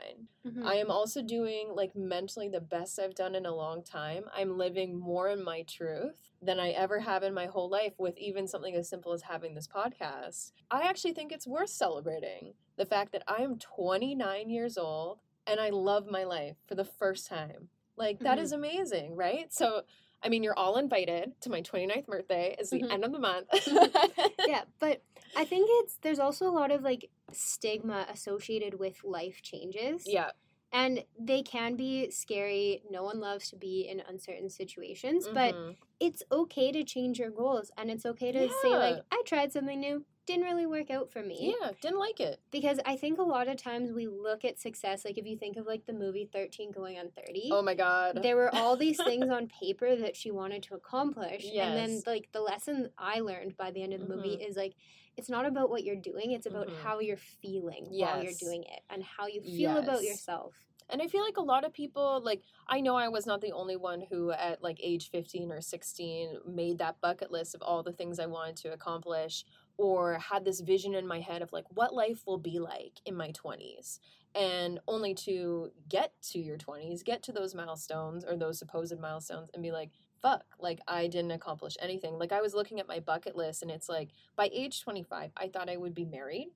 Mm-hmm. 0.45 0.65
I 0.65 0.75
am 0.75 0.89
also 0.89 1.21
doing 1.21 1.69
like 1.73 1.95
mentally 1.95 2.47
the 2.47 2.61
best 2.61 2.99
I've 2.99 3.15
done 3.15 3.35
in 3.35 3.45
a 3.45 3.55
long 3.55 3.83
time. 3.83 4.25
I'm 4.35 4.57
living 4.57 4.97
more 4.97 5.29
in 5.29 5.43
my 5.43 5.63
truth 5.63 6.31
than 6.41 6.59
I 6.59 6.69
ever 6.69 6.99
have 6.99 7.23
in 7.23 7.33
my 7.33 7.47
whole 7.47 7.69
life 7.69 7.93
with 7.97 8.17
even 8.17 8.47
something 8.47 8.75
as 8.75 8.87
simple 8.87 9.11
as 9.11 9.23
having 9.23 9.53
this 9.53 9.67
podcast. 9.67 10.51
I 10.71 10.81
actually 10.81 11.13
think 11.13 11.31
it's 11.31 11.47
worth 11.47 11.69
celebrating 11.69 12.53
the 12.77 12.85
fact 12.85 13.11
that 13.11 13.23
I 13.27 13.41
am 13.41 13.57
29 13.57 14.49
years 14.49 14.77
old 14.77 15.19
and 15.45 15.59
I 15.59 15.69
love 15.69 16.07
my 16.07 16.23
life 16.23 16.55
for 16.67 16.75
the 16.75 16.85
first 16.85 17.27
time. 17.27 17.69
Like 17.97 18.19
that 18.19 18.37
mm-hmm. 18.37 18.43
is 18.43 18.51
amazing, 18.51 19.15
right? 19.15 19.51
So 19.51 19.81
I 20.23 20.29
mean, 20.29 20.43
you're 20.43 20.57
all 20.57 20.77
invited 20.77 21.33
to 21.41 21.49
my 21.49 21.61
29th 21.61 22.07
birthday. 22.07 22.55
It's 22.57 22.69
the 22.69 22.81
mm-hmm. 22.81 22.91
end 22.91 23.05
of 23.05 23.11
the 23.11 23.19
month. 23.19 23.47
yeah, 24.47 24.63
but 24.79 25.03
I 25.35 25.45
think 25.45 25.67
it's 25.83 25.97
there's 26.01 26.19
also 26.19 26.47
a 26.47 26.51
lot 26.51 26.71
of 26.71 26.81
like 26.81 27.09
stigma 27.31 28.07
associated 28.11 28.79
with 28.79 29.03
life 29.03 29.41
changes. 29.41 30.03
Yeah. 30.05 30.31
And 30.73 31.03
they 31.17 31.43
can 31.43 31.77
be 31.77 32.11
scary. 32.11 32.81
No 32.89 33.03
one 33.03 33.21
loves 33.21 33.49
to 33.51 33.55
be 33.55 33.87
in 33.89 34.01
uncertain 34.09 34.49
situations, 34.49 35.25
mm-hmm. 35.25 35.33
but 35.33 35.55
it's 35.99 36.23
okay 36.31 36.71
to 36.71 36.83
change 36.83 37.19
your 37.19 37.29
goals 37.29 37.71
and 37.77 37.89
it's 37.89 38.05
okay 38.05 38.31
to 38.31 38.45
yeah. 38.45 38.51
say 38.61 38.69
like 38.69 38.97
I 39.11 39.21
tried 39.25 39.53
something 39.53 39.79
new, 39.79 40.05
didn't 40.27 40.43
really 40.43 40.65
work 40.65 40.91
out 40.91 41.09
for 41.09 41.23
me. 41.23 41.55
Yeah, 41.59 41.71
didn't 41.81 41.99
like 41.99 42.19
it. 42.19 42.39
Because 42.51 42.79
I 42.85 42.97
think 42.97 43.17
a 43.17 43.23
lot 43.23 43.47
of 43.47 43.57
times 43.57 43.91
we 43.93 44.07
look 44.07 44.45
at 44.45 44.59
success, 44.59 45.05
like 45.05 45.17
if 45.17 45.25
you 45.25 45.37
think 45.37 45.57
of 45.57 45.65
like 45.65 45.85
the 45.85 45.93
movie 45.93 46.29
13 46.31 46.71
going 46.71 46.99
on 46.99 47.09
30. 47.15 47.49
Oh 47.51 47.61
my 47.61 47.73
God. 47.73 48.19
There 48.21 48.35
were 48.35 48.53
all 48.53 48.75
these 48.75 48.97
things 49.03 49.29
on 49.29 49.47
paper 49.47 49.95
that 49.95 50.15
she 50.15 50.29
wanted 50.29 50.61
to 50.63 50.75
accomplish. 50.75 51.45
Yes. 51.45 51.67
And 51.67 51.77
then 51.77 52.01
like 52.05 52.29
the 52.33 52.41
lesson 52.41 52.89
I 52.97 53.21
learned 53.21 53.55
by 53.57 53.71
the 53.71 53.81
end 53.81 53.93
of 53.93 54.01
the 54.01 54.05
mm-hmm. 54.05 54.15
movie 54.17 54.43
is 54.43 54.57
like, 54.57 54.75
it's 55.15 55.29
not 55.29 55.47
about 55.47 55.71
what 55.71 55.83
you're 55.83 55.95
doing, 55.95 56.31
it's 56.31 56.45
about 56.45 56.67
mm-hmm. 56.67 56.83
how 56.83 56.99
you're 56.99 57.17
feeling 57.17 57.87
yes. 57.89 58.13
while 58.13 58.23
you're 58.23 58.33
doing 58.39 58.63
it 58.63 58.81
and 58.89 59.03
how 59.03 59.25
you 59.25 59.41
feel 59.41 59.75
yes. 59.75 59.83
about 59.83 60.03
yourself. 60.03 60.53
And 60.89 61.01
I 61.01 61.07
feel 61.07 61.23
like 61.23 61.37
a 61.37 61.41
lot 61.41 61.65
of 61.65 61.73
people, 61.73 62.21
like, 62.23 62.43
I 62.69 62.79
know 62.79 62.95
I 62.95 63.09
was 63.09 63.25
not 63.25 63.41
the 63.41 63.51
only 63.51 63.75
one 63.75 64.03
who, 64.09 64.31
at 64.31 64.63
like 64.63 64.79
age 64.81 65.09
15 65.09 65.51
or 65.51 65.59
16, 65.59 66.37
made 66.47 66.77
that 66.77 67.01
bucket 67.01 67.29
list 67.29 67.55
of 67.55 67.61
all 67.61 67.83
the 67.83 67.91
things 67.91 68.19
I 68.19 68.25
wanted 68.25 68.55
to 68.57 68.71
accomplish 68.71 69.43
or 69.77 70.15
had 70.15 70.43
this 70.43 70.59
vision 70.59 70.93
in 70.95 71.07
my 71.07 71.19
head 71.19 71.41
of 71.41 71.51
like 71.53 71.65
what 71.69 71.93
life 71.93 72.23
will 72.25 72.37
be 72.37 72.59
like 72.59 72.99
in 73.05 73.15
my 73.15 73.31
20s 73.31 73.99
and 74.35 74.79
only 74.87 75.13
to 75.13 75.71
get 75.89 76.11
to 76.21 76.39
your 76.39 76.57
20s 76.57 77.03
get 77.03 77.23
to 77.23 77.31
those 77.31 77.55
milestones 77.55 78.25
or 78.25 78.35
those 78.35 78.59
supposed 78.59 78.99
milestones 78.99 79.49
and 79.53 79.63
be 79.63 79.71
like 79.71 79.91
fuck 80.21 80.43
like 80.59 80.79
i 80.87 81.07
didn't 81.07 81.31
accomplish 81.31 81.75
anything 81.79 82.17
like 82.17 82.31
i 82.31 82.41
was 82.41 82.53
looking 82.53 82.79
at 82.79 82.87
my 82.87 82.99
bucket 82.99 83.35
list 83.35 83.61
and 83.61 83.71
it's 83.71 83.87
like 83.87 84.09
by 84.35 84.49
age 84.51 84.81
25 84.81 85.31
i 85.37 85.47
thought 85.47 85.69
i 85.69 85.77
would 85.77 85.93
be 85.93 86.05
married 86.05 86.47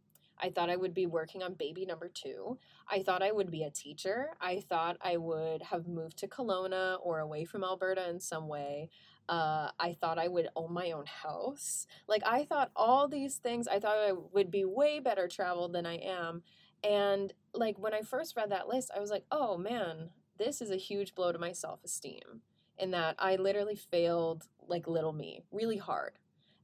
I 0.41 0.49
thought 0.49 0.69
I 0.69 0.75
would 0.75 0.93
be 0.93 1.05
working 1.05 1.43
on 1.43 1.53
baby 1.53 1.85
number 1.85 2.09
two. 2.09 2.57
I 2.89 3.03
thought 3.03 3.21
I 3.21 3.31
would 3.31 3.51
be 3.51 3.63
a 3.63 3.69
teacher. 3.69 4.31
I 4.41 4.59
thought 4.59 4.97
I 5.01 5.17
would 5.17 5.61
have 5.61 5.87
moved 5.87 6.17
to 6.17 6.27
Kelowna 6.27 6.97
or 7.01 7.19
away 7.19 7.45
from 7.45 7.63
Alberta 7.63 8.09
in 8.09 8.19
some 8.19 8.47
way. 8.47 8.89
Uh, 9.29 9.69
I 9.79 9.93
thought 9.93 10.19
I 10.19 10.27
would 10.27 10.49
own 10.55 10.73
my 10.73 10.91
own 10.91 11.05
house. 11.05 11.87
Like, 12.07 12.23
I 12.25 12.43
thought 12.43 12.71
all 12.75 13.07
these 13.07 13.37
things, 13.37 13.67
I 13.67 13.79
thought 13.79 13.97
I 13.97 14.11
would 14.11 14.51
be 14.51 14.65
way 14.65 14.99
better 14.99 15.27
traveled 15.27 15.73
than 15.73 15.85
I 15.85 15.95
am. 15.97 16.43
And, 16.83 17.33
like, 17.53 17.77
when 17.79 17.93
I 17.93 18.01
first 18.01 18.35
read 18.35 18.51
that 18.51 18.67
list, 18.67 18.91
I 18.95 18.99
was 18.99 19.11
like, 19.11 19.25
oh 19.31 19.57
man, 19.57 20.09
this 20.37 20.61
is 20.61 20.71
a 20.71 20.75
huge 20.75 21.15
blow 21.15 21.31
to 21.31 21.39
my 21.39 21.51
self 21.51 21.83
esteem. 21.83 22.41
In 22.77 22.91
that 22.91 23.15
I 23.19 23.35
literally 23.35 23.75
failed, 23.75 24.47
like, 24.67 24.87
little 24.87 25.13
me 25.13 25.43
really 25.51 25.77
hard. 25.77 26.13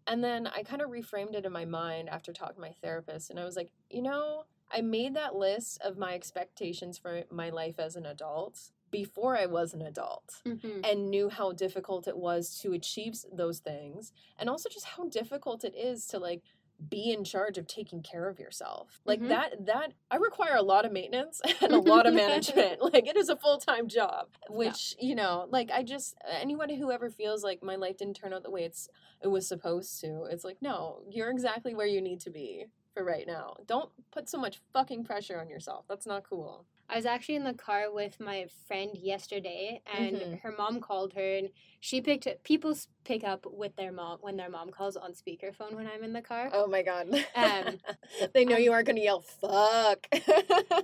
And 0.08 0.24
then 0.24 0.48
I 0.48 0.64
kind 0.64 0.82
of 0.82 0.90
reframed 0.90 1.36
it 1.36 1.46
in 1.46 1.52
my 1.52 1.66
mind 1.66 2.10
after 2.10 2.32
talking 2.32 2.56
to 2.56 2.62
my 2.62 2.74
therapist. 2.82 3.30
And 3.30 3.40
I 3.40 3.44
was 3.44 3.56
like, 3.56 3.72
you 3.90 4.02
know, 4.02 4.46
I 4.72 4.82
made 4.82 5.16
that 5.16 5.36
list 5.36 5.80
of 5.82 5.98
my 5.98 6.14
expectations 6.14 6.98
for 6.98 7.24
my 7.30 7.50
life 7.50 7.78
as 7.78 7.96
an 7.96 8.06
adult 8.06 8.72
before 8.98 9.38
I 9.38 9.46
was 9.46 9.76
an 9.76 9.84
adult 9.84 10.42
mm-hmm. 10.44 10.80
and 10.84 11.12
knew 11.12 11.30
how 11.30 11.52
difficult 11.52 12.08
it 12.08 12.18
was 12.18 12.58
to 12.64 12.74
achieve 12.74 13.14
those 13.32 13.60
things 13.60 14.12
and 14.40 14.50
also 14.50 14.70
just 14.70 14.88
how 14.88 15.08
difficult 15.08 15.64
it 15.64 15.76
is 15.78 16.08
to 16.08 16.18
like 16.18 16.42
be 16.90 17.12
in 17.12 17.24
charge 17.24 17.60
of 17.60 17.68
taking 17.68 18.02
care 18.02 18.28
of 18.28 18.40
yourself. 18.40 19.00
Like 19.06 19.20
mm-hmm. 19.20 19.30
that 19.30 19.68
that 19.68 19.94
I 20.10 20.16
require 20.16 20.56
a 20.56 20.64
lot 20.64 20.84
of 20.84 20.92
maintenance 20.92 21.42
and 21.62 21.74
a 21.74 21.80
lot 21.80 22.08
of 22.08 22.14
management. 22.26 22.82
like 22.82 23.08
it 23.08 23.16
is 23.16 23.30
a 23.30 23.36
full-time 23.36 23.88
job, 23.88 24.30
which, 24.50 24.96
yeah. 24.98 25.10
you 25.10 25.14
know, 25.14 25.46
like 25.52 25.70
I 25.72 25.84
just 25.84 26.16
anyone 26.42 26.70
who 26.70 26.92
ever 26.92 27.12
feels 27.12 27.44
like 27.44 27.62
my 27.62 27.76
life 27.76 27.98
didn't 27.98 28.16
turn 28.16 28.34
out 28.34 28.42
the 28.42 28.50
way 28.50 28.64
it's 28.64 28.90
it 29.22 29.28
was 29.28 29.48
supposed 29.48 30.02
to, 30.02 30.24
it's 30.32 30.44
like, 30.44 30.58
no, 30.60 31.02
you're 31.08 31.30
exactly 31.30 31.76
where 31.76 31.86
you 31.86 32.02
need 32.02 32.20
to 32.22 32.32
be 32.32 32.66
for 32.96 33.04
right 33.04 33.28
now. 33.28 33.58
Don't 33.68 33.92
put 34.12 34.28
so 34.28 34.40
much 34.40 34.60
fucking 34.74 35.04
pressure 35.04 35.40
on 35.40 35.50
yourself. 35.50 35.86
That's 35.88 36.08
not 36.08 36.28
cool. 36.28 36.66
I 36.90 36.96
was 36.96 37.06
actually 37.06 37.36
in 37.36 37.44
the 37.44 37.54
car 37.54 37.92
with 37.92 38.20
my 38.20 38.48
friend 38.68 38.92
yesterday, 38.94 39.82
and 39.98 40.16
mm-hmm. 40.16 40.34
her 40.44 40.54
mom 40.58 40.80
called 40.80 41.14
her, 41.14 41.38
and 41.38 41.50
she 41.82 42.00
picked 42.00 42.28
up, 42.28 42.44
people 42.44 42.74
pick 43.04 43.26
up 43.26 43.46
with 43.46 43.76
their 43.76 43.92
mom 43.92 44.20
when 44.22 44.38
their 44.38 44.50
mom 44.50 44.70
calls 44.70 44.96
on 44.96 45.12
speakerphone 45.12 45.74
when 45.74 45.88
I'm 45.88 46.04
in 46.04 46.14
the 46.14 46.22
car. 46.22 46.50
Oh 46.54 46.68
my 46.68 46.84
god! 46.84 47.08
Um, 47.36 47.80
they 48.34 48.46
know 48.46 48.58
you 48.58 48.72
aren't 48.72 48.88
going 48.88 48.96
to 48.96 49.02
yell 49.02 49.22
"fuck." 49.22 50.08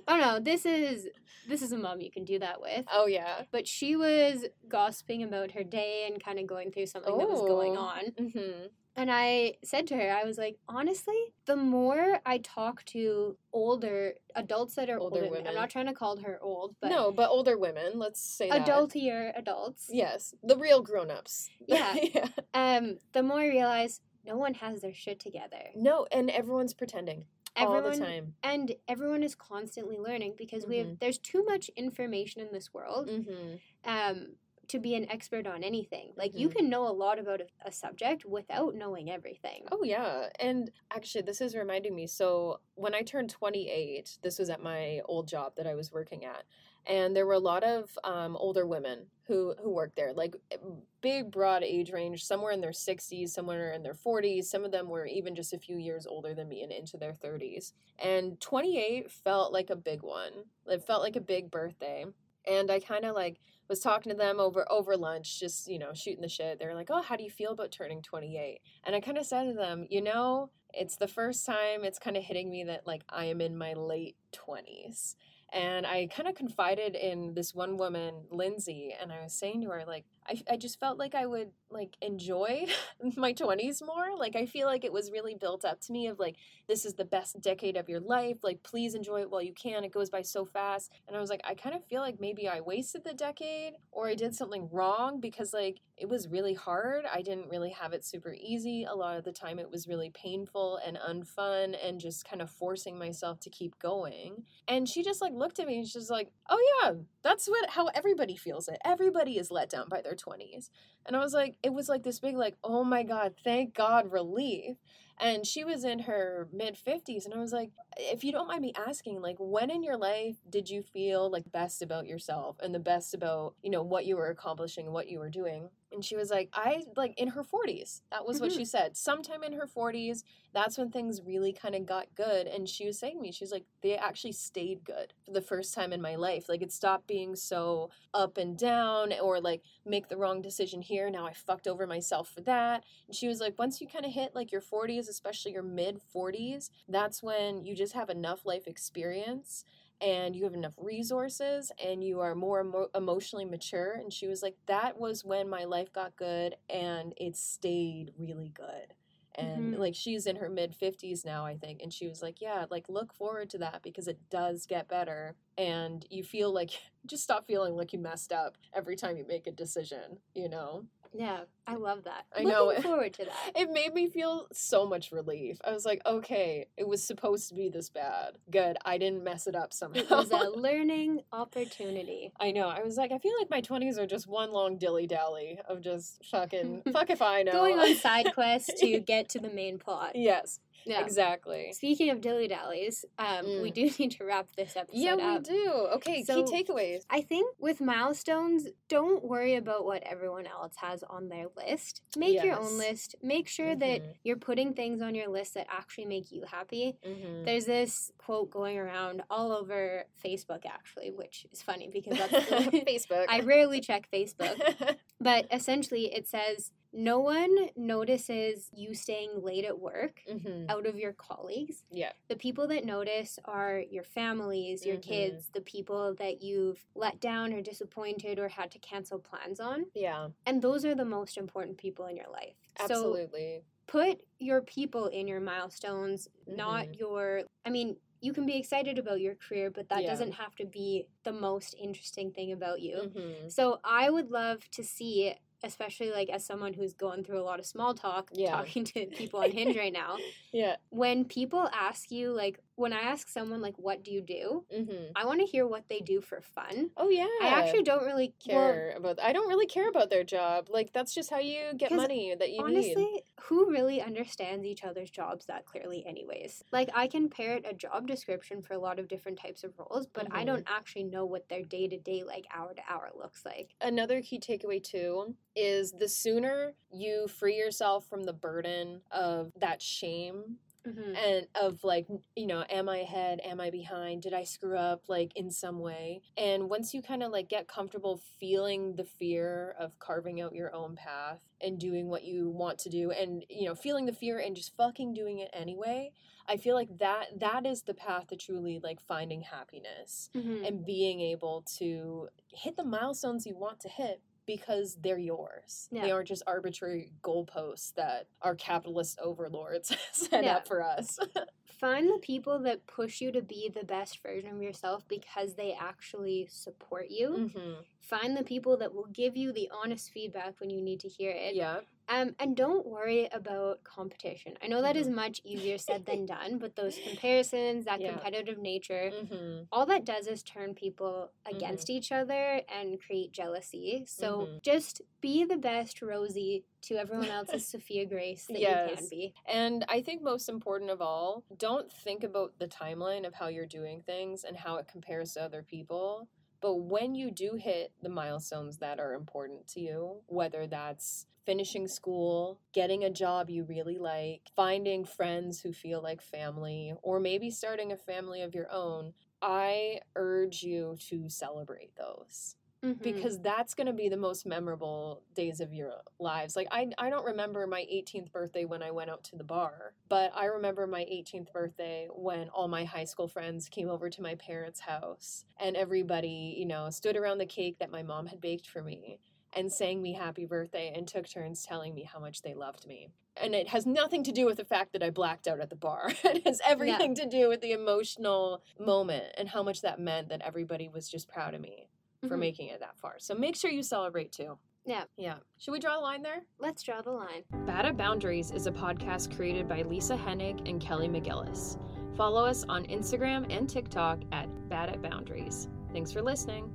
oh 0.08 0.18
no, 0.18 0.40
this 0.44 0.66
is 0.66 1.08
this 1.48 1.62
is 1.62 1.72
a 1.72 1.78
mom 1.78 2.02
you 2.02 2.12
can 2.12 2.26
do 2.26 2.40
that 2.40 2.62
with. 2.62 2.86
Oh 2.92 3.08
yeah. 3.08 3.44
But 3.52 3.68
she 3.68 3.96
was 3.96 4.46
gossiping 4.68 5.24
about 5.24 5.52
her 5.52 5.64
day 5.64 6.10
and 6.12 6.24
kind 6.24 6.40
of 6.40 6.48
going 6.48 6.72
through 6.72 6.88
something 6.88 7.14
oh. 7.14 7.20
that 7.20 7.30
was 7.30 7.42
going 7.42 7.78
oh, 7.78 7.82
on. 7.82 8.04
Mm-hmm. 8.20 8.66
And 8.96 9.10
I 9.12 9.56
said 9.64 9.88
to 9.88 9.96
her, 9.96 10.12
I 10.12 10.24
was 10.24 10.38
like, 10.38 10.58
honestly, 10.68 11.18
the 11.46 11.56
more 11.56 12.20
I 12.26 12.38
talk 12.38 12.86
to 12.86 13.38
older 13.52 14.14
adults 14.36 14.76
that 14.76 14.90
are 14.90 15.00
older, 15.00 15.22
older 15.22 15.32
women, 15.32 15.48
I'm 15.48 15.56
not 15.56 15.72
trying 15.72 15.88
to 15.88 15.94
call 15.94 16.18
her 16.18 16.38
old, 16.42 16.76
but 16.80 16.90
no, 16.90 17.12
but 17.12 17.30
older 17.30 17.58
women, 17.58 17.94
let's 17.96 18.22
say 18.22 18.50
adultier 18.50 19.34
that. 19.34 19.40
adults. 19.40 19.90
Yes, 19.92 20.36
the 20.44 20.58
real 20.58 20.82
grown-ups. 20.82 21.50
Yeah. 21.66 21.96
yeah. 21.96 22.28
Um, 22.54 22.98
the 23.14 23.24
more 23.24 23.40
I 23.40 23.48
realize 23.48 24.02
no 24.26 24.38
one 24.38 24.54
has 24.56 24.82
their 24.82 24.94
shit 24.94 25.20
together. 25.20 25.70
No, 25.76 26.06
and 26.12 26.30
everyone's 26.30 26.74
pretending 26.74 27.26
everyone, 27.56 27.84
all 27.84 27.92
the 27.92 27.98
time. 27.98 28.34
And 28.44 28.74
everyone 28.88 29.24
is 29.24 29.36
constantly 29.36 29.98
learning 29.98 30.36
because 30.38 30.64
mm-hmm. 30.64 30.72
we 30.72 30.78
have 30.78 30.88
mm-hmm. 30.88 30.96
there's 31.00 31.18
too 31.18 31.44
much 31.44 31.70
information 31.76 32.42
in 32.42 32.52
this 32.52 32.74
world. 32.74 33.10
Mm-hmm. 33.10 33.56
Um, 33.86 34.34
to 34.74 34.80
be 34.80 34.96
an 34.96 35.08
expert 35.12 35.46
on 35.46 35.64
anything. 35.64 36.14
Like 36.18 36.32
mm-hmm. 36.32 36.40
you 36.40 36.50
can 36.50 36.68
know 36.68 36.88
a 36.88 36.90
lot 36.90 37.20
about 37.20 37.42
a, 37.42 37.46
a, 37.68 37.72
subject 37.72 38.26
without 38.26 38.74
knowing 38.74 39.12
everything. 39.12 39.66
Oh 39.72 39.84
yeah. 39.84 40.30
And 40.40 40.72
actually 40.90 41.22
this 41.22 41.42
is 41.42 41.56
reminding 41.56 41.96
me 41.96 42.08
so 42.08 42.60
when 42.74 42.96
I 42.96 43.04
turned 43.04 43.30
28, 43.30 44.18
this 44.24 44.40
was 44.40 44.50
at 44.50 44.64
my 44.64 45.02
old 45.06 45.28
job 45.28 45.54
that 45.58 45.68
I 45.68 45.76
was 45.76 45.92
working 45.92 46.26
at. 46.26 46.44
And 46.88 47.16
there 47.16 47.28
were 47.28 47.34
a 47.34 47.40
lot 47.40 47.64
of 47.64 47.96
um, 48.04 48.36
older 48.36 48.66
women 48.66 49.06
who 49.28 49.54
who 49.62 49.70
worked 49.70 49.96
there, 49.96 50.12
like 50.12 50.36
eh, 50.52 50.58
big 51.02 51.32
broad 51.32 51.64
age 51.64 51.92
range, 51.92 52.26
somewhere 52.26 52.52
in 52.52 52.60
their 52.60 52.72
60s, 52.72 53.30
somewhere 53.30 53.74
in 53.74 53.84
their 53.84 53.94
40s. 53.94 54.46
Some 54.46 54.66
of 54.66 54.72
them 54.72 54.90
were 54.90 55.06
even 55.06 55.36
just 55.36 55.54
a 55.54 55.60
few 55.60 55.78
years 55.78 56.08
older 56.08 56.34
than 56.34 56.50
me 56.50 56.64
and 56.64 56.72
into 56.72 56.98
their 56.98 57.14
30s. 57.14 57.74
And 58.00 58.42
28 58.42 59.12
felt 59.12 59.54
like 59.54 59.70
a 59.70 59.76
big 59.76 60.02
one. 60.02 60.34
It 60.66 60.84
felt 60.84 61.04
like 61.04 61.16
a 61.16 61.22
big 61.22 61.52
birthday. 61.52 62.06
And 62.46 62.72
I 62.72 62.80
kind 62.80 63.06
of 63.06 63.16
like 63.16 63.40
was 63.74 63.80
talking 63.80 64.12
to 64.12 64.18
them 64.18 64.40
over 64.40 64.72
over 64.72 64.96
lunch, 64.96 65.40
just 65.40 65.68
you 65.68 65.80
know, 65.80 65.94
shooting 65.94 66.22
the 66.22 66.30
shit. 66.30 66.60
They're 66.60 66.76
like, 66.76 66.92
"Oh, 66.92 67.02
how 67.02 67.16
do 67.16 67.24
you 67.24 67.32
feel 67.32 67.54
about 67.54 67.72
turning 67.72 68.04
28?" 68.04 68.62
And 68.84 68.96
I 68.96 69.00
kind 69.00 69.18
of 69.18 69.26
said 69.26 69.46
to 69.46 69.54
them, 69.54 69.88
"You 69.90 70.02
know, 70.02 70.52
it's 70.74 70.96
the 70.96 71.08
first 71.08 71.44
time 71.46 71.84
it's 71.84 71.98
kind 71.98 72.16
of 72.16 72.24
hitting 72.24 72.52
me 72.52 72.64
that 72.66 72.86
like 72.86 73.04
I 73.10 73.26
am 73.26 73.42
in 73.42 73.58
my 73.58 73.74
late 73.74 74.16
20s." 74.32 75.16
And 75.52 75.86
I 75.88 76.08
kind 76.08 76.28
of 76.28 76.36
confided 76.36 76.96
in 76.96 77.34
this 77.34 77.54
one 77.54 77.78
woman, 77.78 78.26
Lindsay, 78.32 78.96
and 79.00 79.12
I 79.12 79.24
was 79.24 79.34
saying 79.34 79.62
to 79.62 79.70
her, 79.70 79.84
like, 79.86 80.06
I, 80.28 80.42
I 80.54 80.58
just 80.58 80.80
felt 80.80 80.98
like 80.98 81.16
I 81.16 81.26
would 81.26 81.50
like 81.70 81.96
enjoy 82.02 82.66
my 83.16 83.34
20s 83.34 83.82
more. 83.86 84.18
Like, 84.18 84.36
I 84.36 84.46
feel 84.46 84.68
like 84.68 84.84
it 84.84 84.94
was 84.94 85.12
really 85.12 85.36
built 85.36 85.66
up 85.66 85.82
to 85.82 85.92
me 85.92 86.08
of 86.08 86.20
like, 86.20 86.36
this 86.68 86.86
is 86.86 86.94
the 86.94 87.06
best 87.06 87.42
decade 87.42 87.78
of 87.78 87.90
your 87.90 88.00
life. 88.00 88.38
Like, 88.44 88.64
please 88.64 88.96
enjoy 88.96 89.22
it 89.22 89.30
while 89.30 89.42
you 89.42 89.54
can. 89.54 89.84
It 89.84 89.94
goes 89.94 90.10
by 90.10 90.22
so 90.22 90.46
fast. 90.46 90.92
And 91.08 91.18
I 91.18 91.20
was 91.20 91.30
like, 91.30 91.42
I 91.44 91.56
kind 91.56 91.76
of 91.76 91.84
feel 91.86 92.02
like 92.02 92.20
maybe 92.20 92.48
I 92.48 92.62
wasted 92.62 93.04
the 93.04 93.14
decade 93.14 93.74
or 93.92 94.08
I 94.08 94.16
did 94.16 94.36
something 94.36 94.70
wrong 94.72 95.20
because 95.20 95.54
like 95.54 95.80
it 95.98 96.10
was 96.10 96.28
really 96.28 96.54
hard. 96.54 97.06
I 97.12 97.22
didn't 97.22 97.50
really 97.50 97.70
have 97.72 97.94
it 97.94 98.04
super 98.04 98.36
easy. 98.40 98.86
A 98.90 98.96
lot 98.96 99.18
of 99.18 99.24
the 99.24 99.32
time 99.32 99.60
it 99.60 99.70
was 99.70 99.88
really 99.88 100.10
painful 100.10 100.80
and 100.86 100.98
unfun 100.98 101.76
and 101.86 102.00
just 102.00 102.28
kind 102.28 102.42
of 102.42 102.50
forcing 102.50 102.98
myself 102.98 103.40
to 103.42 103.50
keep 103.50 103.78
going. 103.80 104.44
And 104.68 104.88
she 104.90 105.04
just 105.04 105.22
like 105.22 105.34
looked 105.34 105.60
at 105.60 105.68
me 105.68 105.78
and 105.78 105.88
she's 105.88 106.10
like, 106.10 106.32
"Oh 106.50 106.60
yeah, 106.82 106.94
that's 107.24 107.48
what 107.48 107.70
how 107.70 107.88
everybody 107.88 108.36
feels 108.36 108.68
it. 108.68 108.78
Everybody 108.84 109.38
is 109.38 109.52
let 109.52 109.70
down 109.70 109.88
by 109.90 110.02
their 110.02 110.13
20s." 110.16 110.70
And 111.06 111.16
I 111.16 111.20
was 111.20 111.34
like, 111.34 111.56
it 111.64 111.74
was 111.74 111.90
like 111.90 112.04
this 112.04 112.20
big 112.20 112.36
like, 112.36 112.56
"Oh 112.64 112.84
my 112.84 113.04
god, 113.04 113.36
thank 113.44 113.74
God 113.76 114.12
relief." 114.12 114.78
and 115.20 115.46
she 115.46 115.64
was 115.64 115.84
in 115.84 116.00
her 116.00 116.48
mid 116.52 116.76
50s 116.76 117.26
and 117.26 117.34
i 117.34 117.38
was 117.38 117.54
like 117.54 117.72
if 117.98 118.24
you 118.24 118.32
don't 118.32 118.48
mind 118.48 118.62
me 118.62 118.74
asking 118.76 119.22
like 119.22 119.36
when 119.40 119.70
in 119.70 119.84
your 119.84 119.98
life 119.98 120.38
did 120.50 120.70
you 120.70 120.82
feel 120.82 121.30
like 121.30 121.52
best 121.52 121.82
about 121.82 122.08
yourself 122.08 122.58
and 122.62 122.74
the 122.74 122.80
best 122.80 123.14
about 123.14 123.54
you 123.62 123.70
know 123.70 123.84
what 123.84 124.06
you 124.06 124.18
were 124.18 124.30
accomplishing 124.30 124.92
what 124.92 125.10
you 125.10 125.20
were 125.20 125.30
doing 125.30 125.70
and 125.94 126.04
she 126.04 126.16
was 126.16 126.30
like 126.30 126.50
i 126.54 126.84
like 126.96 127.14
in 127.18 127.30
her 127.30 127.44
40s 127.44 128.02
that 128.12 128.26
was 128.26 128.40
what 128.40 128.52
mm-hmm. 128.52 128.60
she 128.60 128.66
said. 128.66 128.96
Sometime 128.96 129.44
in 129.44 129.54
her 129.54 129.68
40s 129.68 130.24
that's 130.54 130.78
when 130.78 130.92
things 130.92 131.20
really 131.26 131.52
kind 131.52 131.74
of 131.74 131.84
got 131.84 132.06
good. 132.16 132.46
And 132.46 132.70
she 132.70 132.86
was 132.86 133.00
saying 133.00 133.16
to 133.16 133.22
me 133.22 133.32
she's 133.32 133.52
like 133.52 133.66
they 133.82 133.96
actually 133.96 134.34
stayed 134.34 134.84
good 134.84 135.14
for 135.26 135.32
the 135.32 135.42
first 135.42 135.74
time 135.74 135.92
in 135.94 136.02
my 136.02 136.16
life. 136.16 136.48
Like 136.48 136.62
it 136.62 136.72
stopped 136.72 137.08
being 137.08 137.36
so 137.36 137.90
up 138.14 138.38
and 138.38 138.58
down 138.58 139.14
or 139.22 139.42
like 139.42 139.64
make 139.86 140.10
the 140.10 140.18
wrong 140.18 140.42
decision 140.42 140.82
here. 140.82 141.10
Now 141.10 141.26
i 141.26 141.34
fucked 141.34 141.68
over 141.68 141.88
myself 141.88 142.30
for 142.30 142.42
that. 142.42 142.84
And 143.08 143.16
she 143.16 143.28
was 143.28 143.40
like 143.40 143.58
once 143.58 143.82
you 143.82 143.88
kind 143.88 144.06
of 144.06 144.12
hit 144.12 144.36
like 144.36 144.52
your 144.52 144.62
40s 144.62 145.10
especially 145.10 145.54
your 145.54 145.64
mid 145.64 146.00
40s 146.16 146.70
that's 146.88 147.24
when 147.24 147.66
you 147.66 147.76
just 147.76 147.94
have 147.94 148.10
enough 148.10 148.46
life 148.46 148.68
experience 148.68 149.66
and 150.04 150.36
you 150.36 150.44
have 150.44 150.54
enough 150.54 150.74
resources 150.78 151.72
and 151.84 152.04
you 152.04 152.20
are 152.20 152.36
more 152.36 152.62
emo- 152.62 152.90
emotionally 152.94 153.46
mature 153.46 153.94
and 153.94 154.12
she 154.12 154.28
was 154.28 154.44
like 154.44 154.56
that 154.66 155.00
was 155.00 155.24
when 155.24 155.50
my 155.50 155.64
life 155.64 155.92
got 155.94 156.16
good 156.16 156.56
and 156.70 157.14
it 157.18 157.36
stayed 157.38 158.12
really 158.18 158.50
good 158.50 158.94
and 159.36 159.74
mm-hmm. 159.74 159.82
like 159.82 159.96
she's 159.96 160.28
in 160.28 160.36
her 160.36 160.50
mid 160.50 160.76
50s 160.78 161.26
now 161.26 161.46
i 161.46 161.56
think 161.56 161.82
and 161.82 161.94
she 161.94 162.08
was 162.08 162.22
like 162.22 162.42
yeah 162.42 162.66
like 162.70 162.88
look 162.90 163.14
forward 163.14 163.50
to 163.50 163.58
that 163.58 163.82
because 163.82 164.08
it 164.08 164.20
does 164.30 164.66
get 164.66 164.90
better 164.90 165.36
and 165.58 166.06
you 166.10 166.24
feel 166.24 166.54
like 166.54 166.72
just 167.06 167.24
stop 167.24 167.48
feeling 167.48 167.76
like 167.76 167.94
you 167.94 168.00
messed 168.00 168.32
up 168.32 168.58
every 168.74 168.96
time 168.96 169.18
you 169.18 169.26
make 169.28 169.48
a 169.48 169.52
decision 169.52 170.18
you 170.36 170.50
know 170.50 170.84
yeah, 171.14 171.42
I 171.66 171.76
love 171.76 172.04
that. 172.04 172.26
I 172.36 172.44
Looking 172.44 172.50
know. 172.52 172.82
forward 172.82 173.14
to 173.14 173.26
that. 173.26 173.52
It 173.56 173.72
made 173.72 173.94
me 173.94 174.10
feel 174.10 174.48
so 174.52 174.86
much 174.86 175.12
relief. 175.12 175.60
I 175.64 175.72
was 175.72 175.86
like, 175.86 176.02
okay, 176.06 176.66
it 176.78 176.88
was 176.88 177.04
supposed 177.04 177.50
to 177.50 177.56
be 177.56 177.70
this 177.70 177.90
bad. 177.90 178.38
Good, 178.50 178.78
I 178.84 178.98
didn't 178.98 179.24
mess 179.24 179.48
it 179.48 179.56
up 179.56 179.74
somehow. 179.74 180.02
It 180.02 180.10
was 180.10 180.32
a 180.32 180.50
learning 180.56 181.22
opportunity. 181.32 182.32
I 182.40 182.52
know. 182.52 182.68
I 182.68 182.82
was 182.82 182.98
like, 182.98 183.12
I 183.12 183.18
feel 183.20 183.34
like 183.40 183.50
my 183.50 183.62
twenties 183.62 183.98
are 183.98 184.08
just 184.08 184.28
one 184.28 184.52
long 184.52 184.78
dilly 184.78 185.08
dally 185.08 185.60
of 185.68 185.82
just 185.82 186.24
fucking 186.26 186.84
fuck 186.92 187.10
if 187.10 187.22
I 187.22 187.44
know. 187.44 187.52
Going 187.52 187.80
on 187.80 187.96
side 187.96 188.34
quests 188.34 188.80
to 188.82 189.00
get 189.00 189.30
to 189.30 189.40
the 189.40 189.50
main 189.50 189.78
plot. 189.78 190.16
Yes. 190.16 190.60
Yeah. 190.86 191.02
Exactly. 191.04 191.72
Speaking 191.74 192.10
of 192.10 192.22
dilly 192.22 192.48
dallies, 192.48 193.06
um, 193.18 193.46
mm. 193.46 193.62
we 193.62 193.72
do 193.72 193.90
need 194.00 194.12
to 194.12 194.26
wrap 194.26 194.48
this 194.56 194.76
episode 194.76 194.98
yeah, 194.98 195.14
up. 195.14 195.48
we 195.48 195.54
do. 195.54 195.70
Okay, 195.96 196.24
so 196.24 196.44
key 196.44 196.64
takeaways. 196.64 197.02
I 197.10 197.22
think 197.22 197.56
with 197.60 197.82
milestones, 197.82 198.68
don't 198.90 199.24
worry 199.24 199.56
about 199.56 199.86
what 199.86 200.04
everyone 200.04 200.48
else 200.48 200.74
has 200.78 201.04
on 201.04 201.30
their 201.30 201.46
list. 201.56 202.02
Make 202.18 202.36
yes. 202.36 202.46
your 202.46 202.60
own 202.60 202.78
list. 202.78 203.16
Make 203.22 203.48
sure 203.48 203.68
mm-hmm. 203.68 203.80
that 203.80 204.02
you're 204.24 204.38
putting 204.38 204.74
things 204.74 205.02
on 205.02 205.16
your 205.16 205.30
list 205.30 205.54
that 205.56 205.68
actually 205.70 206.06
make 206.06 206.32
you 206.32 206.44
happy. 206.50 206.98
Mm-hmm. 207.06 207.46
There's 207.46 207.66
this 207.66 208.12
quote 208.18 208.50
going 208.52 208.78
around 208.78 209.24
all 209.30 209.52
over 209.52 210.04
Facebook, 210.24 210.66
actually, 210.66 211.12
which 211.12 211.46
is 211.52 211.62
funny 211.62 211.90
because 211.92 212.18
that's 212.18 212.34
Facebook. 212.52 213.26
I 213.30 213.42
rarely 213.42 213.82
check 213.82 214.08
Facebook. 214.12 214.98
but 215.20 215.48
essentially, 215.52 216.14
it 216.14 216.28
says, 216.28 216.72
no 216.94 217.20
one 217.20 217.70
notices 217.76 218.70
you 218.74 218.94
staying 218.94 219.42
late 219.42 219.66
at 219.66 219.80
work 219.80 220.22
mm-hmm. 220.30 220.70
out 220.70 220.86
of 220.86 220.96
your 220.96 221.12
colleagues. 221.12 221.84
Yeah. 221.92 222.12
The 222.30 222.36
people 222.36 222.68
that 222.68 222.86
notice 222.86 223.40
are 223.46 223.80
your 223.90 224.04
families, 224.04 224.86
your 224.86 224.98
mm-hmm. 224.98 225.10
kids, 225.10 225.50
the 225.54 225.62
people 225.62 226.14
that 226.20 226.44
you've 226.44 226.86
let 226.96 227.20
down 227.20 227.52
or 227.52 227.62
disappointed 227.62 228.38
or 228.38 228.48
had 228.48 228.72
to 228.72 228.80
cancel 228.80 229.18
plans 229.18 229.60
on. 229.60 229.86
Yeah. 229.96 230.30
And 230.46 230.62
those 230.62 230.86
are 230.86 230.96
the 230.96 231.06
most 231.06 231.38
important 231.38 231.78
people 231.78 232.06
in 232.06 232.16
your 232.16 232.30
life. 232.32 232.56
Absolutely. 232.80 233.64
So 233.88 233.98
put 234.00 234.22
your 234.40 234.62
people 234.62 235.08
in 235.08 235.28
your 235.28 235.40
milestones, 235.40 236.30
mm-hmm. 236.48 236.58
not 236.58 237.00
your 237.00 237.42
I 237.66 237.70
mean, 237.72 237.98
you 238.22 238.32
can 238.32 238.46
be 238.46 238.58
excited 238.58 238.98
about 238.98 239.20
your 239.20 239.36
career, 239.36 239.70
but 239.70 239.90
that 239.90 240.04
yeah. 240.04 240.10
doesn't 240.10 240.34
have 240.34 240.56
to 240.56 240.66
be 240.66 241.08
the 241.24 241.34
most 241.34 241.76
interesting 241.82 242.32
thing 242.32 242.54
about 242.54 242.80
you. 242.80 243.12
Mm-hmm. 243.14 243.50
So 243.50 243.80
I 243.84 244.10
would 244.10 244.32
love 244.32 244.70
to 244.72 244.84
see 244.84 245.34
especially 245.64 246.12
like 246.12 246.30
as 246.30 246.46
someone 246.46 246.74
who's 246.74 246.94
going 246.94 247.24
through 247.24 247.40
a 247.40 247.44
lot 247.44 247.60
of 247.60 247.66
small 247.66 247.94
talk 247.94 248.30
yeah. 248.34 248.52
talking 248.52 248.84
to 248.84 249.06
people 249.18 249.40
on 249.40 249.52
hinge 249.52 249.76
right 249.76 249.94
now 249.94 250.18
yeah 250.52 250.76
when 250.90 251.26
people 251.26 251.70
ask 251.74 252.12
you 252.12 252.32
like 252.32 252.60
when 252.76 252.92
I 252.92 253.02
ask 253.02 253.30
someone 253.30 253.62
like, 253.62 253.76
"What 253.78 254.04
do 254.04 254.12
you 254.12 254.22
do?" 254.22 254.66
Mm-hmm. 254.74 255.12
I 255.16 255.26
want 255.26 255.40
to 255.42 255.46
hear 255.46 255.68
what 255.68 255.88
they 255.90 256.00
do 256.00 256.22
for 256.22 256.42
fun. 256.42 256.90
Oh 256.98 257.10
yeah, 257.10 257.28
I 257.42 257.48
actually 257.48 257.84
don't 257.84 258.04
really 258.04 258.34
care 258.46 258.96
well, 259.00 259.12
about. 259.12 259.24
I 259.24 259.34
don't 259.34 259.48
really 259.48 259.68
care 259.68 259.88
about 259.90 260.10
their 260.10 260.24
job. 260.24 260.70
Like 260.70 260.92
that's 260.94 261.14
just 261.14 261.30
how 261.30 261.40
you 261.40 261.74
get 261.78 261.92
money 261.92 262.36
that 262.38 262.52
you 262.52 262.64
honestly, 262.64 262.96
need. 262.96 263.22
Who 263.48 263.70
really 263.70 264.02
understands 264.02 264.66
each 264.66 264.84
other's 264.84 265.10
jobs 265.10 265.46
that 265.48 265.66
clearly, 265.66 266.06
anyways? 266.06 266.64
Like 266.72 266.90
I 266.94 267.08
can 267.08 267.30
parrot 267.30 267.66
a 267.68 267.74
job 267.74 268.08
description 268.08 268.62
for 268.62 268.74
a 268.74 268.80
lot 268.80 269.00
of 269.00 269.10
different 269.10 269.38
types 269.38 269.64
of 269.64 269.78
roles, 269.78 270.08
but 270.08 270.26
mm-hmm. 270.26 270.38
I 270.38 270.46
don't 270.46 270.66
actually 270.68 271.04
know 271.04 271.26
what 271.26 271.50
their 271.50 271.64
day 271.64 271.88
to 271.88 271.98
day, 271.98 272.24
like 272.26 272.46
hour 272.54 272.74
to 272.74 272.82
hour, 272.90 273.10
looks 273.18 273.44
like. 273.46 273.76
Another 273.82 274.22
key 274.22 274.40
takeaway 274.40 274.82
too 274.82 275.36
is 275.56 275.92
the 275.92 276.08
sooner 276.08 276.74
you 276.92 277.28
free 277.28 277.58
yourself 277.58 278.08
from 278.08 278.24
the 278.24 278.34
burden 278.34 279.02
of 279.12 279.52
that 279.60 279.82
shame 279.82 280.58
Mm-hmm. 280.86 281.16
and 281.16 281.48
of 281.56 281.82
like 281.86 282.08
you 282.36 282.46
know 282.46 282.66
am 282.70 282.90
i 282.90 282.98
ahead 282.98 283.40
am 283.46 283.62
i 283.62 283.70
behind 283.70 284.22
did 284.22 284.34
i 284.34 284.44
screw 284.44 284.78
up 284.78 285.04
like 285.08 285.32
in 285.38 285.50
some 285.50 285.80
way 285.80 286.22
and 286.36 286.70
once 286.70 286.94
you 286.94 287.02
kind 287.02 287.24
of 287.24 287.32
like 287.32 287.48
get 287.48 287.70
comfortable 287.70 288.20
feeling 288.38 288.98
the 288.98 289.06
fear 289.06 289.76
of 289.80 289.98
carving 290.00 290.42
out 290.42 290.54
your 290.54 290.76
own 290.76 290.98
path 290.98 291.40
and 291.62 291.80
doing 291.80 292.10
what 292.10 292.26
you 292.26 292.50
want 292.50 292.78
to 292.80 292.90
do 292.90 293.12
and 293.12 293.46
you 293.50 293.66
know 293.66 293.76
feeling 293.76 294.06
the 294.06 294.12
fear 294.12 294.40
and 294.40 294.58
just 294.58 294.76
fucking 294.76 295.14
doing 295.14 295.40
it 295.40 295.50
anyway 295.54 296.12
i 296.50 296.58
feel 296.58 296.76
like 296.76 296.90
that 296.98 297.28
that 297.40 297.66
is 297.66 297.84
the 297.84 297.94
path 297.94 298.28
to 298.28 298.36
truly 298.36 298.82
like 298.84 299.00
finding 299.00 299.42
happiness 299.42 300.30
mm-hmm. 300.36 300.66
and 300.66 300.86
being 300.86 301.22
able 301.22 301.64
to 301.78 302.28
hit 302.50 302.76
the 302.76 302.84
milestones 302.84 303.46
you 303.46 303.56
want 303.56 303.80
to 303.80 303.88
hit 303.88 304.20
because 304.46 304.98
they're 305.02 305.18
yours. 305.18 305.88
Yeah. 305.92 306.04
They 306.04 306.12
aren't 306.12 306.28
just 306.28 306.44
arbitrary 306.48 307.12
goalposts 307.24 307.94
that 307.96 308.28
our 308.42 308.56
capitalist 308.56 309.20
overlords 309.22 309.96
set 310.12 310.44
yeah. 310.44 310.58
up 310.58 310.68
for 310.68 310.84
us. 310.84 311.20
Find 311.80 312.08
the 312.08 312.20
people 312.20 312.60
that 312.60 312.88
push 312.88 313.20
you 313.20 313.32
to 313.34 313.42
be 313.42 313.70
the 313.74 313.84
best 313.84 314.24
version 314.24 314.56
of 314.56 314.62
yourself 314.62 315.04
because 315.10 315.56
they 315.56 315.76
actually 315.78 316.48
support 316.50 317.08
you. 317.10 317.30
Mm-hmm. 317.30 317.74
Find 318.00 318.38
the 318.38 318.44
people 318.44 318.78
that 318.78 318.94
will 318.94 319.10
give 319.12 319.36
you 319.36 319.52
the 319.52 319.70
honest 319.84 320.12
feedback 320.12 320.60
when 320.60 320.70
you 320.70 320.82
need 320.82 321.02
to 321.02 321.10
hear 321.10 321.32
it. 321.32 321.56
Yeah. 321.56 321.80
Um, 322.14 322.36
and 322.40 322.56
don't 322.56 322.86
worry 322.86 323.28
about 323.34 323.84
competition. 323.84 324.54
I 324.62 324.68
know 324.68 324.84
that 324.84 324.96
is 324.96 325.08
mm-hmm. 325.08 325.16
much 325.16 325.42
easier 325.44 325.80
said 325.80 326.06
than 326.06 326.26
done, 326.38 326.60
but 326.60 326.76
those 326.76 327.00
comparisons, 327.08 327.86
that 327.86 328.02
yeah. 328.02 328.12
competitive 328.12 328.60
nature, 328.60 329.12
mm-hmm. 329.12 329.64
all 329.72 329.88
that 329.88 330.06
does 330.06 330.28
is 330.28 330.44
turn 330.44 330.76
people 330.76 331.32
against 331.50 331.88
mm-hmm. 331.88 331.98
each 331.98 332.12
other 332.12 332.62
and 332.74 333.02
create 333.02 333.32
jealousy. 333.32 334.04
So 334.06 334.42
mm-hmm. 334.42 334.58
just 334.62 335.02
be 335.22 335.44
the 335.44 335.58
best 335.58 336.02
Rosie 336.02 336.66
to 336.84 336.98
everyone 336.98 337.30
else's 337.30 337.68
Sophia 337.72 338.06
Grace 338.06 338.46
that 338.48 338.60
yes. 338.60 338.90
you 338.90 338.96
can 338.96 339.08
be. 339.10 339.34
And 339.48 339.86
I 339.90 340.02
think 340.02 340.22
most 340.22 340.50
important 340.50 340.92
of 340.92 341.02
all, 341.02 341.44
don't 341.58 341.92
think 341.92 342.24
about 342.24 342.60
the 342.60 342.68
timeline 342.68 343.26
of 343.26 343.34
how 343.34 343.48
you're 343.48 343.66
doing 343.66 344.04
things 344.06 344.44
and 344.44 344.58
how 344.58 344.76
it 344.78 344.88
compares 344.88 345.34
to 345.34 345.42
other 345.42 345.64
people. 345.64 346.28
But 346.64 346.76
when 346.76 347.14
you 347.14 347.30
do 347.30 347.56
hit 347.56 347.92
the 348.02 348.08
milestones 348.08 348.78
that 348.78 348.98
are 348.98 349.16
important 349.16 349.68
to 349.74 349.82
you, 349.82 350.22
whether 350.28 350.66
that's 350.66 351.28
finishing 351.46 351.90
school, 351.90 352.58
getting 352.72 353.04
a 353.04 353.10
job 353.10 353.50
you 353.50 353.66
really 353.66 353.98
like, 353.98 354.44
finding 354.56 355.04
friends 355.04 355.60
who 355.60 355.74
feel 355.74 356.02
like 356.02 356.22
family, 356.22 356.94
or 357.02 357.20
maybe 357.20 357.52
starting 357.52 357.92
a 357.92 357.98
family 357.98 358.42
of 358.42 358.56
your 358.56 358.72
own, 358.72 359.14
I 359.42 360.00
urge 360.16 360.64
you 360.64 360.96
to 361.10 361.28
celebrate 361.28 361.98
those. 361.98 362.56
Mm-hmm. 362.84 363.02
Because 363.02 363.40
that's 363.40 363.74
going 363.74 363.88
to 363.88 363.94
be 363.94 364.10
the 364.10 364.18
most 364.18 364.46
memorable 364.46 365.22
days 365.36 365.62
of 365.62 365.74
your 365.74 365.94
lives. 366.20 366.56
Like, 366.56 366.68
I, 366.70 366.90
I 366.98 367.10
don't 367.10 367.26
remember 367.26 367.66
my 367.66 367.82
18th 367.82 368.32
birthday 368.32 368.66
when 368.66 368.84
I 368.84 368.92
went 368.92 369.10
out 369.10 369.24
to 369.26 369.38
the 369.38 369.44
bar, 369.44 369.94
but 370.10 370.32
I 370.36 370.46
remember 370.46 370.86
my 370.86 371.02
18th 371.02 371.54
birthday 371.54 372.08
when 372.14 372.50
all 372.50 372.68
my 372.68 372.84
high 372.84 373.06
school 373.06 373.28
friends 373.28 373.70
came 373.70 373.90
over 373.90 374.10
to 374.10 374.22
my 374.22 374.36
parents' 374.36 374.82
house 374.82 375.46
and 375.60 375.78
everybody, 375.78 376.56
you 376.58 376.66
know, 376.66 376.90
stood 376.90 377.16
around 377.16 377.38
the 377.38 377.46
cake 377.46 377.80
that 377.80 377.90
my 377.92 378.04
mom 378.04 378.26
had 378.26 378.42
baked 378.42 378.68
for 378.68 378.82
me 378.82 379.20
and 379.56 379.72
sang 379.72 380.02
me 380.02 380.14
happy 380.14 380.46
birthday 380.46 380.92
and 380.94 381.08
took 381.08 381.30
turns 381.30 381.64
telling 381.64 381.94
me 381.94 382.04
how 382.04 382.20
much 382.20 382.42
they 382.42 382.54
loved 382.54 382.88
me. 382.88 383.10
And 383.42 383.56
it 383.56 383.70
has 383.70 383.86
nothing 383.86 384.24
to 384.26 384.32
do 384.32 384.46
with 384.46 384.58
the 384.58 384.66
fact 384.66 384.94
that 384.94 385.02
I 385.02 385.10
blacked 385.10 385.48
out 385.48 385.60
at 385.60 385.70
the 385.70 385.76
bar. 385.76 386.12
it 386.24 386.46
has 386.46 386.60
everything 386.66 387.16
yeah. 387.16 387.24
to 387.24 387.30
do 387.30 387.50
with 387.50 387.62
the 387.62 387.72
emotional 387.72 388.62
moment 388.80 389.26
and 389.38 389.50
how 389.50 389.64
much 389.64 389.82
that 389.82 390.00
meant 390.00 390.30
that 390.30 390.42
everybody 390.42 390.88
was 390.88 391.10
just 391.10 391.28
proud 391.28 391.54
of 391.54 391.62
me 391.62 391.88
for 392.24 392.36
mm-hmm. 392.36 392.40
making 392.40 392.68
it 392.70 392.80
that 392.80 392.98
far. 392.98 393.16
So 393.20 393.36
make 393.36 393.56
sure 393.56 393.72
you 393.72 393.84
celebrate 393.84 394.32
too. 394.32 394.58
Yeah. 394.86 395.04
Yeah. 395.18 395.36
Should 395.60 395.72
we 395.72 395.80
draw 395.80 396.00
a 396.00 396.02
line 396.02 396.22
there? 396.22 396.42
Let's 396.60 396.84
draw 396.84 397.02
the 397.02 397.12
line. 397.12 397.44
Bad 397.66 397.86
at 397.86 397.98
Boundaries 397.98 398.52
is 398.52 398.68
a 398.68 398.72
podcast 398.72 399.36
created 399.36 399.68
by 399.68 399.84
Lisa 399.84 400.18
Hennig 400.18 400.68
and 400.68 400.82
Kelly 400.82 401.08
McGillis. 401.08 401.78
Follow 402.16 402.46
us 402.46 402.66
on 402.68 402.86
Instagram 402.86 403.46
and 403.56 403.70
TikTok 403.70 404.22
at 404.32 404.48
Bad 404.70 404.90
at 404.90 405.02
Boundaries. 405.02 405.70
Thanks 405.94 406.12
for 406.12 406.22
listening. 406.22 406.72